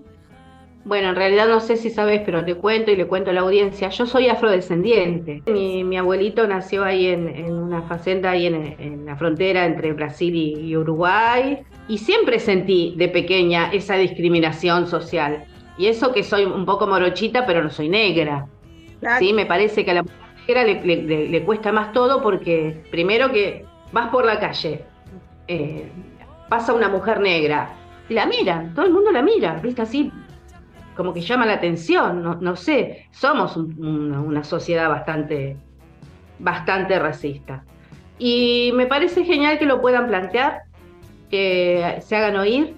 Bueno, 0.85 1.09
en 1.09 1.15
realidad 1.15 1.47
no 1.47 1.59
sé 1.61 1.77
si 1.77 1.89
sabes, 1.89 2.21
pero 2.23 2.45
te 2.45 2.53
cuento 2.53 2.91
y 2.91 2.95
le 2.95 3.07
cuento 3.07 3.31
a 3.31 3.33
la 3.33 3.41
audiencia. 3.41 3.89
Yo 3.89 4.05
soy 4.05 4.29
afrodescendiente. 4.29 5.41
Mi, 5.47 5.97
abuelito 5.97 6.45
nació 6.47 6.83
ahí 6.83 7.07
en, 7.07 7.51
una 7.51 7.81
facenda 7.81 8.29
ahí 8.29 8.45
en, 8.45 9.03
la 9.03 9.15
frontera 9.15 9.65
entre 9.65 9.93
Brasil 9.93 10.35
y, 10.35 10.77
Uruguay. 10.77 11.63
Y 11.87 11.97
siempre 11.97 12.37
sentí 12.37 12.93
de 12.97 13.07
pequeña 13.07 13.71
esa 13.73 13.95
discriminación 13.95 14.85
social. 14.85 15.45
Y 15.75 15.87
eso 15.87 16.13
que 16.13 16.21
soy 16.21 16.45
un 16.45 16.65
poco 16.67 16.85
morochita, 16.85 17.47
pero 17.47 17.63
no 17.63 17.71
soy 17.71 17.89
negra. 17.89 18.45
Sí, 19.17 19.33
me 19.33 19.47
parece 19.47 19.83
que 19.83 19.91
a 19.91 19.95
la 19.95 20.03
mujer 20.03 20.17
negra 20.47 20.63
le, 20.85 21.43
cuesta 21.43 21.71
más 21.71 21.93
todo 21.93 22.21
porque 22.21 22.83
primero 22.91 23.31
que 23.31 23.65
vas 23.91 24.09
por 24.09 24.23
la 24.23 24.39
calle, 24.39 24.85
eh, 25.47 25.89
pasa 26.47 26.73
una 26.73 26.89
mujer 26.89 27.19
negra, 27.19 27.73
y 28.07 28.13
la 28.13 28.25
miran, 28.25 28.73
todo 28.75 28.85
el 28.85 28.93
mundo 28.93 29.11
la 29.11 29.21
mira, 29.21 29.59
¿viste? 29.63 29.81
Así 29.81 30.11
como 30.95 31.13
que 31.13 31.21
llama 31.21 31.45
la 31.45 31.53
atención, 31.53 32.39
no, 32.41 32.55
sé, 32.55 33.07
somos 33.11 33.57
una, 33.57 34.43
sociedad 34.43 34.89
bastante, 34.89 35.57
bastante 36.39 36.97
racista. 36.99 37.63
Y 38.17 38.71
me 38.75 38.87
parece 38.87 39.25
genial 39.25 39.59
que 39.59 39.65
lo 39.65 39.81
puedan 39.81 40.07
plantear, 40.07 40.63
que 41.29 41.97
se 42.01 42.15
hagan 42.15 42.37
oír, 42.37 42.73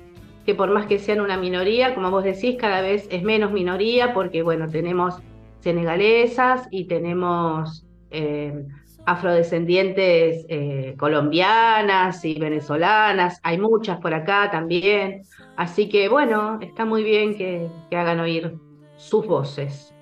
que 0.46 0.56
por 0.56 0.72
más 0.72 0.88
que 0.88 0.98
sean 0.98 1.22
una 1.22 1.38
minoría, 1.38 1.94
como 1.94 2.10
vos 2.10 2.24
decís, 2.24 2.56
cada 2.60 2.82
vez 2.82 3.08
es 3.12 3.22
menos 3.22 3.52
minoría, 3.52 4.14
porque 4.14 4.42
bueno, 4.42 4.68
tenemos 4.68 5.16
senegalesas 5.60 6.68
y 6.72 6.86
tenemos 6.86 7.86
eh, 8.10 8.66
afrodescendientes 9.08 10.46
eh, 10.50 10.94
colombianas 11.00 12.26
y 12.26 12.38
venezolanas, 12.38 13.40
hay 13.42 13.58
muchas 13.58 14.02
por 14.02 14.14
acá 14.14 14.52
también, 14.52 15.22
así 15.56 15.88
que 15.88 16.10
bueno, 16.10 16.60
está 16.62 16.84
muy 16.84 17.04
bien 17.04 17.38
que, 17.38 17.70
hagan 17.96 18.20
oír 18.20 18.58
sus 18.98 19.26
voces. 19.26 19.96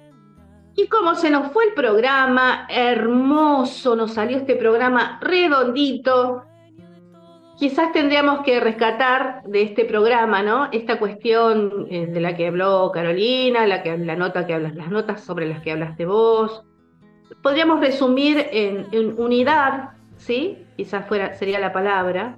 Y 0.76 0.88
como 0.88 1.14
se 1.14 1.30
nos 1.30 1.52
fue 1.54 1.66
el 1.66 1.74
programa, 1.74 2.66
hermoso, 2.68 3.96
nos 3.96 4.16
salió 4.16 4.38
este 4.38 4.56
programa 4.56 5.20
redondito, 5.22 6.44
quizás 7.60 7.92
tendríamos 7.92 8.40
que 8.40 8.60
rescatar 8.60 9.44
de 9.44 9.62
este 9.62 9.86
programa, 9.86 10.42
¿no? 10.42 10.68
Esta 10.72 10.98
cuestión 10.98 11.86
eh, 11.92 12.08
de 12.08 12.22
la 12.22 12.36
que 12.36 12.48
habló 12.48 12.92
Carolina, 12.92 13.68
la, 13.68 13.84
que, 13.84 13.96
la 14.00 14.16
nota 14.16 14.48
que 14.48 14.56
hablas, 14.56 14.74
las 14.74 14.90
notas 14.90 15.22
sobre 15.22 15.46
las 15.46 15.62
que 15.62 15.72
hablaste 15.74 16.08
vos, 16.08 16.66
podríamos 17.42 17.80
resumir 17.80 18.48
en, 18.52 19.16
unidad, 19.20 19.92
¿sí? 20.18 20.66
Quizás 20.78 21.08
fuera, 21.08 21.34
sería 21.36 21.60
la 21.60 21.74
palabra, 21.74 22.38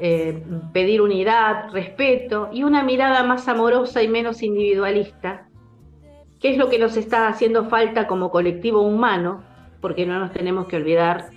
eh, 0.00 0.42
pedir 0.72 1.00
unidad, 1.00 1.70
respeto 1.72 2.48
y 2.52 2.64
una 2.64 2.82
mirada 2.82 3.22
más 3.22 3.48
amorosa 3.48 4.02
y 4.02 4.08
menos 4.08 4.42
individualista, 4.42 5.48
que 6.40 6.50
es 6.50 6.58
lo 6.58 6.68
que 6.68 6.78
nos 6.78 6.96
está 6.96 7.28
haciendo 7.28 7.66
falta 7.66 8.06
como 8.06 8.30
colectivo 8.30 8.80
humano, 8.80 9.44
porque 9.80 10.06
no 10.06 10.18
nos 10.18 10.32
tenemos 10.32 10.66
que 10.66 10.76
olvidar 10.76 11.30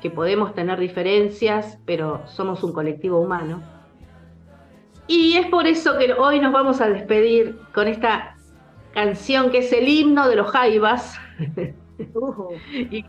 que 0.00 0.10
podemos 0.10 0.54
tener 0.54 0.78
diferencias, 0.78 1.78
pero 1.84 2.22
somos 2.26 2.62
un 2.62 2.72
colectivo 2.72 3.20
humano. 3.20 3.62
Y 5.06 5.36
es 5.36 5.46
por 5.46 5.66
eso 5.66 5.98
que 5.98 6.12
hoy 6.12 6.40
nos 6.40 6.52
vamos 6.52 6.80
a 6.80 6.88
despedir 6.88 7.58
con 7.74 7.88
esta 7.88 8.36
canción 8.94 9.50
que 9.50 9.58
es 9.58 9.72
el 9.72 9.88
himno 9.88 10.28
de 10.28 10.36
los 10.36 10.50
Jaivas, 10.50 11.18
y 12.90 13.04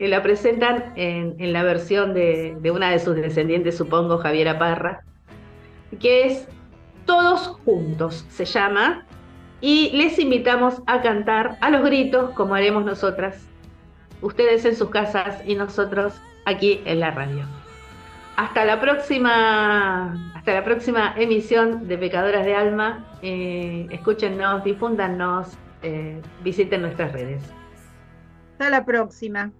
la 0.00 0.22
presentan 0.22 0.92
en, 0.96 1.52
la 1.52 1.62
versión 1.62 2.14
de, 2.14 2.56
una 2.72 2.90
de 2.90 2.98
sus 2.98 3.16
descendientes, 3.16 3.76
supongo, 3.76 4.18
Javiera 4.18 4.58
Parra, 4.58 5.02
que 6.00 6.26
es 6.26 6.48
Todos 7.06 7.48
Juntos, 7.64 8.26
se 8.28 8.44
llama, 8.44 9.06
y 9.60 9.90
les 9.90 10.18
invitamos 10.18 10.82
a 10.86 11.00
cantar 11.02 11.56
a 11.60 11.70
los 11.70 11.82
gritos, 11.82 12.30
como 12.30 12.54
haremos 12.54 12.84
nosotras, 12.84 13.46
ustedes 14.20 14.64
en 14.64 14.76
sus 14.76 14.90
casas 14.90 15.42
y 15.46 15.54
nosotros 15.54 16.14
aquí 16.44 16.80
en 16.84 17.00
la 17.00 17.10
radio. 17.10 17.44
Hasta 18.36 18.64
la 18.64 18.80
próxima, 18.80 20.32
hasta 20.34 20.54
la 20.54 20.64
próxima 20.64 21.14
emisión 21.16 21.86
de 21.86 21.96
Pecadoras 21.96 22.44
de 22.44 22.54
Alma. 22.54 23.04
Eh, 23.22 23.86
escúchennos, 23.90 24.64
difúndanos, 24.64 25.56
eh, 25.82 26.20
visiten 26.42 26.82
nuestras 26.82 27.12
redes. 27.12 27.42
Hasta 28.58 28.70
la 28.70 28.84
próxima. 28.84 29.52